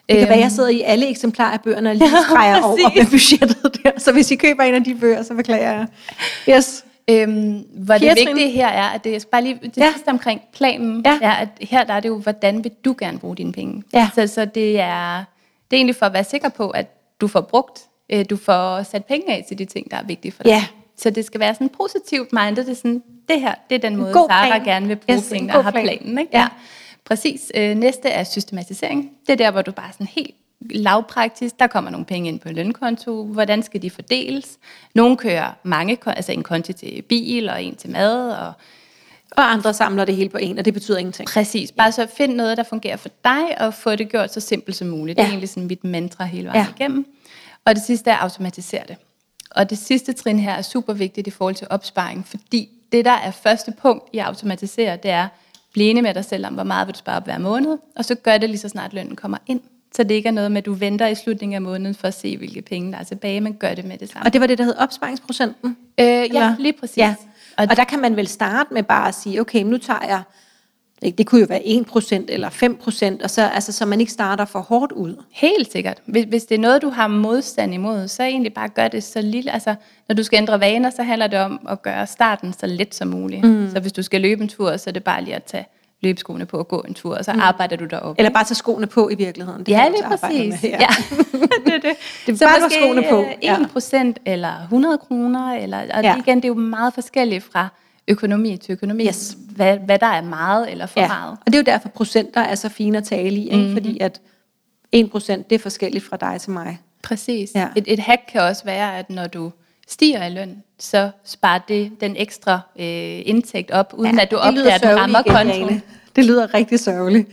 Det 0.09 0.19
kan 0.19 0.29
være, 0.29 0.39
jeg 0.39 0.51
sidder 0.51 0.69
i 0.69 0.83
alle 0.83 1.09
eksemplarer 1.09 1.53
af 1.53 1.61
bøgerne 1.61 1.91
og 1.91 1.97
lige 1.97 2.11
streger 2.29 2.57
ja, 2.57 2.67
over 2.67 2.95
med 2.97 3.11
budgettet 3.11 3.85
der. 3.85 3.91
Så 3.99 4.13
hvis 4.13 4.31
I 4.31 4.37
køber 4.37 4.63
en 4.63 4.75
af 4.75 4.85
de 4.85 4.95
bøger, 4.95 5.23
så 5.23 5.35
beklager 5.35 5.73
jeg. 5.73 5.87
Yes. 6.49 6.85
Øhm, 7.11 7.65
hvor 7.75 7.99
det 7.99 8.17
vigtige 8.17 8.51
her 8.51 8.69
er, 8.69 8.89
at 8.89 9.05
det 9.05 9.17
er 9.17 9.21
bare 9.33 9.43
lige 9.43 9.59
det 9.63 9.77
ja. 9.77 9.93
sidste 9.93 10.09
omkring 10.09 10.41
planen, 10.53 11.03
ja. 11.07 11.19
er, 11.23 11.31
at 11.31 11.49
her 11.61 11.85
der 11.85 11.95
er 11.95 12.01
det 12.01 12.09
jo, 12.09 12.19
hvordan 12.19 12.65
vil 12.65 12.73
du 12.85 12.95
gerne 12.99 13.19
bruge 13.19 13.37
dine 13.37 13.53
penge? 13.53 13.83
Ja. 13.95 14.11
Så, 14.15 14.27
så 14.27 14.45
det, 14.45 14.81
er, 14.81 15.25
det 15.71 15.77
er 15.77 15.79
egentlig 15.79 15.97
for 15.97 16.07
at 16.07 16.13
være 16.13 16.25
sikker 16.25 16.49
på, 16.49 16.71
at 16.71 16.87
du 17.21 17.29
får 17.29 17.41
brugt 17.41 17.81
øh, 18.13 18.25
du 18.31 18.37
får 18.37 18.83
sat 18.83 19.05
penge 19.05 19.33
af 19.33 19.45
til 19.49 19.59
de 19.59 19.65
ting, 19.65 19.91
der 19.91 19.97
er 19.97 20.03
vigtige 20.03 20.33
for 20.33 20.43
dig. 20.43 20.51
Ja. 20.51 20.65
Så 21.03 21.11
det 21.11 21.25
skal 21.25 21.41
være 21.41 21.55
sådan 21.55 21.69
positivt 21.69 22.33
minded. 22.33 22.65
Det 22.65 22.71
er 22.71 22.75
sådan, 22.77 23.03
det 23.29 23.41
her, 23.41 23.55
det 23.71 23.75
er 23.77 23.79
den 23.89 23.97
måde, 23.97 24.13
god 24.13 24.29
Sara 24.29 24.47
plan. 24.47 24.65
gerne 24.65 24.87
vil 24.89 24.97
bruge 24.97 25.19
Yes, 25.19 25.29
god 25.29 25.49
og 25.49 25.65
har 25.65 25.71
plan. 25.71 25.85
planen. 25.85 26.19
Ikke? 26.19 26.31
Ja. 26.39 26.49
Præcis. 27.05 27.53
Øh, 27.55 27.77
næste 27.77 28.09
er 28.09 28.25
systematisering. 28.25 29.11
Det 29.27 29.33
er 29.33 29.37
der, 29.37 29.51
hvor 29.51 29.63
du 29.63 29.73
bare 29.73 29.93
sådan 29.93 30.07
helt 30.07 30.35
lavpraktisk, 30.71 31.59
der 31.59 31.67
kommer 31.67 31.91
nogle 31.91 32.07
penge 32.07 32.29
ind 32.29 32.41
på 32.41 32.49
en 32.49 32.55
lønkonto. 32.55 33.25
Hvordan 33.25 33.63
skal 33.63 33.83
de 33.83 33.91
fordeles? 33.91 34.59
Nogle 34.95 35.17
kører 35.17 35.51
mange, 35.63 35.99
altså 36.07 36.33
en 36.33 36.43
konto 36.43 36.73
til 36.73 37.03
bil 37.03 37.49
og 37.49 37.65
en 37.65 37.77
til 37.77 37.91
mad. 37.91 38.31
Og 38.31 38.53
Og 39.37 39.53
andre 39.53 39.75
samler 39.75 40.05
det 40.05 40.17
hele 40.17 40.29
på 40.29 40.39
en, 40.39 40.59
og 40.59 40.65
det 40.65 40.75
betyder 40.75 40.99
ingenting. 40.99 41.29
præcis. 41.29 41.73
Bare 41.73 41.93
så 41.93 42.07
find 42.17 42.35
noget, 42.35 42.57
der 42.57 42.63
fungerer 42.63 42.97
for 42.97 43.09
dig, 43.25 43.61
og 43.61 43.75
få 43.75 43.97
det 43.97 44.09
gjort 44.11 44.33
så 44.33 44.41
simpelt 44.41 44.77
som 44.77 44.89
muligt. 44.89 45.17
Det 45.17 45.23
er 45.23 45.27
Ja. 45.27 45.31
egentlig 45.31 45.49
sådan 45.49 45.67
mit 45.67 45.85
mantra 45.85 46.25
hele 46.25 46.49
vejen 46.49 46.61
Ja. 46.61 46.67
igennem. 46.85 47.07
Og 47.65 47.75
det 47.75 47.83
sidste 47.83 48.11
er 48.11 48.17
at 48.17 48.23
automatisere 48.23 48.83
det. 48.89 48.97
Og 49.51 49.71
det 49.71 49.79
sidste 49.79 50.13
trin 50.13 50.39
her 50.39 50.53
er 50.53 50.63
super 50.63 50.93
vigtigt 50.93 51.27
i 51.27 51.31
forhold 51.31 51.55
til 51.55 51.67
opsparing, 51.71 52.27
fordi 52.27 52.69
det, 52.93 53.05
der 53.05 53.11
er 53.11 53.31
første 53.31 53.73
punkt 53.83 54.05
i 54.13 54.19
at 54.19 54.25
automatisere, 54.25 54.97
det 54.97 55.11
er 55.11 55.29
blive 55.73 55.91
enig 55.91 56.03
med 56.03 56.15
dig 56.15 56.25
selv 56.25 56.47
om, 56.47 56.55
hvor 56.55 56.65
meget 56.65 56.87
vil 56.87 56.95
du 56.95 56.99
spare 56.99 57.17
op 57.17 57.25
hver 57.25 57.39
måned, 57.39 57.79
og 57.97 58.05
så 58.05 58.15
gør 58.15 58.39
det 58.39 58.51
lige 58.51 58.59
så 58.59 58.69
snart 58.69 58.93
lønnen 58.93 59.17
kommer 59.17 59.39
ind. 59.47 59.61
Så 59.95 60.03
det 60.03 60.15
ikke 60.15 60.27
er 60.27 60.33
noget 60.33 60.53
med, 60.53 60.59
at 60.59 60.67
du 60.67 60.73
venter 60.73 61.07
i 61.07 61.15
slutningen 61.15 61.55
af 61.55 61.63
måneden 61.63 61.95
for 61.95 62.09
at 62.09 62.15
se, 62.15 62.37
hvilke 62.37 62.63
penge 62.63 62.93
der 62.93 62.99
er 62.99 63.03
tilbage, 63.03 63.41
men 63.41 63.55
gør 63.55 63.75
det 63.75 63.85
med 63.85 63.99
det 63.99 64.09
samme. 64.09 64.27
Og 64.27 64.33
det 64.33 64.41
var 64.41 64.47
det, 64.47 64.59
der 64.59 64.65
hed 64.65 64.77
opsparingsprocenten? 64.77 65.77
øh, 66.01 66.07
ja, 66.07 66.25
eller? 66.25 66.57
lige 66.59 66.73
præcis. 66.73 66.97
Ja. 66.97 67.15
Og, 67.57 67.67
Og 67.71 67.77
der 67.77 67.85
kan 67.85 68.01
man 68.01 68.17
vel 68.17 68.29
starte 68.29 68.75
med 68.75 68.83
bare 68.83 69.09
at 69.09 69.15
sige, 69.15 69.41
okay, 69.41 69.63
nu 69.63 69.79
tager 69.79 70.07
jeg, 70.09 70.23
det 71.03 71.19
det 71.19 71.27
kunne 71.27 71.41
jo 71.41 71.47
være 71.49 71.61
1% 71.61 72.25
eller 72.29 72.51
5%, 72.51 73.25
og 73.25 73.31
så, 73.31 73.43
altså, 73.43 73.73
så 73.73 73.87
man 73.87 74.01
ikke 74.01 74.13
starter 74.13 74.45
for 74.45 74.61
hårdt 74.61 74.93
ud. 74.93 75.23
Helt 75.33 75.73
sikkert. 75.73 75.99
Hvis, 76.07 76.25
hvis 76.29 76.45
det 76.45 76.55
er 76.55 76.59
noget, 76.59 76.83
du 76.83 76.89
har 76.89 77.09
modstand 77.09 77.75
imod, 77.75 78.09
så 78.09 78.23
egentlig 78.23 78.55
bare 78.55 78.69
gør 78.69 78.89
det 78.89 79.05
så 79.05 79.21
lille. 79.21 79.53
Altså, 79.53 79.75
når 80.09 80.15
du 80.15 80.23
skal 80.23 80.37
ændre 80.37 80.61
vaner, 80.61 80.91
så 80.91 81.03
handler 81.03 81.27
det 81.27 81.39
om 81.39 81.67
at 81.69 81.83
gøre 81.83 82.07
starten 82.07 82.53
så 82.53 82.67
let 82.67 82.95
som 82.95 83.09
muligt. 83.09 83.45
Mm. 83.45 83.71
Så 83.73 83.81
hvis 83.81 83.93
du 83.93 84.03
skal 84.03 84.21
løbe 84.21 84.43
en 84.43 84.49
tur, 84.49 84.77
så 84.77 84.91
er 84.91 84.93
det 84.93 85.05
bare 85.05 85.25
lige 85.25 85.35
at 85.35 85.45
tage 85.45 85.67
løbeskoene 86.03 86.47
på 86.47 86.59
og 86.59 86.69
gå 86.69 86.85
en 86.89 86.95
tur, 86.95 87.17
og 87.17 87.25
så 87.25 87.33
mm. 87.33 87.41
arbejder 87.41 87.77
du 87.77 87.85
derop. 87.85 88.17
Eller 88.19 88.31
bare 88.31 88.45
tage 88.45 88.55
skoene 88.55 88.87
på 88.87 89.09
i 89.09 89.15
virkeligheden. 89.15 89.61
Det 89.61 89.73
ja, 89.73 89.89
lige 89.89 90.03
præcis. 90.09 90.63
med, 90.63 90.71
Ja. 90.71 90.79
ja. 90.81 90.89
det 91.65 91.75
er 91.75 91.79
det. 91.79 91.97
Det 92.27 92.33
er 92.33 92.37
så 92.37 92.45
bare 92.45 92.71
skoene 92.71 93.05
på, 93.11 93.21
øh, 93.21 93.27
ja. 93.43 93.57
1% 93.57 94.13
eller 94.27 94.63
100 94.63 94.99
kroner, 94.99 95.53
eller, 95.53 95.79
og 95.95 96.03
ja. 96.03 96.17
igen, 96.17 96.37
det 96.37 96.45
er 96.45 96.49
jo 96.49 96.55
meget 96.55 96.95
forskelligt 96.95 97.45
fra 97.53 97.69
økonomi 98.11 98.57
til 98.57 98.73
økonomi, 98.73 99.07
Yes. 99.07 99.37
hvad, 99.57 99.79
hvad 99.79 99.99
der 99.99 100.07
er 100.07 100.23
meget 100.23 100.71
eller 100.71 100.87
for 100.87 101.01
Ja. 101.01 101.09
meget. 101.09 101.31
Og 101.31 101.47
det 101.47 101.55
er 101.55 101.59
jo 101.59 101.65
derfor, 101.65 101.89
procenter 101.89 102.41
er 102.41 102.55
så 102.55 102.69
fine 102.69 102.99
at 102.99 103.05
tale 103.05 103.37
i, 103.37 103.45
ikke? 103.45 103.57
Mm-hmm. 103.57 103.73
fordi 103.73 103.99
at 104.01 104.21
1% 104.93 105.43
det 105.51 105.53
er 105.53 105.59
forskelligt 105.59 106.05
fra 106.05 106.17
dig 106.17 106.41
til 106.41 106.51
mig. 106.51 106.79
Præcis. 107.03 107.51
Ja. 107.55 107.69
Et, 107.77 107.85
et 107.87 107.99
hack 107.99 108.21
kan 108.33 108.41
også 108.41 108.65
være, 108.65 108.99
at 108.99 109.11
når 109.11 109.27
du 109.27 109.53
stiger 109.89 110.27
i 110.27 110.31
løn, 110.31 110.63
så 110.79 111.11
sparer 111.25 111.61
det 111.69 111.93
den 112.01 112.17
ekstra 112.17 112.61
øh, 112.79 113.23
indtægt 113.25 113.71
op, 113.71 113.95
uden 113.97 114.15
ja, 114.17 114.23
at 114.23 114.31
du 114.31 114.37
opdager, 114.37 114.75
at 114.75 114.81
sørgeligt 114.81 115.01
rammer 115.17 115.23
kontoen. 115.23 115.83
Det 116.17 116.25
lyder 116.25 116.55
rigtig 116.55 116.81
sørgeligt. 116.81 117.29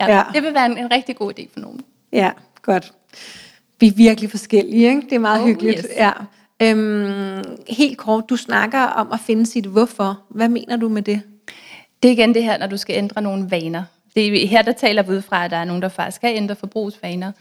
Ja. 0.00 0.16
ja. 0.16 0.22
Det 0.34 0.42
vil 0.42 0.54
være 0.54 0.66
en, 0.66 0.78
en 0.78 0.90
rigtig 0.92 1.16
god 1.16 1.32
idé 1.38 1.46
for 1.52 1.60
nogen. 1.60 1.80
Ja, 2.12 2.30
godt. 2.62 2.92
Vi 3.80 3.86
er 3.86 3.92
virkelig 3.96 4.30
forskellige, 4.30 4.88
ikke? 4.88 5.00
Det 5.00 5.12
er 5.12 5.18
meget 5.18 5.40
Oh, 5.42 5.46
hyggeligt. 5.48 5.78
yes. 5.78 5.86
Ja. 5.96 6.10
Øhm, 6.62 7.42
helt 7.68 7.98
kort, 7.98 8.24
du 8.30 8.36
snakker 8.36 8.80
om 8.80 9.12
at 9.12 9.20
finde 9.20 9.46
sit 9.46 9.66
hvorfor. 9.66 10.20
Hvad 10.28 10.48
mener 10.48 10.76
du 10.76 10.88
med 10.88 11.02
det? 11.02 11.22
Det 12.02 12.08
er 12.08 12.12
igen 12.12 12.34
det 12.34 12.44
her, 12.44 12.58
når 12.58 12.66
du 12.66 12.76
skal 12.76 12.96
ændre 12.96 13.22
nogle 13.22 13.50
vaner. 13.50 13.82
Det 14.16 14.42
er 14.44 14.46
her, 14.48 14.62
der 14.62 14.72
taler 14.72 15.02
vi 15.02 15.10
ud 15.12 15.22
fra, 15.22 15.44
at 15.44 15.50
der 15.50 15.56
er 15.56 15.64
nogen, 15.64 15.82
der 15.82 15.88
faktisk 15.88 16.16
skal 16.16 16.36
ændre 16.36 16.56
forbrugsvaner. 16.56 17.32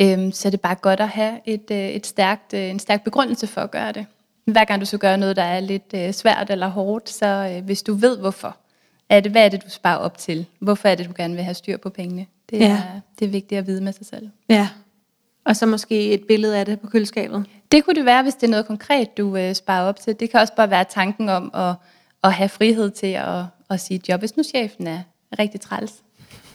Øhm, 0.00 0.32
så 0.32 0.48
er 0.48 0.50
det 0.50 0.60
bare 0.60 0.74
godt 0.74 1.00
at 1.00 1.08
have 1.08 1.32
et, 1.46 1.70
øh, 1.70 1.88
et 1.88 2.06
stærkt, 2.06 2.54
øh, 2.54 2.60
en 2.70 2.78
stærk 2.78 3.04
begrundelse 3.04 3.46
for 3.46 3.60
at 3.60 3.70
gøre 3.70 3.92
det. 3.92 4.06
Hver 4.44 4.64
gang 4.64 4.80
du 4.80 4.86
skal 4.86 4.98
gøre 4.98 5.18
noget, 5.18 5.36
der 5.36 5.42
er 5.42 5.60
lidt 5.60 5.94
øh, 5.94 6.12
svært 6.12 6.50
eller 6.50 6.68
hårdt, 6.68 7.10
så 7.10 7.60
hvis 7.64 7.82
du 7.82 7.94
ved 7.94 8.18
hvorfor, 8.18 8.56
er 9.08 9.20
det, 9.20 9.32
hvad 9.32 9.44
er 9.44 9.48
det, 9.48 9.64
du 9.64 9.70
sparer 9.70 9.96
op 9.96 10.18
til? 10.18 10.46
Hvorfor 10.58 10.88
er 10.88 10.94
det, 10.94 11.06
du 11.08 11.12
gerne 11.16 11.34
vil 11.34 11.44
have 11.44 11.54
styr 11.54 11.76
på 11.76 11.90
pengene? 11.90 12.26
Det 12.50 12.62
er, 12.62 12.66
Ja. 12.68 12.82
det 13.18 13.24
er 13.24 13.28
vigtigt 13.30 13.58
at 13.58 13.66
vide 13.66 13.80
med 13.80 13.92
sig 13.92 14.06
selv. 14.06 14.28
Ja. 14.48 14.68
Og 15.44 15.56
så 15.56 15.66
måske 15.66 16.12
et 16.12 16.24
billede 16.28 16.58
af 16.58 16.66
det 16.66 16.80
på 16.80 16.86
køleskabet. 16.86 17.44
Det 17.72 17.84
kunne 17.84 17.94
det 17.94 18.04
være, 18.04 18.22
hvis 18.22 18.34
det 18.34 18.42
er 18.46 18.50
noget 18.50 18.66
konkret, 18.66 19.16
du 19.18 19.36
øh, 19.36 19.54
sparer 19.54 19.82
op 19.88 20.00
til. 20.00 20.20
Det 20.20 20.30
kan 20.30 20.40
også 20.40 20.54
bare 20.56 20.70
være 20.70 20.84
tanken 20.90 21.28
om 21.28 21.50
at, 21.54 21.74
at 22.24 22.32
have 22.32 22.48
frihed 22.48 22.90
til 22.90 23.06
at, 23.06 23.44
at 23.70 23.80
sige 23.80 24.00
job, 24.08 24.20
hvis 24.20 24.36
nu 24.36 24.42
chefen 24.42 24.86
er 24.86 25.00
rigtig 25.38 25.60
træls. 25.60 25.92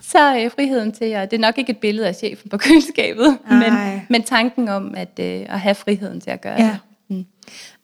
Så 0.01 0.37
øh, 0.39 0.51
friheden 0.51 0.91
til 0.91 1.05
at, 1.05 1.31
det 1.31 1.37
er 1.37 1.41
nok 1.41 1.57
ikke 1.57 1.69
et 1.71 1.77
billede 1.77 2.07
af 2.07 2.15
chefen 2.15 2.49
på 2.49 2.57
køleskabet, 2.57 3.37
Ej. 3.49 3.55
men, 3.69 4.01
men 4.09 4.23
tanken 4.23 4.69
om 4.69 4.93
at, 4.97 5.19
øh, 5.19 5.45
at 5.49 5.59
have 5.59 5.75
friheden 5.75 6.21
til 6.21 6.29
at 6.31 6.41
gøre 6.41 6.61
Ja. 6.61 6.63
det. 6.67 6.79
Mm. 7.07 7.25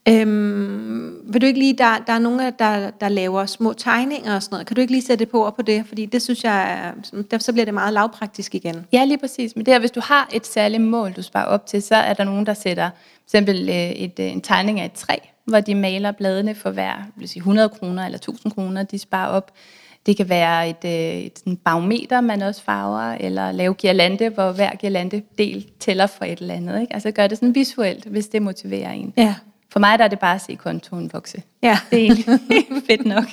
Øhm, 0.10 1.16
vil 1.34 1.42
du 1.42 1.46
ikke 1.46 1.60
lige, 1.60 1.74
der, 1.78 2.04
der 2.08 2.14
er 2.14 2.20
nogle, 2.20 2.54
der, 2.60 2.90
der 2.90 3.10
laver 3.10 3.46
små 3.46 3.74
tegninger 3.74 4.36
og 4.36 4.44
sådan 4.44 4.54
noget. 4.54 4.68
Kan 4.68 4.76
du 4.76 4.82
ikke 4.82 4.94
lige 4.94 5.02
sætte 5.04 5.26
på 5.26 5.46
ord 5.46 5.56
på 5.56 5.62
det? 5.62 5.84
Fordi 5.88 6.06
det 6.06 6.22
synes 6.22 6.44
jeg, 6.44 6.72
er, 6.86 6.92
sådan- 7.04 7.26
der, 7.32 7.38
så 7.38 7.52
bliver 7.54 7.66
det 7.66 7.74
meget 7.74 7.94
lavpraktisk 7.94 8.56
igen. 8.56 8.86
Ja, 8.94 9.06
lige 9.06 9.18
præcis. 9.18 9.56
Men 9.56 9.66
det 9.66 9.74
er, 9.74 9.80
hvis 9.80 9.92
du 9.92 10.00
har 10.04 10.30
et 10.34 10.48
særligt 10.48 10.84
mål, 10.84 11.12
du 11.12 11.22
sparer 11.22 11.46
op 11.46 11.66
til, 11.66 11.82
så 11.82 11.96
er 11.96 12.14
der 12.14 12.24
nogen, 12.24 12.46
der 12.46 12.54
sætter 12.54 12.90
for 13.16 13.24
eksempel 13.28 13.70
øh, 13.70 13.76
et, 13.76 14.20
øh, 14.20 14.32
en 14.32 14.42
tegning 14.42 14.80
af 14.80 14.86
et 14.86 14.92
træ, 14.92 15.16
hvor 15.46 15.60
de 15.60 15.76
maler 15.76 16.12
bladene 16.12 16.56
for 16.56 16.70
hver 16.72 16.94
vil 17.16 17.30
sige 17.30 17.40
100 17.40 17.70
kroner 17.70 18.06
eller 18.06 18.18
1000 18.18 18.52
kroner, 18.54 18.84
de 18.84 19.00
sparer 19.00 19.28
op. 19.30 19.52
Det 20.06 20.18
kan 20.18 20.30
være 20.30 20.70
et, 20.70 20.86
øh, 20.86 20.92
et 21.26 21.40
sådan 21.40 21.56
barometer, 21.56 22.22
man 22.22 22.42
også 22.42 22.64
farver, 22.64 23.12
eller 23.20 23.52
lave 23.52 23.74
girlande, 23.74 24.30
hvor 24.30 24.52
hver 24.52 24.72
girlande-del 24.76 25.66
tæller 25.80 26.08
for 26.08 26.26
et 26.26 26.40
eller 26.40 26.54
andet. 26.54 26.82
Ikke? 26.82 26.94
Altså 26.94 27.12
gør 27.12 27.28
det 27.28 27.38
sådan 27.38 27.56
visuelt, 27.56 28.06
hvis 28.06 28.28
det 28.28 28.42
motiverer 28.42 28.92
en. 28.92 29.14
Ja. 29.18 29.36
For 29.72 29.80
mig 29.80 30.00
der 30.00 30.06
er 30.06 30.10
det 30.10 30.20
bare 30.20 30.36
at 30.36 30.42
se 30.42 30.56
kontoen 30.56 31.14
vokse. 31.14 31.42
Ja. 31.64 31.80
Det 31.92 32.00
er 32.00 32.04
egentlig 32.04 32.26
fedt 32.90 33.06
nok. 33.06 33.26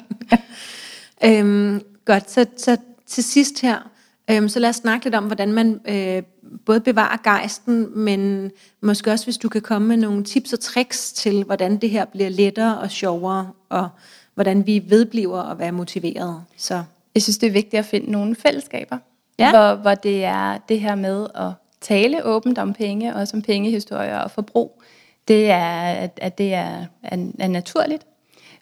Øhm, 1.24 1.80
godt, 2.04 2.30
så, 2.30 2.46
så 2.56 2.76
til 3.06 3.24
sidst 3.24 3.60
her, 3.60 3.90
øhm, 4.30 4.48
så 4.48 4.58
lad 4.58 4.68
os 4.68 4.76
snakke 4.76 5.04
lidt 5.06 5.14
om, 5.14 5.24
hvordan 5.24 5.52
man 5.52 5.80
øh, 5.88 6.22
både 6.66 6.80
bevarer 6.80 7.16
gejsten, 7.24 7.98
men 7.98 8.50
måske 8.82 9.12
også, 9.12 9.26
hvis 9.26 9.38
du 9.38 9.48
kan 9.48 9.60
komme 9.62 9.88
med 9.88 9.96
nogle 9.96 10.24
tips 10.24 10.52
og 10.52 10.60
tricks 10.60 11.12
til, 11.12 11.44
hvordan 11.44 11.76
det 11.76 11.90
her 11.90 12.04
bliver 12.04 12.28
lettere 12.28 12.78
og 12.78 12.90
sjovere, 12.90 13.50
og 13.68 13.88
hvordan 14.34 14.66
vi 14.66 14.82
vedbliver 14.88 15.42
at 15.42 15.58
være 15.58 15.72
motiveret. 15.72 16.42
Så 16.56 16.82
Jeg 17.14 17.22
synes, 17.22 17.38
det 17.38 17.46
er 17.46 17.50
vigtigt 17.52 17.74
at 17.80 17.84
finde 17.86 18.10
nogle 18.10 18.36
fællesskaber, 18.36 18.98
Ja. 19.38 19.50
hvor, 19.50 19.74
hvor 19.74 19.94
det 19.94 20.24
er 20.24 20.58
det 20.68 20.80
her 20.80 20.94
med 20.94 21.26
at 21.34 21.50
tale 21.80 22.24
åbent 22.24 22.58
om 22.58 22.72
penge, 22.72 23.14
også 23.16 23.36
om 23.36 23.42
pengehistorier 23.42 24.18
og 24.18 24.30
forbrug. 24.30 24.82
Det 25.28 25.50
er, 25.50 25.66
at, 25.82 26.18
at 26.22 26.38
det 26.38 26.54
er, 26.54 26.84
er, 27.02 27.26
er 27.38 27.48
naturligt. 27.48 28.06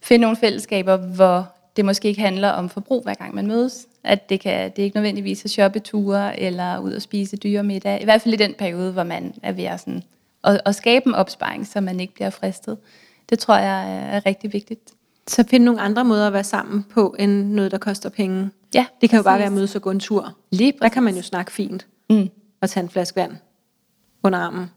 Finde 0.03 0.23
nogle 0.23 0.37
fællesskaber, 0.37 0.97
hvor 0.97 1.53
det 1.77 1.85
måske 1.85 2.09
ikke 2.09 2.21
handler 2.21 2.49
om 2.49 2.69
forbrug, 2.69 3.03
hver 3.03 3.15
gang 3.15 3.35
man 3.35 3.47
mødes. 3.47 3.87
At 4.05 4.29
det, 4.29 4.41
kan, 4.41 4.71
det 4.71 4.79
er 4.79 4.85
ikke 4.85 4.97
nødvendigvis 4.97 5.45
at 5.45 5.51
shoppe 5.51 5.79
ture 5.81 6.41
eller 6.41 6.79
ud 6.79 6.93
og 6.93 7.03
spise 7.03 7.37
dyre 7.37 7.63
middag. 7.63 8.01
I 8.01 8.05
hvert 8.05 8.23
fald 8.23 8.35
i 8.35 8.37
den 8.37 8.55
periode, 8.59 8.93
hvor 8.93 9.03
man 9.03 9.35
er 9.43 9.53
ved 9.53 9.65
at, 9.65 9.81
sådan, 9.81 10.03
at, 10.45 10.61
at 10.67 10.75
skabe 10.75 11.07
en 11.07 11.15
opsparing, 11.15 11.67
så 11.67 11.81
man 11.81 12.01
ikke 12.01 12.15
bliver 12.15 12.31
fristet. 12.31 12.79
Det 13.31 13.39
tror 13.39 13.57
jeg 13.57 13.99
er, 14.15 14.27
rigtig 14.27 14.53
vigtigt. 14.53 14.91
Så 15.29 15.45
finde 15.51 15.65
nogle 15.67 15.81
andre 15.81 16.05
måder 16.05 16.27
at 16.27 16.33
være 16.33 16.45
sammen 16.45 16.83
på, 16.91 17.17
end 17.19 17.49
noget, 17.53 17.71
der 17.71 17.79
koster 17.79 18.09
penge. 18.09 18.51
Ja, 18.75 18.87
Det 19.01 19.11
kan 19.11 19.17
jo 19.17 19.23
bare 19.23 19.33
præcis. 19.35 19.41
være 19.41 19.47
at 19.47 19.53
mødes 19.53 19.77
og 19.77 19.83
gå 19.83 19.91
en 19.91 20.01
tur. 20.01 20.33
Lige 20.51 20.73
Der 20.83 20.89
kan 20.89 21.03
man 21.03 21.17
jo 21.17 21.23
snakke 21.23 21.53
fint 21.53 21.87
Mm. 22.11 22.29
og 22.61 22.71
tage 22.71 22.85
en 22.85 22.91
flaske 22.91 23.17
vand 23.21 23.33
under 24.23 24.39
armen. 24.39 24.71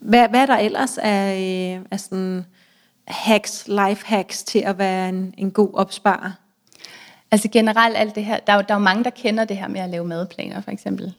Hvad, 0.00 0.28
hvad 0.28 0.40
er 0.40 0.46
der 0.46 0.56
ellers 0.56 0.98
af, 0.98 1.34
øh, 1.76 1.86
af 1.90 2.00
sådan 2.00 2.44
hacks, 3.08 3.68
life 3.68 4.06
hacks 4.06 4.42
til 4.42 4.58
at 4.58 4.78
være 4.78 5.08
en, 5.08 5.34
en 5.38 5.50
god 5.50 5.70
opsparer? 5.74 6.30
Altså 7.30 7.48
generelt 7.48 7.96
alt 7.96 8.14
det 8.14 8.24
her, 8.24 8.38
der 8.46 8.52
er, 8.52 8.56
jo, 8.56 8.62
der 8.68 8.74
er 8.74 8.78
jo 8.78 8.84
mange, 8.84 9.04
der 9.04 9.10
kender 9.10 9.44
det 9.44 9.56
her 9.56 9.68
med 9.68 9.80
at 9.80 9.90
lave 9.90 10.04
madplaner, 10.04 10.60
for 10.60 10.70
eksempel. 10.70 11.14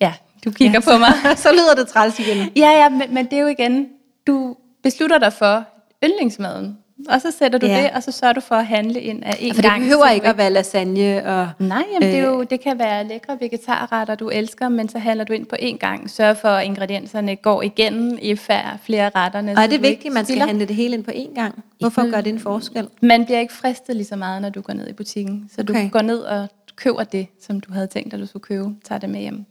Ja, 0.00 0.14
du 0.44 0.50
kigger 0.50 0.80
ja. 0.86 0.92
på 0.92 0.98
mig. 0.98 1.12
så 1.44 1.52
lyder 1.52 1.74
det 1.74 1.88
træls 1.88 2.18
igen. 2.18 2.50
ja, 2.56 2.70
ja, 2.70 2.88
men, 2.88 3.14
men 3.14 3.24
det 3.24 3.32
er 3.32 3.40
jo 3.40 3.46
igen, 3.46 3.88
du 4.26 4.56
beslutter 4.82 5.18
dig 5.18 5.32
for 5.32 5.64
yndlingsmaden, 6.04 6.78
og 7.08 7.20
så 7.20 7.30
sætter 7.30 7.58
du 7.58 7.66
Ja. 7.66 7.82
det, 7.82 7.90
og 7.90 8.02
så 8.02 8.12
sørger 8.12 8.32
du 8.32 8.40
for 8.40 8.54
at 8.54 8.66
handle 8.66 9.00
ind 9.00 9.24
af 9.24 9.36
en 9.40 9.54
For 9.54 9.62
det 9.62 9.70
gang. 9.70 9.82
behøver 9.82 10.06
du 10.08 10.14
ikke 10.14 10.26
at 10.28 10.38
være 10.38 10.50
lasagne 10.50 11.24
og... 11.26 11.50
Nej, 11.58 11.84
jamen, 11.92 12.08
det, 12.08 12.18
er 12.18 12.30
Øh. 12.30 12.34
jo, 12.38 12.42
det 12.42 12.60
kan 12.60 12.78
være 12.78 13.04
lækre 13.08 13.36
vegetarretter, 13.40 14.14
du 14.14 14.28
elsker, 14.28 14.68
men 14.68 14.88
så 14.88 14.98
handler 14.98 15.24
du 15.24 15.32
ind 15.32 15.46
på 15.46 15.56
én 15.60 15.76
gang. 15.76 16.10
Sørg 16.10 16.36
for, 16.36 16.48
at 16.48 16.64
ingredienserne 16.66 17.36
går 17.36 17.62
igennem 17.62 18.18
i 18.22 18.36
flere 18.36 19.10
retterne. 19.16 19.52
Og 19.52 19.62
er 19.62 19.66
det 19.66 19.78
du 19.78 19.82
vigtigt, 19.82 20.06
at 20.06 20.12
man 20.12 20.24
skal 20.24 20.38
handle 20.40 20.66
det 20.66 20.76
hele 20.76 20.94
ind 20.94 21.04
på 21.04 21.10
én 21.10 21.34
gang? 21.34 21.64
Hvorfor 21.80 22.10
gør 22.10 22.20
det 22.20 22.32
en 22.32 22.40
forskel? 22.40 22.88
Man 23.02 23.24
bliver 23.24 23.40
ikke 23.40 23.52
fristet 23.54 23.96
lige 23.96 24.06
så 24.06 24.16
meget, 24.16 24.42
når 24.42 24.48
du 24.50 24.60
går 24.60 24.72
ned 24.72 24.88
i 24.88 24.92
butikken. 24.92 25.50
Så 25.56 25.62
du 25.62 25.72
Okay. 25.72 25.90
går 25.90 26.02
ned 26.02 26.18
og 26.18 26.48
køber 26.76 27.04
det, 27.04 27.26
som 27.46 27.60
du 27.60 27.72
havde 27.72 27.86
tænkt, 27.86 28.14
at 28.14 28.20
du 28.20 28.26
skulle 28.26 28.42
købe. 28.42 28.68
Tager 28.84 28.98
det 28.98 29.10
med 29.10 29.20
hjem. 29.20 29.44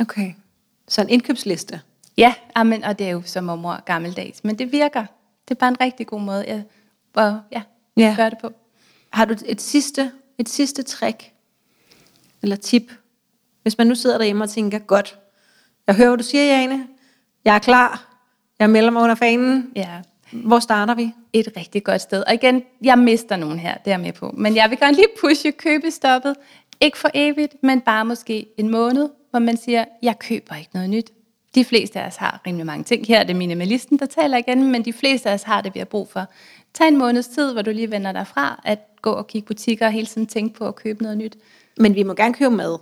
Okay. 0.00 0.32
Så 0.88 1.00
en 1.00 1.08
indkøbsliste. 1.08 1.80
Ja, 2.16 2.34
amen, 2.54 2.84
og 2.84 2.98
det 2.98 3.06
er 3.06 3.10
jo 3.10 3.22
som 3.24 3.44
mormor 3.44 3.84
gammeldags. 3.84 4.44
Men 4.44 4.58
det 4.58 4.72
virker. 4.72 5.04
Det 5.48 5.54
er 5.54 5.58
bare 5.58 5.68
en 5.68 5.80
rigtig 5.80 6.06
god 6.06 6.20
måde 6.20 6.44
at, 6.44 6.60
at 7.16 7.34
ja, 7.52 7.62
Ja. 7.96 8.14
gøre 8.16 8.30
det 8.30 8.38
på. 8.38 8.52
Har 9.10 9.24
du 9.24 9.34
et 9.46 9.60
sidste, 9.60 10.10
et 10.38 10.48
sidste 10.48 10.82
trick 10.82 11.32
eller 12.42 12.56
tip? 12.56 12.92
Hvis 13.62 13.78
man 13.78 13.86
nu 13.86 13.94
sidder 13.94 14.18
derhjemme 14.18 14.44
og 14.44 14.50
tænker, 14.50 14.78
godt, 14.78 15.18
jeg 15.86 15.94
hører, 15.94 16.08
hvad 16.08 16.18
du 16.18 16.24
siger, 16.24 16.44
Jane. 16.44 16.86
Jeg 17.44 17.54
er 17.54 17.58
klar. 17.58 18.14
Jeg 18.58 18.70
melder 18.70 18.90
mig 18.90 19.02
under 19.02 19.14
fanen. 19.14 19.72
Ja, 19.76 20.00
Hvor 20.32 20.58
starter 20.58 20.94
vi? 20.94 21.12
et 21.32 21.48
rigtig 21.56 21.84
godt 21.84 22.00
sted. 22.00 22.24
Og 22.26 22.34
igen, 22.34 22.62
jeg 22.82 22.98
mister 22.98 23.36
nogen 23.36 23.58
her, 23.58 23.76
det 23.84 23.92
er 23.92 23.96
med 23.96 24.12
på. 24.12 24.34
Men 24.36 24.56
jeg 24.56 24.70
vil 24.70 24.78
gerne 24.78 24.96
lige 24.96 25.06
pushe 25.20 25.52
købestoppet. 25.52 26.34
Ikke 26.80 26.98
for 26.98 27.10
evigt, 27.14 27.54
men 27.62 27.80
bare 27.80 28.04
måske 28.04 28.46
en 28.58 28.68
måned, 28.68 29.08
hvor 29.30 29.38
man 29.38 29.56
siger, 29.56 29.84
jeg 30.02 30.18
køber 30.18 30.54
ikke 30.54 30.70
noget 30.74 30.90
nyt. 30.90 31.10
De 31.54 31.64
fleste 31.64 32.00
af 32.00 32.06
os 32.06 32.16
har 32.16 32.40
rimelig 32.46 32.66
mange 32.66 32.84
ting. 32.84 33.06
Her 33.06 33.18
er 33.20 33.24
det 33.24 33.36
minimalisten, 33.36 33.98
der 33.98 34.06
taler 34.06 34.36
igen, 34.36 34.72
men 34.72 34.84
de 34.84 34.92
fleste 34.92 35.30
af 35.30 35.34
os 35.34 35.42
har 35.42 35.60
det, 35.60 35.74
vi 35.74 35.78
har 35.78 35.84
brug 35.86 36.08
for. 36.08 36.26
Tag 36.74 36.88
en 36.88 36.96
måneds 36.96 37.28
tid, 37.28 37.52
hvor 37.52 37.62
du 37.62 37.70
lige 37.70 37.90
vender 37.90 38.12
dig 38.12 38.26
fra 38.26 38.60
at 38.64 38.78
gå 39.02 39.10
og 39.10 39.26
kigge 39.26 39.46
butikker 39.46 39.86
og 39.86 39.92
hele 39.92 40.06
tiden 40.06 40.26
tænke 40.26 40.58
på 40.58 40.68
at 40.68 40.76
købe 40.76 41.02
noget 41.02 41.18
nyt. 41.18 41.36
Men 41.80 41.94
vi 41.94 42.02
må 42.02 42.14
gerne 42.14 42.34
købe 42.34 42.50
mad. 42.50 42.78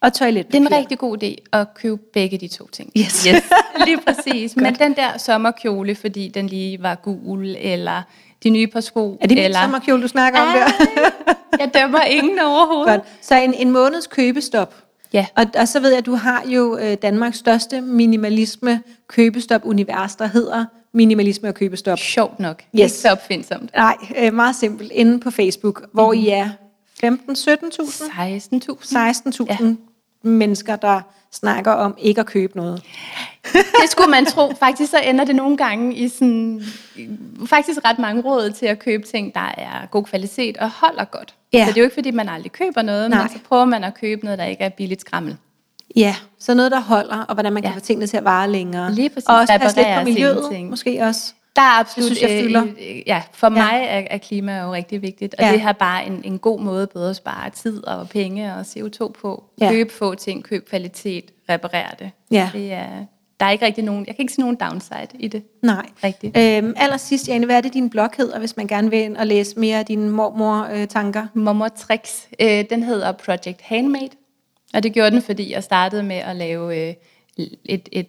Og 0.00 0.12
toilet. 0.12 0.46
Det 0.46 0.54
er 0.54 0.60
en 0.60 0.72
rigtig 0.72 0.98
god 0.98 1.22
idé 1.22 1.34
at 1.52 1.74
købe 1.74 1.96
begge 1.96 2.38
de 2.38 2.48
to 2.48 2.68
ting. 2.72 2.92
Yes. 2.98 3.24
yes. 3.28 3.42
Lige 3.86 3.98
præcis. 4.06 4.56
Men 4.56 4.74
den 4.74 4.96
der 4.96 5.18
sommerkjole, 5.18 5.94
fordi 5.94 6.28
den 6.28 6.46
lige 6.46 6.82
var 6.82 6.94
gul, 6.94 7.56
eller 7.58 8.02
de 8.42 8.50
nye 8.50 8.66
par 8.66 8.80
sko. 8.80 9.18
Er 9.20 9.26
det 9.26 9.30
min 9.30 9.44
eller... 9.44 9.60
sommerkjole, 9.60 10.02
du 10.02 10.08
snakker 10.08 10.40
om 10.40 10.48
der? 10.48 10.66
Jeg 11.60 11.70
dømmer 11.74 12.00
ingen 12.00 12.38
overhovedet. 12.38 12.86
Godt. 12.86 13.02
Så 13.20 13.34
en, 13.34 13.54
en 13.54 13.70
måneds 13.70 14.06
købestop. 14.06 14.74
Ja. 15.12 15.26
Og, 15.36 15.46
og 15.58 15.68
så 15.68 15.80
ved 15.80 15.88
jeg, 15.88 15.98
at 15.98 16.06
du 16.06 16.14
har 16.14 16.42
jo 16.46 16.78
øh, 16.78 16.94
Danmarks 17.02 17.38
største 17.38 17.80
minimalisme 17.80 18.82
købestop-univers, 19.08 20.16
der 20.16 20.26
hedder 20.26 20.64
Minimalisme 20.94 21.48
og 21.48 21.54
Købestop. 21.54 21.98
Sjovt 21.98 22.40
nok. 22.40 22.62
Yes. 22.62 22.80
Ikke 22.80 22.88
så 22.88 23.10
opfindsomt. 23.10 23.74
Nej, 23.74 23.96
øh, 24.18 24.34
meget 24.34 24.56
simpelt. 24.56 24.92
Inde 24.92 25.20
på 25.20 25.30
Facebook, 25.30 25.84
hvor 25.92 26.12
I 26.12 26.28
er 26.28 26.48
15-17.000, 27.04 27.08
16.000. 28.02 28.96
16.000 28.96 29.46
ja. 29.48 29.74
mennesker, 30.22 30.76
der 30.76 31.00
snakker 31.32 31.72
om 31.72 31.94
ikke 31.98 32.20
at 32.20 32.26
købe 32.26 32.56
noget. 32.56 32.82
Det 33.82 33.90
skulle 33.90 34.10
man 34.10 34.26
tro. 34.26 34.52
Faktisk 34.58 34.90
så 34.90 34.98
ender 34.98 35.24
det 35.24 35.36
nogle 35.36 35.56
gange 35.56 35.94
i 35.94 36.08
sådan, 36.08 36.62
faktisk 37.46 37.80
ret 37.84 37.98
mange 37.98 38.22
råd 38.22 38.50
til 38.50 38.66
at 38.66 38.78
købe 38.78 39.06
ting, 39.06 39.34
der 39.34 39.54
er 39.58 39.86
god 39.90 40.04
kvalitet 40.04 40.56
og 40.56 40.70
holder 40.70 41.04
godt. 41.04 41.34
Ja. 41.52 41.64
Så 41.66 41.72
det 41.72 41.76
er 41.76 41.80
jo 41.80 41.84
ikke, 41.84 41.94
fordi 41.94 42.10
man 42.10 42.28
aldrig 42.28 42.52
køber 42.52 42.82
noget, 42.82 43.10
Nej. 43.10 43.22
men 43.22 43.28
så 43.32 43.38
prøver 43.48 43.64
man 43.64 43.84
at 43.84 43.94
købe 43.94 44.24
noget, 44.24 44.38
der 44.38 44.44
ikke 44.44 44.64
er 44.64 44.68
billigt 44.68 45.00
skrammel. 45.00 45.36
Ja, 45.96 46.16
så 46.38 46.54
noget, 46.54 46.72
der 46.72 46.80
holder, 46.80 47.16
og 47.16 47.34
hvordan 47.34 47.52
man 47.52 47.62
kan 47.62 47.70
Ja. 47.72 47.76
få 47.76 47.80
tingene 47.80 48.06
til 48.06 48.16
at 48.16 48.24
vare 48.24 48.50
længere. 48.50 48.92
Lige 48.94 49.08
præcis. 49.08 49.28
Og 49.28 49.36
også 49.36 49.58
passe 49.60 49.76
lidt 49.76 49.88
på 49.98 50.04
miljøet, 50.04 50.44
ting. 50.52 50.70
måske 50.70 51.02
også. 51.02 51.32
Der 51.56 51.62
er 51.62 51.80
absolut, 51.80 52.10
Det 52.10 52.16
synes 52.18 52.32
jeg 52.32 52.44
fylder. 52.44 52.62
øh, 52.62 53.02
ja, 53.06 53.22
for 53.32 53.48
mig 53.48 53.86
er, 53.88 54.02
er 54.10 54.18
klima 54.18 54.58
jo 54.58 54.72
rigtig 54.74 55.02
vigtigt, 55.02 55.34
og 55.38 55.44
Ja. 55.44 55.52
det 55.52 55.60
her 55.60 55.72
bare 55.72 56.06
en, 56.06 56.20
en 56.24 56.38
god 56.38 56.60
måde 56.60 56.86
både 56.86 57.10
at 57.10 57.16
spare 57.16 57.50
tid 57.50 57.84
og 57.86 58.08
penge 58.08 58.54
og 58.54 58.60
CO2 58.60 59.12
på. 59.20 59.44
Ja. 59.60 59.70
Køb 59.70 59.90
få 59.90 60.14
ting, 60.14 60.44
køb 60.44 60.68
kvalitet, 60.68 61.24
reparere 61.50 61.90
det. 61.98 62.10
Ja. 62.30 62.50
det 62.52 62.72
er, 62.72 62.86
der 63.40 63.46
er 63.46 63.50
ikke 63.50 63.66
rigtig 63.66 63.84
nogen, 63.84 64.06
jeg 64.06 64.16
kan 64.16 64.22
ikke 64.22 64.32
se 64.32 64.40
nogen 64.40 64.56
downside 64.56 65.06
i 65.18 65.28
det. 65.28 65.42
Nej. 65.62 65.86
Rigtigt. 66.04 66.36
Øhm, 66.36 66.74
allersidst, 66.76 67.28
Jane, 67.28 67.46
hvad 67.46 67.56
er 67.56 67.60
det, 67.60 67.74
din 67.74 67.90
blog 67.90 68.08
hedder, 68.16 68.38
hvis 68.38 68.56
man 68.56 68.66
gerne 68.66 68.90
vil 68.90 68.98
ind 68.98 69.16
og 69.16 69.26
læse 69.26 69.58
mere 69.58 69.78
af 69.78 69.86
dine 69.86 70.10
mormor-tanker? 70.10 71.26
Mommer 71.34 71.68
Tricks, 71.68 72.28
øh, 72.40 72.64
den 72.70 72.82
hedder 72.82 73.12
Project 73.12 73.60
Handmade, 73.62 74.08
og 74.74 74.82
det 74.82 74.92
gjorde 74.92 75.10
den, 75.10 75.22
fordi 75.22 75.52
jeg 75.52 75.64
startede 75.64 76.02
med 76.02 76.16
at 76.16 76.36
lave 76.36 76.88
øh, 76.88 76.94
et, 77.64 77.88
et 77.92 78.06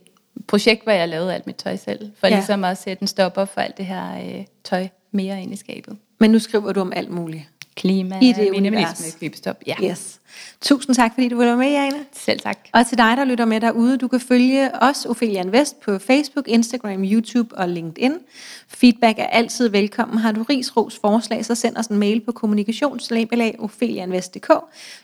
projekt, 0.47 0.83
hvor 0.83 0.91
jeg 0.91 1.09
lavede 1.09 1.33
alt 1.33 1.47
mit 1.47 1.55
tøj 1.55 1.75
selv, 1.75 2.11
for 2.19 2.27
Ja. 2.27 2.33
ligesom 2.35 2.63
at 2.63 2.77
sætte 2.77 3.01
en 3.01 3.07
stopper 3.07 3.45
for 3.45 3.61
alt 3.61 3.77
det 3.77 3.85
her 3.85 4.17
øh, 4.39 4.45
tøj 4.63 4.87
mere 5.11 5.41
ind 5.41 5.53
i 5.53 5.55
skabet. 5.55 5.97
Men 6.19 6.31
nu 6.31 6.39
skriver 6.39 6.71
du 6.73 6.81
om 6.81 6.93
alt 6.95 7.09
muligt. 7.09 7.43
Klima, 7.75 8.19
I 8.21 8.31
det 8.31 8.51
minimalisme, 8.51 9.19
købestop. 9.19 9.57
Ja, 9.67 9.75
Yes. 9.83 10.19
Tusind 10.61 10.95
tak, 10.95 11.13
fordi 11.13 11.29
du 11.29 11.37
være 11.37 11.57
med, 11.57 11.71
Jane. 11.71 11.97
selv 12.13 12.39
tak. 12.39 12.57
Og 12.73 12.87
til 12.87 12.97
dig, 12.97 13.17
der 13.17 13.25
lytter 13.25 13.45
med 13.45 13.61
derude, 13.61 13.97
du 13.97 14.07
kan 14.07 14.19
følge 14.19 14.83
os, 14.83 15.05
Ophelia 15.05 15.41
Invest, 15.41 15.79
på 15.79 15.99
Facebook, 15.99 16.47
Instagram, 16.47 17.03
YouTube 17.03 17.57
og 17.57 17.69
LinkedIn. 17.69 18.13
Feedback 18.67 19.19
er 19.19 19.27
altid 19.27 19.69
velkommen. 19.69 20.17
Har 20.17 20.31
du 20.31 20.43
ris, 20.43 20.77
ros, 20.77 20.99
forslag, 21.01 21.45
så 21.45 21.55
send 21.55 21.77
os 21.77 21.87
en 21.87 21.97
mail 21.97 22.21
på 22.21 22.31
kommunikationslabelag.opheliainvest.dk. 22.31 24.47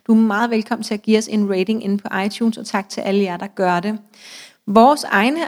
Du 0.07 0.11
er 0.11 0.15
meget 0.17 0.49
velkommen 0.49 0.83
til 0.83 0.93
at 0.93 1.01
give 1.01 1.17
os 1.17 1.27
en 1.27 1.49
rating 1.51 1.83
inde 1.83 1.97
på 1.97 2.07
iTunes, 2.25 2.57
og 2.57 2.65
tak 2.65 2.89
til 2.89 3.01
alle 3.01 3.23
jer, 3.23 3.37
der 3.37 3.47
gør 3.47 3.79
det. 3.79 3.99
Vores 4.67 5.03
egne 5.03 5.39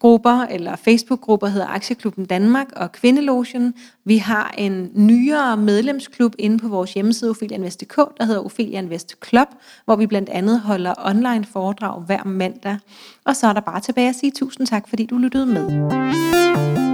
grupper 0.00 0.46
eller 0.50 0.76
Facebook-grupper 0.76 1.46
hedder 1.46 1.66
Aktieklubben 1.66 2.24
Danmark 2.24 2.66
og 2.76 2.92
Kvindelogen. 2.92 3.74
Vi 4.04 4.16
har 4.16 4.54
en 4.58 4.90
nyere 4.94 5.56
medlemsklub 5.56 6.34
inde 6.38 6.58
på 6.58 6.68
vores 6.68 6.94
hjemmeside 6.94 7.30
opheliainvest.dk, 7.30 7.96
der 7.96 8.24
hedder 8.24 8.44
Ophelia 8.44 8.78
Invest 8.78 9.14
Club, 9.28 9.48
hvor 9.84 9.96
vi 9.96 10.06
blandt 10.06 10.28
andet 10.28 10.60
holder 10.60 10.94
online 11.04 11.44
foredrag 11.44 12.02
hver 12.02 12.24
mandag. 12.24 12.78
Og 13.24 13.36
så 13.36 13.46
er 13.46 13.52
der 13.52 13.60
bare 13.60 13.80
tilbage 13.80 14.08
at 14.08 14.14
sige 14.14 14.32
tusind 14.32 14.66
tak, 14.66 14.88
fordi 14.88 15.06
du 15.06 15.18
lyttede 15.18 15.46
med. 15.46 16.89